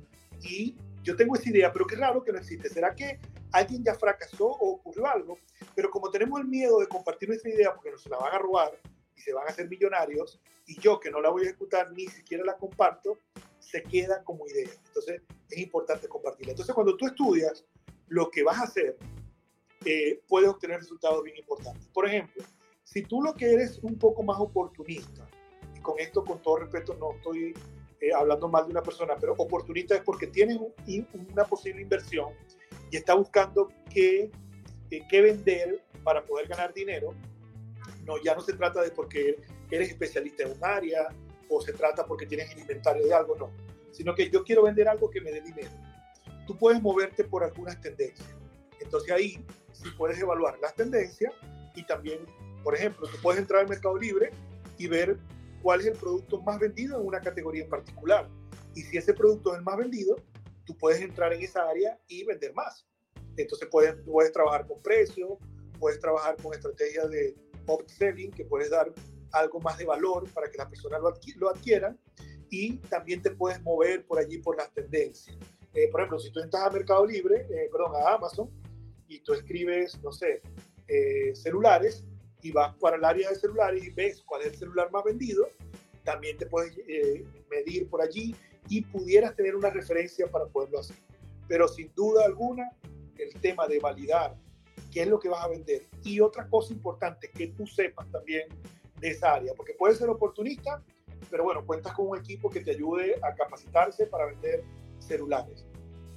y 0.42 0.76
yo 1.04 1.16
tengo 1.16 1.36
esa 1.36 1.50
idea, 1.50 1.72
pero 1.72 1.86
qué 1.86 1.98
raro 1.98 2.24
que 2.24 2.32
no 2.32 2.40
existe. 2.40 2.70
¿Será 2.70 2.96
que 2.96 3.20
alguien 3.58 3.84
ya 3.84 3.96
fracasó 3.96 4.48
o 4.48 4.72
ocurrió 4.72 5.08
algo? 5.08 5.38
Pero 5.76 5.90
como 5.90 6.10
tenemos 6.10 6.40
el 6.40 6.48
miedo 6.48 6.80
de 6.80 6.88
compartir 6.88 7.30
nuestra 7.30 7.52
idea 7.52 7.74
porque 7.74 7.92
nos 7.92 8.06
la 8.08 8.18
van 8.18 8.34
a 8.34 8.40
robar 8.40 8.80
y 9.16 9.22
se 9.22 9.34
van 9.34 9.48
a 9.48 9.52
hacer 9.52 9.70
millonarios, 9.70 10.42
y 10.68 10.80
yo 10.80 11.00
que 11.00 11.12
no 11.12 11.22
la 11.22 11.30
voy 11.30 11.44
a 11.44 11.50
ejecutar 11.50 11.92
ni 11.92 12.08
siquiera 12.08 12.44
la 12.44 12.58
comparto, 12.58 13.20
se 13.60 13.84
queda 13.84 14.24
como 14.24 14.48
idea. 14.48 14.70
Entonces 14.88 15.22
es 15.50 15.58
importante 15.58 16.08
compartirla. 16.08 16.52
Entonces 16.52 16.74
cuando 16.74 16.98
tú 16.98 17.06
estudias 17.06 17.66
lo 18.08 18.30
que 18.30 18.44
vas 18.44 18.60
a 18.60 18.64
hacer, 18.64 18.98
eh, 19.86 20.22
puedes 20.28 20.50
obtener 20.50 20.80
resultados 20.80 21.24
bien 21.24 21.38
importantes. 21.38 21.88
Por 21.90 22.08
ejemplo, 22.08 22.44
si 22.84 23.04
tú 23.04 23.22
lo 23.22 23.34
que 23.34 23.54
eres 23.54 23.80
un 23.84 23.98
poco 23.98 24.24
más 24.24 24.40
oportunista, 24.40 25.28
y 25.76 25.80
con 25.82 26.00
esto 26.00 26.24
con 26.24 26.42
todo 26.42 26.58
respeto 26.58 26.96
no 26.96 27.14
estoy 27.14 27.54
eh, 28.02 28.14
hablando 28.14 28.48
mal 28.48 28.66
de 28.66 28.72
una 28.72 28.84
persona, 28.84 29.16
pero 29.20 29.34
oportunista 29.38 29.96
es 29.96 30.02
porque 30.02 30.28
tienes 30.28 30.60
una 31.32 31.46
posible 31.46 31.82
inversión 31.82 32.34
y 32.92 32.98
está 32.98 33.14
buscando 33.14 33.70
qué, 33.90 34.30
eh, 34.92 35.02
qué 35.10 35.22
vender 35.22 35.84
para 36.04 36.24
poder 36.24 36.48
ganar 36.48 36.74
dinero. 36.74 37.14
No, 38.06 38.22
ya 38.22 38.36
no 38.36 38.42
se 38.42 38.54
trata 38.54 38.82
de 38.82 38.92
porque 38.92 39.38
eres 39.72 39.90
especialista 39.90 40.44
en 40.44 40.52
un 40.52 40.64
área 40.64 41.08
o 41.50 41.62
se 41.62 41.74
trata 41.74 42.06
porque 42.06 42.26
tienes 42.26 42.52
el 42.52 42.60
inventario 42.60 43.06
de 43.06 43.14
algo, 43.14 43.36
no, 43.36 43.52
sino 43.92 44.14
que 44.14 44.30
yo 44.30 44.44
quiero 44.44 44.64
vender 44.64 44.88
algo 44.88 45.10
que 45.10 45.22
me 45.22 45.32
dé 45.32 45.42
dinero. 45.42 45.72
Tú 46.46 46.58
puedes 46.58 46.82
moverte 46.82 47.24
por 47.24 47.44
algunas 47.44 47.80
tendencias. 47.82 48.28
Entonces 48.80 49.12
ahí 49.12 49.46
sí 49.72 49.90
puedes 49.98 50.20
evaluar 50.20 50.60
las 50.60 50.76
tendencias 50.76 51.34
y 51.76 51.84
también, 51.86 52.20
por 52.64 52.76
ejemplo, 52.76 53.08
tú 53.08 53.18
puedes 53.22 53.40
entrar 53.40 53.62
al 53.62 53.70
Mercado 53.70 53.98
Libre 53.98 54.32
y 54.78 54.88
ver 54.88 55.18
cuál 55.66 55.80
es 55.80 55.88
el 55.88 55.98
producto 55.98 56.40
más 56.44 56.60
vendido 56.60 57.02
en 57.02 57.08
una 57.08 57.20
categoría 57.20 57.64
en 57.64 57.70
particular. 57.72 58.30
Y 58.76 58.84
si 58.84 58.98
ese 58.98 59.16
producto 59.16 59.52
es 59.52 59.58
el 59.58 59.64
más 59.64 59.76
vendido, 59.78 60.16
tú 60.64 60.78
puedes 60.78 61.02
entrar 61.02 61.34
en 61.34 61.42
esa 61.42 61.68
área 61.68 62.00
y 62.08 62.24
vender 62.24 62.54
más. 62.54 62.86
Entonces 63.36 63.68
puedes, 63.72 63.96
puedes 64.06 64.32
trabajar 64.32 64.68
con 64.68 64.80
precio, 64.84 65.40
puedes 65.80 66.00
trabajar 66.00 66.36
con 66.40 66.54
estrategias 66.54 67.10
de 67.10 67.36
upselling, 67.66 68.30
que 68.30 68.46
puedes 68.46 68.70
dar 68.70 68.94
algo 69.32 69.60
más 69.60 69.80
de 69.80 69.86
valor 69.86 70.30
para 70.36 70.52
que 70.52 70.58
las 70.60 70.68
personas 70.68 71.02
lo, 71.02 71.12
lo 71.38 71.50
adquieran 71.50 72.00
y 72.52 72.78
también 72.78 73.24
te 73.24 73.32
puedes 73.32 73.60
mover 73.64 74.06
por 74.06 74.20
allí 74.20 74.38
por 74.38 74.58
las 74.58 74.72
tendencias. 74.72 75.36
Eh, 75.74 75.90
por 75.90 76.02
ejemplo, 76.02 76.20
si 76.20 76.32
tú 76.32 76.42
entras 76.42 76.62
a 76.62 76.70
Mercado 76.70 77.08
Libre, 77.08 77.48
eh, 77.50 77.70
perdón, 77.72 77.96
a 77.96 78.14
Amazon, 78.14 78.52
y 79.08 79.20
tú 79.22 79.34
escribes, 79.34 80.00
no 80.04 80.12
sé, 80.12 80.44
eh, 80.88 81.34
celulares, 81.34 82.06
y 82.46 82.52
vas 82.52 82.76
para 82.76 82.98
el 82.98 83.04
área 83.04 83.30
de 83.30 83.36
celulares 83.36 83.84
y 83.84 83.90
ves 83.90 84.22
cuál 84.24 84.42
es 84.42 84.48
el 84.50 84.56
celular 84.56 84.92
más 84.92 85.04
vendido, 85.04 85.48
también 86.04 86.38
te 86.38 86.46
puedes 86.46 86.78
eh, 86.88 87.26
medir 87.50 87.90
por 87.90 88.04
allí 88.04 88.36
y 88.70 88.82
pudieras 88.82 89.36
tener 89.36 89.56
una 89.56 89.72
referencia 89.72 90.28
para 90.30 90.46
poderlo 90.46 90.80
hacer. 90.80 90.96
Pero 91.48 91.68
sin 91.68 91.92
duda 91.96 92.24
alguna, 92.24 92.70
el 93.18 93.34
tema 93.42 93.68
de 93.68 93.80
validar 93.80 94.38
qué 94.92 95.02
es 95.02 95.08
lo 95.08 95.20
que 95.20 95.28
vas 95.28 95.44
a 95.44 95.48
vender 95.48 95.88
y 96.04 96.20
otra 96.20 96.48
cosa 96.48 96.72
importante, 96.72 97.32
que 97.32 97.48
tú 97.48 97.66
sepas 97.66 98.12
también 98.12 98.48
de 99.00 99.10
esa 99.10 99.34
área, 99.34 99.54
porque 99.56 99.74
puedes 99.74 99.98
ser 99.98 100.10
oportunista, 100.10 100.84
pero 101.32 101.46
bueno, 101.46 101.66
cuentas 101.66 101.94
con 101.94 102.10
un 102.10 102.18
equipo 102.20 102.48
que 102.52 102.62
te 102.62 102.72
ayude 102.72 103.16
a 103.24 103.34
capacitarse 103.34 104.06
para 104.06 104.28
vender 104.28 104.64
celulares. 105.00 105.66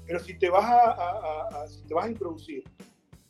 Pero 0.06 0.18
si 0.20 0.38
te 0.38 0.50
vas 0.50 0.66
a, 0.68 1.66
si 1.68 1.82
te 1.84 1.94
vas 1.94 2.04
a 2.04 2.10
introducir 2.10 2.64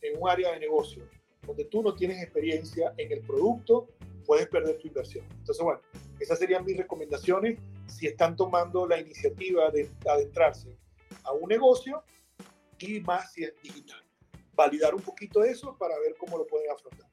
en 0.02 0.20
un 0.20 0.28
área 0.28 0.50
de 0.50 0.58
negocio 0.58 1.04
donde 1.48 1.64
tú 1.64 1.82
no 1.82 1.94
tienes 1.94 2.22
experiencia 2.22 2.92
en 2.98 3.10
el 3.10 3.20
producto, 3.22 3.88
puedes 4.26 4.46
perder 4.48 4.78
tu 4.78 4.86
inversión. 4.88 5.24
Entonces, 5.38 5.64
bueno, 5.64 5.80
esas 6.20 6.38
serían 6.38 6.64
mis 6.64 6.76
recomendaciones 6.76 7.58
si 7.86 8.06
están 8.06 8.36
tomando 8.36 8.86
la 8.86 9.00
iniciativa 9.00 9.70
de 9.70 9.88
adentrarse 10.06 10.76
a 11.24 11.32
un 11.32 11.48
negocio 11.48 12.04
y 12.78 13.00
más 13.00 13.32
si 13.32 13.44
es 13.44 13.54
digital. 13.62 14.04
Validar 14.54 14.94
un 14.94 15.00
poquito 15.00 15.42
eso 15.42 15.74
para 15.78 15.98
ver 15.98 16.14
cómo 16.18 16.36
lo 16.36 16.46
pueden 16.46 16.70
afrontar. 16.70 17.08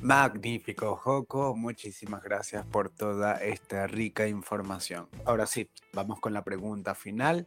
Magnífico, 0.00 0.96
Joco. 0.96 1.54
Muchísimas 1.54 2.24
gracias 2.24 2.66
por 2.66 2.90
toda 2.90 3.34
esta 3.36 3.86
rica 3.86 4.26
información. 4.26 5.08
Ahora 5.24 5.46
sí, 5.46 5.70
vamos 5.92 6.18
con 6.18 6.32
la 6.32 6.42
pregunta 6.42 6.96
final. 6.96 7.46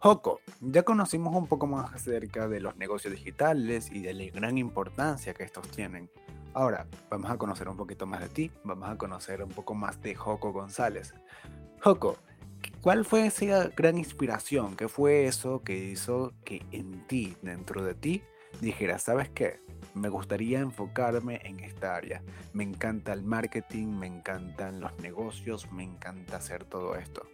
Joco, 0.00 0.40
ya 0.60 0.84
conocimos 0.84 1.34
un 1.34 1.48
poco 1.48 1.66
más 1.66 1.92
acerca 1.92 2.46
de 2.46 2.60
los 2.60 2.76
negocios 2.76 3.12
digitales 3.12 3.90
y 3.90 4.00
de 4.00 4.14
la 4.14 4.24
gran 4.32 4.56
importancia 4.56 5.34
que 5.34 5.42
estos 5.42 5.68
tienen. 5.68 6.08
Ahora, 6.54 6.86
vamos 7.10 7.30
a 7.30 7.36
conocer 7.36 7.68
un 7.68 7.76
poquito 7.76 8.06
más 8.06 8.20
de 8.20 8.28
ti, 8.28 8.50
vamos 8.62 8.88
a 8.88 8.96
conocer 8.96 9.42
un 9.42 9.50
poco 9.50 9.74
más 9.74 10.00
de 10.00 10.14
Joco 10.14 10.52
González. 10.52 11.14
Joco, 11.82 12.16
¿cuál 12.80 13.04
fue 13.04 13.26
esa 13.26 13.70
gran 13.76 13.98
inspiración? 13.98 14.76
¿Qué 14.76 14.86
fue 14.86 15.26
eso 15.26 15.62
que 15.62 15.76
hizo 15.76 16.32
que 16.44 16.64
en 16.70 17.06
ti, 17.08 17.36
dentro 17.42 17.82
de 17.82 17.94
ti, 17.94 18.22
dijera, 18.60 19.00
¿sabes 19.00 19.28
qué? 19.30 19.60
me 19.94 20.08
gustaría 20.08 20.60
enfocarme 20.60 21.40
en 21.44 21.60
esta 21.60 21.96
área. 21.96 22.22
Me 22.52 22.64
encanta 22.64 23.12
el 23.12 23.22
marketing, 23.22 23.86
me 23.98 24.06
encantan 24.06 24.80
los 24.80 24.96
negocios, 25.00 25.70
me 25.72 25.82
encanta 25.82 26.36
hacer 26.36 26.64
todo 26.64 26.96
esto. 26.96 27.26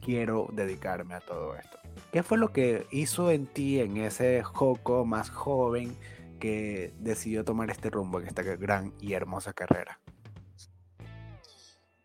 Quiero 0.00 0.48
dedicarme 0.52 1.14
a 1.14 1.20
todo 1.20 1.56
esto. 1.56 1.78
¿Qué 2.12 2.22
fue 2.22 2.38
lo 2.38 2.52
que 2.52 2.86
hizo 2.90 3.30
en 3.30 3.46
ti, 3.46 3.80
en 3.80 3.96
ese 3.98 4.42
Joco 4.42 5.04
más 5.04 5.30
joven, 5.30 5.96
que 6.38 6.92
decidió 6.98 7.44
tomar 7.44 7.70
este 7.70 7.90
rumbo 7.90 8.20
en 8.20 8.26
esta 8.26 8.42
gran 8.42 8.94
y 9.00 9.12
hermosa 9.12 9.52
carrera? 9.52 10.00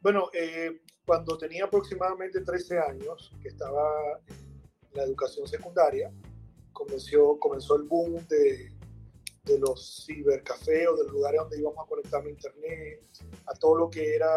Bueno, 0.01 0.29
eh, 0.33 0.81
cuando 1.05 1.37
tenía 1.37 1.65
aproximadamente 1.65 2.41
13 2.41 2.79
años, 2.79 3.33
que 3.41 3.47
estaba 3.47 4.19
en 4.27 4.97
la 4.97 5.03
educación 5.03 5.47
secundaria, 5.47 6.11
comenzó, 6.73 7.39
comenzó 7.39 7.75
el 7.75 7.83
boom 7.83 8.27
de 8.27 8.75
de 9.45 9.59
los 9.59 10.05
cibercafés 10.05 10.87
o 10.87 10.95
de 10.95 11.03
los 11.03 11.11
lugares 11.11 11.39
donde 11.41 11.59
íbamos 11.59 11.85
a 11.85 11.87
conectarnos 11.87 12.27
a 12.27 12.31
internet, 12.31 13.07
a 13.45 13.53
todo 13.53 13.77
lo 13.77 13.89
que 13.89 14.15
era 14.15 14.33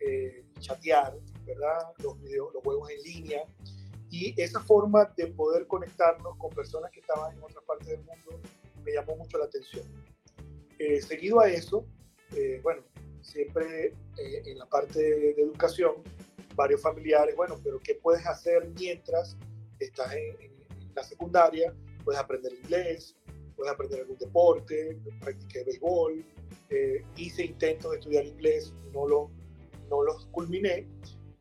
eh, 0.00 0.44
chatear, 0.60 1.14
¿verdad? 1.46 1.78
Los, 1.98 2.20
videos, 2.20 2.52
los 2.52 2.62
juegos 2.62 2.90
en 2.90 3.02
línea. 3.02 3.44
Y 4.10 4.40
esa 4.40 4.60
forma 4.60 5.12
de 5.16 5.28
poder 5.28 5.66
conectarnos 5.66 6.36
con 6.36 6.50
personas 6.50 6.90
que 6.90 7.00
estaban 7.00 7.36
en 7.36 7.42
otras 7.42 7.64
partes 7.64 7.88
del 7.88 7.98
mundo 7.98 8.40
me 8.84 8.92
llamó 8.92 9.16
mucho 9.16 9.38
la 9.38 9.46
atención. 9.46 9.84
Eh, 10.78 11.00
seguido 11.00 11.40
a 11.40 11.48
eso, 11.48 11.86
eh, 12.36 12.60
bueno, 12.62 12.82
siempre 13.22 13.94
en 14.18 14.58
la 14.58 14.66
parte 14.66 15.00
de, 15.00 15.30
educación, 15.30 15.94
varios 16.54 16.80
familiares, 16.82 17.34
bueno, 17.34 17.58
pero 17.64 17.80
¿qué 17.80 17.94
puedes 17.94 18.24
hacer 18.26 18.68
mientras 18.78 19.36
estás 19.78 20.12
en, 20.12 20.40
en 20.42 20.94
la 20.94 21.02
secundaria? 21.02 21.74
Puedes 22.04 22.20
aprender 22.20 22.52
inglés, 22.52 23.16
puedes 23.56 23.72
aprender 23.72 24.00
algún 24.00 24.18
deporte, 24.18 24.98
practiqué 25.20 25.64
béisbol, 25.64 26.24
eh, 26.70 27.04
hice 27.16 27.44
intentos 27.44 27.92
de 27.92 27.98
estudiar 27.98 28.24
inglés, 28.24 28.72
no, 28.92 29.06
lo, 29.06 29.30
no 29.88 30.02
los 30.02 30.26
culminé, 30.26 30.86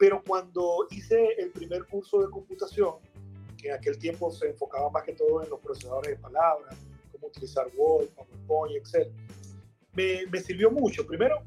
pero 0.04 0.22
cuando 0.22 0.86
hice 0.92 1.30
el 1.38 1.50
primer 1.52 1.86
curso 1.86 2.20
de 2.20 2.30
computación, 2.30 2.96
que 3.58 3.70
en 3.70 3.76
aquel 3.76 3.98
tiempo 3.98 4.30
se 4.30 4.50
enfocaba 4.50 4.90
más 4.90 5.02
que 5.04 5.14
todo 5.14 5.42
en 5.42 5.50
los 5.50 5.62
procesadores 5.62 6.18
de 6.18 6.22
palabras, 6.22 6.76
cómo 7.10 7.28
utilizar 7.28 7.72
Word, 7.74 8.10
PowerPoint, 8.10 8.76
Excel, 8.76 9.14
me, 9.94 10.26
me 10.30 10.42
sirvió 10.42 10.70
mucho. 10.70 11.08
Primero, 11.08 11.42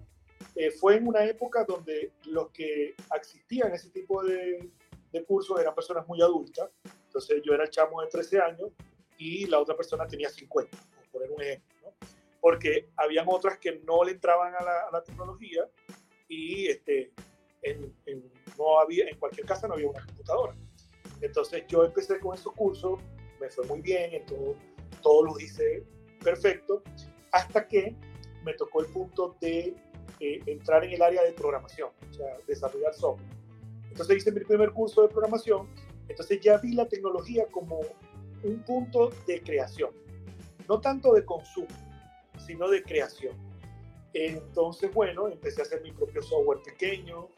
eh, 0.54 0.70
fue 0.70 0.96
en 0.96 1.06
una 1.06 1.22
época 1.26 1.64
donde 1.64 2.12
los 2.24 2.48
que 2.48 2.94
asistían 3.10 3.72
a 3.72 3.74
ese 3.74 3.90
tipo 3.90 4.24
de, 4.24 4.70
de 5.12 5.24
cursos 5.26 5.60
eran 5.60 5.74
personas 5.74 6.08
muy 6.08 6.22
adultas, 6.22 6.70
entonces 7.08 7.42
yo 7.44 7.52
era 7.52 7.64
el 7.64 7.70
chamo 7.70 8.00
de 8.00 8.08
13 8.08 8.40
años 8.40 8.70
y 9.18 9.44
la 9.48 9.60
otra 9.60 9.76
persona 9.76 10.06
tenía 10.06 10.30
50, 10.30 10.78
por 10.78 11.08
poner 11.10 11.30
un 11.30 11.42
ejemplo, 11.42 11.76
¿no? 11.82 12.08
Porque 12.40 12.88
habían 12.96 13.26
otras 13.28 13.58
que 13.58 13.80
no 13.84 14.02
le 14.02 14.12
entraban 14.12 14.54
a 14.54 14.90
la, 14.90 15.02
tecnología 15.04 15.68
y 16.26 16.68
este, 16.68 17.12
en, 17.60 17.94
no 18.58 18.78
había, 18.78 19.08
en 19.08 19.18
cualquier 19.18 19.46
casa 19.46 19.68
no 19.68 19.74
había 19.74 19.88
una 19.88 20.04
computadora. 20.04 20.54
Entonces 21.20 21.64
yo 21.68 21.84
empecé 21.84 22.18
con 22.20 22.34
esos 22.34 22.52
cursos, 22.52 23.00
me 23.40 23.48
fue 23.48 23.66
muy 23.66 23.80
bien, 23.80 24.14
entonces, 24.14 24.56
todo 25.02 25.24
lo 25.24 25.38
hice 25.38 25.84
perfecto, 26.22 26.82
hasta 27.32 27.66
que 27.66 27.94
me 28.44 28.54
tocó 28.54 28.80
el 28.80 28.86
punto 28.86 29.36
de 29.40 29.74
eh, 30.20 30.40
entrar 30.46 30.84
en 30.84 30.92
el 30.92 31.02
área 31.02 31.22
de 31.22 31.32
programación, 31.32 31.90
o 32.10 32.12
sea, 32.12 32.36
desarrollar 32.46 32.94
software. 32.94 33.28
Entonces 33.90 34.18
hice 34.18 34.32
mi 34.32 34.40
primer 34.40 34.72
curso 34.72 35.02
de 35.02 35.08
programación, 35.08 35.68
entonces 36.08 36.40
ya 36.40 36.58
vi 36.58 36.72
la 36.72 36.86
tecnología 36.86 37.46
como 37.50 37.80
un 38.42 38.62
punto 38.64 39.10
de 39.26 39.42
creación, 39.42 39.90
no 40.68 40.80
tanto 40.80 41.12
de 41.14 41.24
consumo, 41.24 41.68
sino 42.46 42.68
de 42.68 42.82
creación. 42.82 43.34
Entonces, 44.12 44.92
bueno, 44.94 45.28
empecé 45.28 45.60
a 45.60 45.64
hacer 45.64 45.82
mi 45.82 45.92
propio 45.92 46.22
software 46.22 46.60
pequeño. 46.62 47.28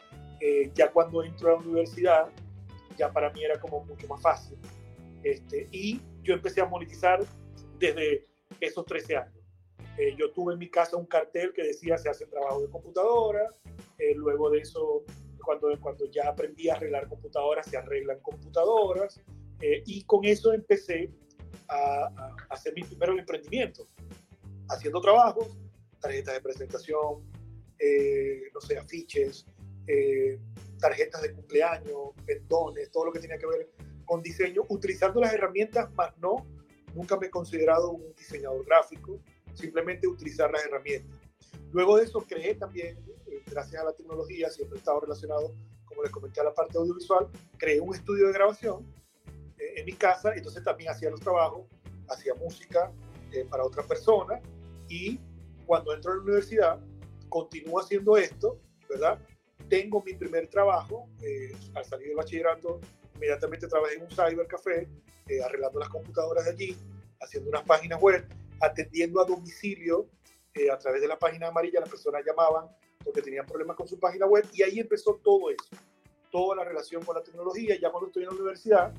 Eh, 0.41 0.71
ya 0.75 0.91
cuando 0.91 1.23
entro 1.23 1.49
a 1.49 1.53
la 1.53 1.59
universidad, 1.59 2.27
ya 2.97 3.13
para 3.13 3.31
mí 3.33 3.45
era 3.45 3.59
como 3.61 3.85
mucho 3.85 4.07
más 4.09 4.21
fácil. 4.21 4.57
Este, 5.23 5.69
y 5.73 6.01
yo 6.23 6.35
empecé 6.35 6.61
a 6.61 6.67
monetizar 6.67 7.21
desde 7.79 8.27
esos 8.61 8.85
13 8.87 9.17
años. 9.17 9.35
Eh, 9.99 10.15
yo 10.17 10.31
tuve 10.33 10.53
en 10.53 10.61
mi 10.61 10.71
casa 10.71 10.97
un 10.97 11.07
cartel 11.07 11.53
que 11.53 11.63
decía 11.65 11.99
se 11.99 12.09
hace 12.09 12.27
trabajo 12.27 12.61
de 12.61 12.69
computadora. 12.69 13.51
Eh, 13.99 14.15
luego 14.15 14.51
de 14.51 14.61
eso 14.61 15.05
cuando, 15.49 15.69
cuando 15.81 16.05
ya 16.11 16.29
aprendí 16.29 16.69
a 16.69 16.75
arreglar 16.75 17.09
computadoras, 17.09 17.67
se 17.67 17.77
arreglan 17.77 18.21
computadoras. 18.21 19.21
Eh, 19.61 19.83
y 19.87 20.05
con 20.05 20.25
eso 20.25 20.53
empecé 20.53 21.11
a, 21.69 22.11
a, 22.17 22.37
hacer 22.51 22.75
mi 22.75 22.83
primer 22.83 23.09
emprendimiento, 23.11 23.89
haciendo 24.69 25.01
trabajos, 25.01 25.49
tarjetas 26.01 26.35
de 26.35 26.41
presentación, 26.41 27.25
eh, 27.79 28.43
no 28.53 28.61
sé, 28.61 28.77
afiches, 28.79 29.47
eh, 29.89 30.39
tarjetas 30.79 31.23
de 31.23 31.33
cumpleaños, 31.33 32.13
pendones, 32.25 32.91
todo 32.91 33.07
lo 33.07 33.13
que 33.13 33.21
tenía 33.21 33.39
que 33.39 33.47
ver 33.47 33.71
con 34.05 34.23
diseño, 34.23 34.63
utilizando 34.69 35.21
las 35.21 35.33
herramientas, 35.35 35.93
más 35.95 36.17
no, 36.19 36.47
nunca 36.95 37.17
me 37.17 37.27
he 37.27 37.31
considerado 37.31 37.91
un 37.91 38.15
diseñador 38.15 38.65
gráfico, 38.65 39.19
simplemente 39.55 40.07
utilizar 40.07 40.51
las 40.51 40.65
herramientas. 40.65 41.19
Luego 41.73 41.97
de 41.97 42.05
eso 42.05 42.25
creé 42.27 42.55
también, 42.55 42.99
eh, 43.27 43.43
gracias 43.47 43.83
a 43.83 43.85
la 43.85 43.93
tecnología, 43.93 44.51
siempre 44.51 44.77
he 44.77 44.79
estado 44.79 45.01
relacionado, 45.01 45.55
como 45.85 46.03
les 46.03 46.11
comenté, 46.11 46.41
a 46.41 46.45
la 46.45 46.55
parte 46.55 46.79
audiovisual, 46.79 47.29
creé 47.59 47.81
un 47.81 47.95
estudio 47.95 48.29
de 48.29 48.33
grabación 48.33 48.87
eh, 49.59 49.75
en 49.77 49.85
mi 49.85 49.93
casa, 49.93 50.33
entonces 50.35 50.63
también 50.63 50.91
hacía 50.91 51.11
los 51.11 51.21
trabajos, 51.21 51.67
hacía 52.09 52.35
música 52.35 52.91
eh, 53.33 53.47
para 53.51 53.65
otra 53.65 53.83
persona 53.83 54.41
y 54.89 55.21
cuando 55.67 55.95
entro 55.95 56.13
a 56.13 56.17
la 56.17 56.23
universidad, 56.23 56.81
continúo 57.29 57.81
haciendo 57.81 58.17
esto, 58.17 58.59
¿verdad? 58.89 59.19
Tengo 59.69 60.03
mi 60.03 60.15
primer 60.15 60.49
trabajo, 60.49 61.09
al 61.75 61.85
salir 61.85 62.09
del 62.09 62.17
bachillerato, 62.17 62.81
inmediatamente 63.15 63.67
trabajé 63.69 63.97
en 63.97 64.03
un 64.03 64.11
cybercafé, 64.11 64.89
arreglando 65.45 65.79
las 65.79 65.89
computadoras 65.89 66.45
de 66.45 66.51
allí, 66.53 66.77
haciendo 67.21 67.51
unas 67.51 67.65
páginas 67.65 68.01
web, 68.01 68.27
atendiendo 68.61 69.21
a 69.21 69.25
domicilio 69.25 70.09
a 70.73 70.79
través 70.79 71.01
de 71.01 71.09
la 71.09 71.19
página 71.19 71.49
amarilla 71.49 71.81
las 71.81 71.89
personas 71.89 72.23
llamaban 72.27 72.67
porque 73.05 73.23
tenían 73.23 73.47
problemas 73.47 73.77
con 73.77 73.87
su 73.87 73.99
página 73.99 74.27
web 74.27 74.45
y 74.53 74.63
ahí 74.63 74.81
empezó 74.81 75.15
todo 75.23 75.51
eso, 75.51 75.69
toda 76.31 76.57
la 76.57 76.65
relación 76.65 77.05
con 77.05 77.17
la 77.17 77.23
tecnología. 77.23 77.79
Ya 77.81 77.91
cuando 77.91 78.09
estoy 78.09 78.25
en 78.25 78.31
la 78.31 78.35
universidad, 78.35 78.93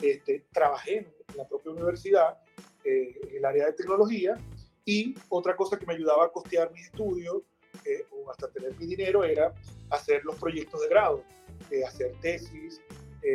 este, 0.00 0.44
trabajé 0.52 0.98
en 0.98 1.36
la 1.36 1.46
propia 1.46 1.72
universidad, 1.72 2.38
eh, 2.84 3.18
en 3.22 3.36
el 3.36 3.44
área 3.44 3.66
de 3.66 3.72
tecnología 3.72 4.36
y 4.84 5.14
otra 5.28 5.56
cosa 5.56 5.78
que 5.78 5.86
me 5.86 5.94
ayudaba 5.94 6.26
a 6.26 6.32
costear 6.32 6.72
mis 6.72 6.86
estudios 6.86 7.42
eh, 7.84 8.04
o 8.10 8.30
hasta 8.30 8.50
tener 8.50 8.76
mi 8.76 8.86
dinero 8.86 9.24
era 9.24 9.54
hacer 9.90 10.24
los 10.24 10.36
proyectos 10.36 10.80
de 10.82 10.88
grado, 10.88 11.24
eh, 11.70 11.84
hacer 11.84 12.12
tesis, 12.20 12.80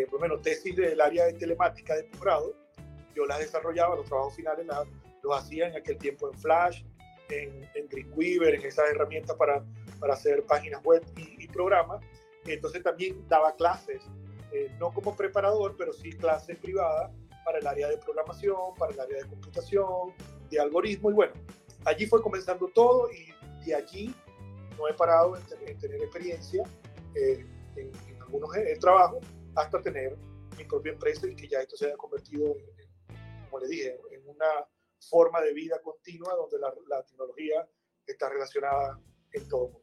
por 0.09 0.13
lo 0.13 0.19
menos 0.19 0.41
tesis 0.41 0.75
del 0.75 0.99
área 0.99 1.25
de 1.25 1.33
telemática 1.33 1.95
de 1.95 2.03
posgrado. 2.05 2.55
Yo 3.15 3.25
las 3.25 3.39
desarrollaba, 3.39 3.95
los 3.95 4.05
trabajos 4.07 4.35
finales 4.35 4.65
los 5.21 5.37
hacía 5.37 5.67
en 5.67 5.75
aquel 5.75 5.97
tiempo 5.97 6.31
en 6.31 6.39
Flash, 6.39 6.83
en, 7.29 7.69
en 7.75 7.87
Dreamweaver, 7.89 8.55
en 8.55 8.65
esas 8.65 8.89
herramientas 8.89 9.35
para, 9.37 9.63
para 9.99 10.13
hacer 10.13 10.43
páginas 10.43 10.83
web 10.83 11.03
y, 11.15 11.47
programas. 11.47 12.03
Entonces 12.45 12.81
también 12.83 13.25
daba 13.29 13.55
clases, 13.55 14.01
eh, 14.51 14.69
no 14.79 14.91
como 14.91 15.15
preparador, 15.15 15.75
pero 15.77 15.93
sí 15.93 16.11
clases 16.11 16.57
privadas 16.57 17.11
para 17.45 17.59
el 17.59 17.67
área 17.67 17.87
de 17.89 17.97
programación, 17.97 18.73
para 18.77 18.91
el 18.91 18.99
área 18.99 19.17
de 19.19 19.29
computación, 19.29 20.13
de 20.49 20.59
algoritmo. 20.59 21.11
Y 21.11 21.13
bueno, 21.13 21.33
allí 21.85 22.07
fue 22.07 22.21
comenzando 22.21 22.67
todo 22.69 23.09
y 23.11 23.65
de 23.65 23.75
allí 23.75 24.15
no 24.77 24.87
he 24.87 24.93
parado 24.93 25.35
en, 25.37 25.77
tener 25.77 26.01
experiencia 26.01 26.63
eh, 27.15 27.45
en, 27.75 27.91
algunos 28.21 28.55
eh, 28.55 28.77
trabajos 28.79 29.23
hasta 29.55 29.81
tener 29.81 30.17
mi 30.57 30.65
propia 30.65 30.93
empresa 30.93 31.27
y 31.27 31.35
que 31.35 31.47
ya 31.47 31.61
esto 31.61 31.77
se 31.77 31.87
haya 31.87 31.97
convertido, 31.97 32.55
como 33.49 33.59
le 33.59 33.67
dije, 33.67 33.99
en 34.11 34.27
una 34.27 34.67
forma 35.09 35.41
de 35.41 35.53
vida 35.53 35.81
continua 35.81 36.33
donde 36.35 36.57
la, 36.59 37.03
tecnología 37.03 37.67
está 38.05 38.29
relacionada 38.29 38.99
en 39.31 39.47
todo 39.47 39.69
momento. 39.69 39.82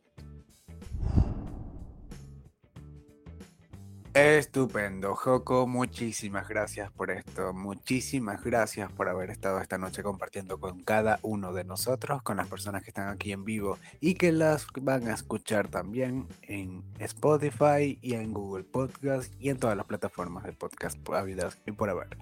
Estupendo, 4.12 5.14
Joko, 5.14 5.68
muchísimas 5.68 6.48
gracias 6.48 6.90
por 6.90 7.12
esto, 7.12 7.52
muchísimas 7.52 8.42
gracias 8.42 8.90
por 8.90 9.08
haber 9.08 9.30
estado 9.30 9.60
esta 9.60 9.78
noche 9.78 10.02
compartiendo 10.02 10.58
con 10.58 10.82
cada 10.82 11.20
uno 11.22 11.52
de 11.52 11.62
nosotros, 11.62 12.20
con 12.22 12.38
las 12.38 12.48
personas 12.48 12.82
que 12.82 12.90
están 12.90 13.06
aquí 13.06 13.30
en 13.30 13.44
vivo 13.44 13.78
y 14.00 14.14
que 14.14 14.32
las 14.32 14.66
van 14.82 15.06
a 15.06 15.14
escuchar 15.14 15.68
también 15.68 16.26
en 16.42 16.82
Spotify 16.98 18.00
y 18.02 18.14
en 18.14 18.32
Google 18.32 18.64
Podcast 18.64 19.32
y 19.38 19.48
en 19.48 19.58
todas 19.58 19.76
las 19.76 19.86
plataformas 19.86 20.42
de 20.42 20.54
podcast 20.54 20.98
habidas 21.10 21.58
y 21.64 21.70
por 21.70 21.88
haber. 21.88 22.18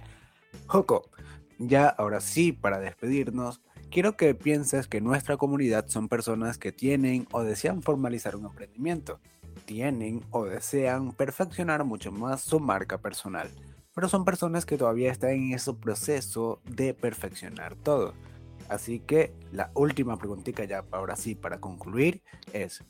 Joko, 0.66 1.08
ya, 1.58 1.88
ahora 1.88 2.20
sí, 2.20 2.52
para 2.52 2.80
despedirnos, 2.80 3.62
quiero 3.90 4.14
que 4.14 4.34
pienses 4.34 4.88
que 4.88 5.00
nuestra 5.00 5.38
comunidad 5.38 5.86
son 5.88 6.08
personas 6.08 6.58
que 6.58 6.70
tienen 6.70 7.26
o 7.32 7.44
desean 7.44 7.80
formalizar 7.80 8.36
un 8.36 8.44
emprendimiento, 8.44 9.20
tienen 9.68 10.24
o 10.30 10.46
desean 10.46 11.12
perfeccionar 11.12 11.84
mucho 11.84 12.10
más 12.10 12.40
su 12.40 12.58
marca 12.58 12.98
personal, 12.98 13.50
pero 13.94 14.08
son 14.08 14.24
personas 14.24 14.64
que 14.64 14.78
todavía 14.78 15.12
están 15.12 15.30
en 15.30 15.52
ese 15.52 15.74
proceso 15.74 16.62
de 16.64 16.94
perfeccionar 16.94 17.76
todo. 17.76 18.14
Así 18.70 18.98
que 18.98 19.34
la 19.52 19.70
última 19.74 20.16
preguntita 20.16 20.64
ya 20.64 20.84
ahora 20.90 21.16
sí 21.16 21.34
para 21.34 21.60
concluir 21.60 22.22
es, 22.54 22.82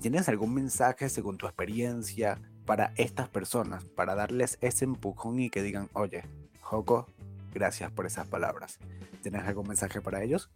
¿tienes 0.00 0.28
algún 0.28 0.52
mensaje 0.54 1.08
según 1.08 1.38
tu 1.38 1.46
experiencia 1.46 2.42
para 2.66 2.92
estas 2.96 3.28
personas, 3.28 3.84
para 3.84 4.16
darles 4.16 4.58
ese 4.60 4.84
empujón 4.84 5.38
y 5.38 5.50
que 5.50 5.62
digan, 5.62 5.88
oye, 5.92 6.24
Joko, 6.60 7.06
Gracias 7.54 7.92
por 7.92 8.04
esas 8.04 8.26
palabras. 8.26 8.78
¿Tienes 9.22 9.44
algún 9.46 9.68
mensaje 9.68 10.00
para 10.00 10.22
ellos? 10.22 10.50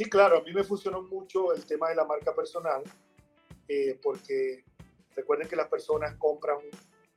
Sí, 0.00 0.08
claro, 0.08 0.38
a 0.38 0.40
mí 0.40 0.50
me 0.54 0.64
funcionó 0.64 1.02
mucho 1.02 1.52
el 1.52 1.66
tema 1.66 1.90
de 1.90 1.94
la 1.94 2.06
marca 2.06 2.34
personal, 2.34 2.82
eh, 3.68 4.00
porque 4.02 4.64
recuerden 5.14 5.46
que 5.46 5.56
las 5.56 5.68
personas 5.68 6.14
compran 6.14 6.56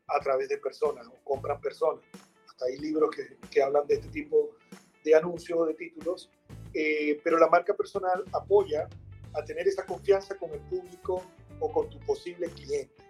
a 0.05 0.19
través 0.19 0.49
de 0.49 0.57
personas 0.57 1.07
o 1.07 1.15
compran 1.23 1.61
personas. 1.61 2.03
Hasta 2.45 2.65
hay 2.65 2.77
libros 2.79 3.09
que, 3.15 3.37
que 3.49 3.63
hablan 3.63 3.87
de 3.87 3.93
este 3.93 4.09
tipo 4.09 4.57
de 5.01 5.15
anuncios 5.15 5.65
de 5.65 5.75
títulos, 5.75 6.29
eh, 6.73 7.21
pero 7.23 7.39
la 7.39 7.47
marca 7.47 7.73
personal 7.73 8.21
apoya 8.33 8.89
a 9.33 9.45
tener 9.45 9.65
esa 9.65 9.85
confianza 9.85 10.35
con 10.35 10.51
el 10.51 10.59
público 10.59 11.23
o 11.61 11.71
con 11.71 11.89
tu 11.89 11.97
posible 11.99 12.49
cliente 12.49 13.01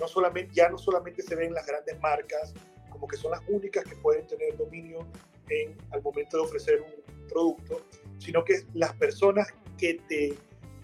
no 0.00 0.08
solamente, 0.08 0.52
ya 0.52 0.68
no 0.68 0.78
solamente 0.78 1.22
se 1.22 1.36
ven 1.36 1.54
las 1.54 1.64
grandes 1.64 1.96
marcas 2.00 2.54
como 2.90 3.06
que 3.06 3.16
son 3.16 3.30
las 3.30 3.42
únicas 3.46 3.84
que 3.84 3.94
pueden 3.94 4.26
tener 4.26 4.56
dominio 4.56 5.06
en, 5.48 5.76
al 5.92 6.02
momento 6.02 6.38
de 6.38 6.42
ofrecer 6.42 6.80
un 6.80 7.28
producto, 7.28 7.82
sino 8.18 8.44
que 8.44 8.64
las 8.74 8.92
personas 8.94 9.48
que 9.78 10.00
te 10.08 10.36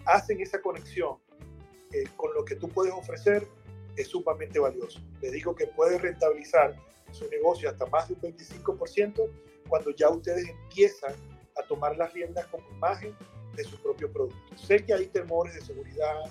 hacen 0.05 0.41
esa 0.41 0.61
conexión 0.61 1.17
eh, 1.91 2.03
con 2.17 2.33
lo 2.33 2.43
que 2.43 2.55
tú 2.55 2.67
puedes 2.69 2.93
ofrecer 2.93 3.47
es 3.95 4.07
sumamente 4.07 4.59
valioso. 4.59 4.99
Les 5.21 5.31
digo 5.31 5.55
que 5.55 5.67
puede 5.67 5.97
rentabilizar 5.97 6.75
su 7.11 7.29
negocio 7.29 7.69
hasta 7.69 7.85
más 7.87 8.07
de 8.07 8.15
un 8.15 8.21
25% 8.21 9.29
cuando 9.67 9.91
ya 9.91 10.09
ustedes 10.09 10.49
empiezan 10.49 11.13
a 11.55 11.63
tomar 11.67 11.95
las 11.97 12.11
riendas 12.13 12.47
como 12.47 12.67
imagen 12.71 13.15
de 13.55 13.63
su 13.63 13.79
propio 13.81 14.11
producto. 14.11 14.57
Sé 14.57 14.83
que 14.83 14.93
hay 14.93 15.07
temores 15.07 15.53
de 15.53 15.61
seguridad, 15.61 16.23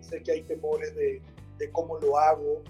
sé 0.00 0.22
que 0.22 0.32
hay 0.32 0.42
temores 0.42 0.94
de, 0.94 1.20
de 1.58 1.70
cómo 1.70 1.98
lo 1.98 2.18
hago. 2.18 2.62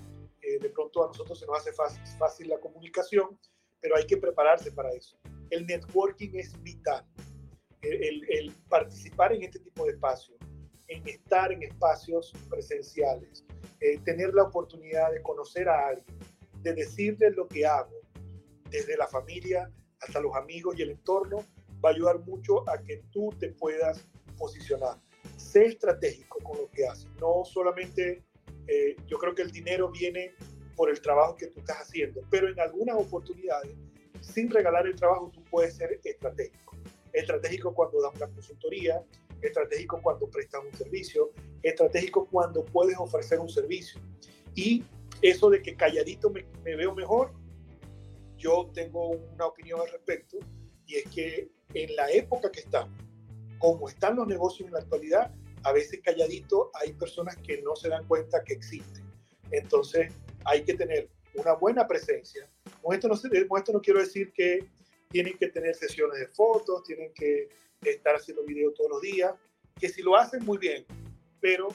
Eh, 0.42 0.58
de 0.58 0.70
pronto 0.70 1.04
a 1.04 1.06
nosotros 1.06 1.38
se 1.38 1.46
nos 1.46 1.58
hace 1.58 1.72
fácil, 1.72 2.02
fácil 2.18 2.48
la 2.48 2.58
comunicación, 2.58 3.38
pero 3.80 3.96
hay 3.96 4.06
que 4.06 4.16
prepararse 4.16 4.72
para 4.72 4.90
eso. 4.90 5.16
El 5.50 5.66
networking 5.66 6.30
es 6.34 6.60
vital. 6.62 7.06
El, 7.82 8.54
participar 8.68 9.32
en 9.32 9.42
este 9.42 9.58
tipo 9.58 9.84
de 9.84 9.92
espacios, 9.92 10.38
en 10.88 11.06
estar 11.08 11.52
en 11.52 11.62
espacios 11.62 12.32
presenciales, 12.48 13.44
eh, 13.80 13.98
tener 14.04 14.32
la 14.34 14.44
oportunidad 14.44 15.12
de 15.12 15.20
conocer 15.22 15.68
a 15.68 15.88
alguien, 15.88 16.18
de 16.62 16.74
decirle 16.74 17.30
lo 17.30 17.48
que 17.48 17.66
hago, 17.66 17.92
desde 18.70 18.96
la 18.96 19.06
familia 19.06 19.70
hasta 20.00 20.20
los 20.20 20.34
amigos 20.34 20.78
y 20.78 20.82
el 20.82 20.90
entorno, 20.90 21.44
va 21.84 21.90
a 21.90 21.92
ayudar 21.92 22.20
mucho 22.20 22.68
a 22.68 22.78
que 22.82 23.02
tú 23.10 23.30
te 23.38 23.50
puedas 23.50 24.06
posicionar. 24.38 24.98
Sé 25.36 25.66
estratégico 25.66 26.38
con 26.42 26.58
lo 26.58 26.70
que 26.70 26.86
haces, 26.86 27.08
no 27.20 27.44
solamente 27.44 28.22
eh, 28.66 28.96
yo 29.06 29.18
creo 29.18 29.34
que 29.34 29.42
el 29.42 29.50
dinero 29.50 29.90
viene 29.90 30.32
por 30.76 30.90
el 30.90 31.00
trabajo 31.00 31.36
que 31.36 31.48
tú 31.48 31.60
estás 31.60 31.78
haciendo, 31.82 32.22
pero 32.30 32.48
en 32.48 32.58
algunas 32.58 32.96
oportunidades, 32.96 33.74
sin 34.20 34.50
regalar 34.50 34.86
el 34.86 34.94
trabajo, 34.94 35.30
tú 35.32 35.42
puedes 35.44 35.74
ser 35.74 36.00
estratégico. 36.04 36.71
Estratégico 37.12 37.74
cuando 37.74 38.00
das 38.00 38.14
una 38.16 38.28
consultoría, 38.28 39.02
estratégico 39.40 40.00
cuando 40.02 40.28
prestas 40.28 40.62
un 40.64 40.76
servicio, 40.76 41.30
estratégico 41.62 42.26
cuando 42.26 42.64
puedes 42.64 42.96
ofrecer 42.98 43.38
un 43.38 43.48
servicio. 43.48 44.00
Y 44.54 44.84
eso 45.20 45.50
de 45.50 45.62
que 45.62 45.76
calladito 45.76 46.30
me, 46.30 46.44
me 46.64 46.76
veo 46.76 46.94
mejor, 46.94 47.32
yo 48.36 48.70
tengo 48.74 49.10
una 49.10 49.46
opinión 49.46 49.80
al 49.80 49.90
respecto, 49.90 50.38
y 50.86 50.96
es 50.96 51.04
que 51.10 51.50
en 51.74 51.94
la 51.96 52.10
época 52.10 52.50
que 52.50 52.60
estamos, 52.60 52.98
como 53.58 53.88
están 53.88 54.16
los 54.16 54.26
negocios 54.26 54.66
en 54.66 54.74
la 54.74 54.80
actualidad, 54.80 55.32
a 55.64 55.72
veces 55.72 56.00
calladito 56.02 56.70
hay 56.74 56.92
personas 56.92 57.36
que 57.36 57.62
no 57.62 57.76
se 57.76 57.88
dan 57.88 58.06
cuenta 58.06 58.42
que 58.42 58.54
existen. 58.54 59.04
Entonces 59.50 60.12
hay 60.44 60.64
que 60.64 60.74
tener 60.74 61.08
una 61.34 61.54
buena 61.54 61.86
presencia. 61.86 62.50
Con 62.82 62.94
esto 62.94 63.08
no, 63.08 63.14
con 63.48 63.58
esto 63.58 63.72
no 63.72 63.80
quiero 63.80 64.00
decir 64.00 64.32
que 64.32 64.68
tienen 65.12 65.36
que 65.38 65.48
tener 65.48 65.74
sesiones 65.74 66.18
de 66.18 66.26
fotos, 66.28 66.82
tienen 66.84 67.12
que 67.14 67.50
estar 67.82 68.16
haciendo 68.16 68.42
videos 68.44 68.74
todos 68.74 68.90
los 68.90 69.02
días, 69.02 69.34
que 69.78 69.88
si 69.88 70.02
lo 70.02 70.16
hacen 70.16 70.44
muy 70.44 70.58
bien, 70.58 70.86
pero 71.40 71.68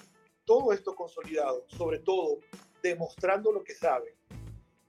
todo 0.43 0.73
esto 0.73 0.95
consolidado, 0.95 1.65
sobre 1.67 1.99
todo 1.99 2.39
demostrando 2.81 3.51
lo 3.51 3.63
que 3.63 3.73
saben 3.73 4.13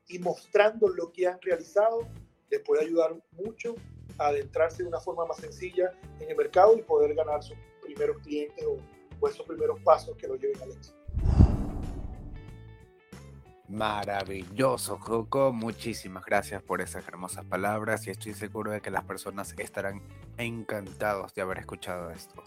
y 0.08 0.18
mostrando 0.18 0.88
lo 0.88 1.12
que 1.12 1.26
han 1.26 1.40
realizado, 1.42 2.08
les 2.50 2.60
puede 2.60 2.84
ayudar 2.84 3.14
mucho 3.32 3.74
a 4.18 4.28
adentrarse 4.28 4.82
de 4.82 4.88
una 4.88 5.00
forma 5.00 5.26
más 5.26 5.38
sencilla 5.38 5.92
en 6.20 6.30
el 6.30 6.36
mercado 6.36 6.76
y 6.76 6.82
poder 6.82 7.14
ganar 7.14 7.42
sus 7.42 7.56
primeros 7.82 8.18
clientes 8.22 8.64
o, 8.64 8.78
o 9.20 9.28
esos 9.28 9.46
primeros 9.46 9.78
pasos 9.80 10.16
que 10.16 10.26
lo 10.26 10.36
lleven 10.36 10.60
al 10.62 10.72
éxito. 10.72 10.97
Maravilloso, 13.68 14.98
Joco. 14.98 15.52
Muchísimas 15.52 16.24
gracias 16.24 16.62
por 16.62 16.80
esas 16.80 17.06
hermosas 17.06 17.44
palabras 17.44 18.06
y 18.06 18.10
estoy 18.10 18.32
seguro 18.32 18.70
de 18.70 18.80
que 18.80 18.90
las 18.90 19.04
personas 19.04 19.54
estarán 19.58 20.00
encantados 20.38 21.34
de 21.34 21.42
haber 21.42 21.58
escuchado 21.58 22.10
esto. 22.10 22.42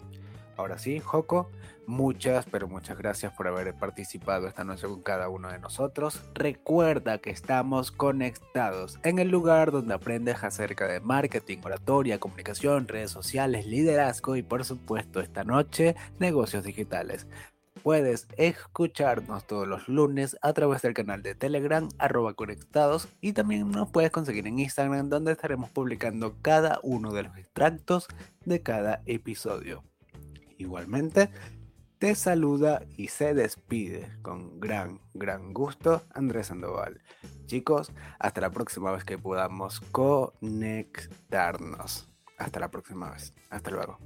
Ahora 0.56 0.78
sí, 0.78 0.98
Joco, 1.00 1.50
muchas, 1.86 2.44
pero 2.46 2.68
muchas 2.68 2.98
gracias 2.98 3.32
por 3.32 3.46
haber 3.46 3.72
participado 3.74 4.48
esta 4.48 4.64
noche 4.64 4.86
con 4.86 5.00
cada 5.00 5.28
uno 5.28 5.50
de 5.50 5.58
nosotros. 5.58 6.20
Recuerda 6.34 7.18
que 7.18 7.30
estamos 7.30 7.90
conectados 7.90 8.98
en 9.02 9.18
el 9.18 9.28
lugar 9.28 9.70
donde 9.70 9.94
aprendes 9.94 10.42
acerca 10.42 10.86
de 10.88 11.00
marketing, 11.00 11.58
oratoria, 11.62 12.18
comunicación, 12.20 12.88
redes 12.88 13.12
sociales, 13.12 13.66
liderazgo 13.66 14.36
y 14.36 14.42
por 14.42 14.64
supuesto 14.64 15.20
esta 15.20 15.44
noche 15.44 15.94
negocios 16.18 16.64
digitales. 16.64 17.26
Puedes 17.82 18.28
escucharnos 18.36 19.46
todos 19.46 19.66
los 19.66 19.88
lunes 19.88 20.36
a 20.40 20.52
través 20.52 20.82
del 20.82 20.94
canal 20.94 21.20
de 21.22 21.34
Telegram, 21.34 21.88
arroba 21.98 22.34
conectados, 22.34 23.08
y 23.20 23.32
también 23.32 23.68
nos 23.70 23.90
puedes 23.90 24.12
conseguir 24.12 24.46
en 24.46 24.60
Instagram, 24.60 25.08
donde 25.08 25.32
estaremos 25.32 25.70
publicando 25.70 26.36
cada 26.42 26.78
uno 26.82 27.12
de 27.12 27.24
los 27.24 27.36
extractos 27.36 28.06
de 28.44 28.62
cada 28.62 29.02
episodio. 29.06 29.82
Igualmente, 30.58 31.30
te 31.98 32.14
saluda 32.14 32.84
y 32.96 33.08
se 33.08 33.34
despide 33.34 34.08
con 34.22 34.60
gran, 34.60 35.00
gran 35.14 35.52
gusto 35.52 36.02
Andrés 36.14 36.46
Sandoval. 36.48 37.00
Chicos, 37.46 37.90
hasta 38.18 38.40
la 38.40 38.50
próxima 38.50 38.90
vez 38.92 39.04
que 39.04 39.18
podamos 39.18 39.80
conectarnos. 39.92 42.08
Hasta 42.38 42.60
la 42.60 42.70
próxima 42.70 43.10
vez. 43.10 43.34
Hasta 43.50 43.70
luego. 43.70 43.98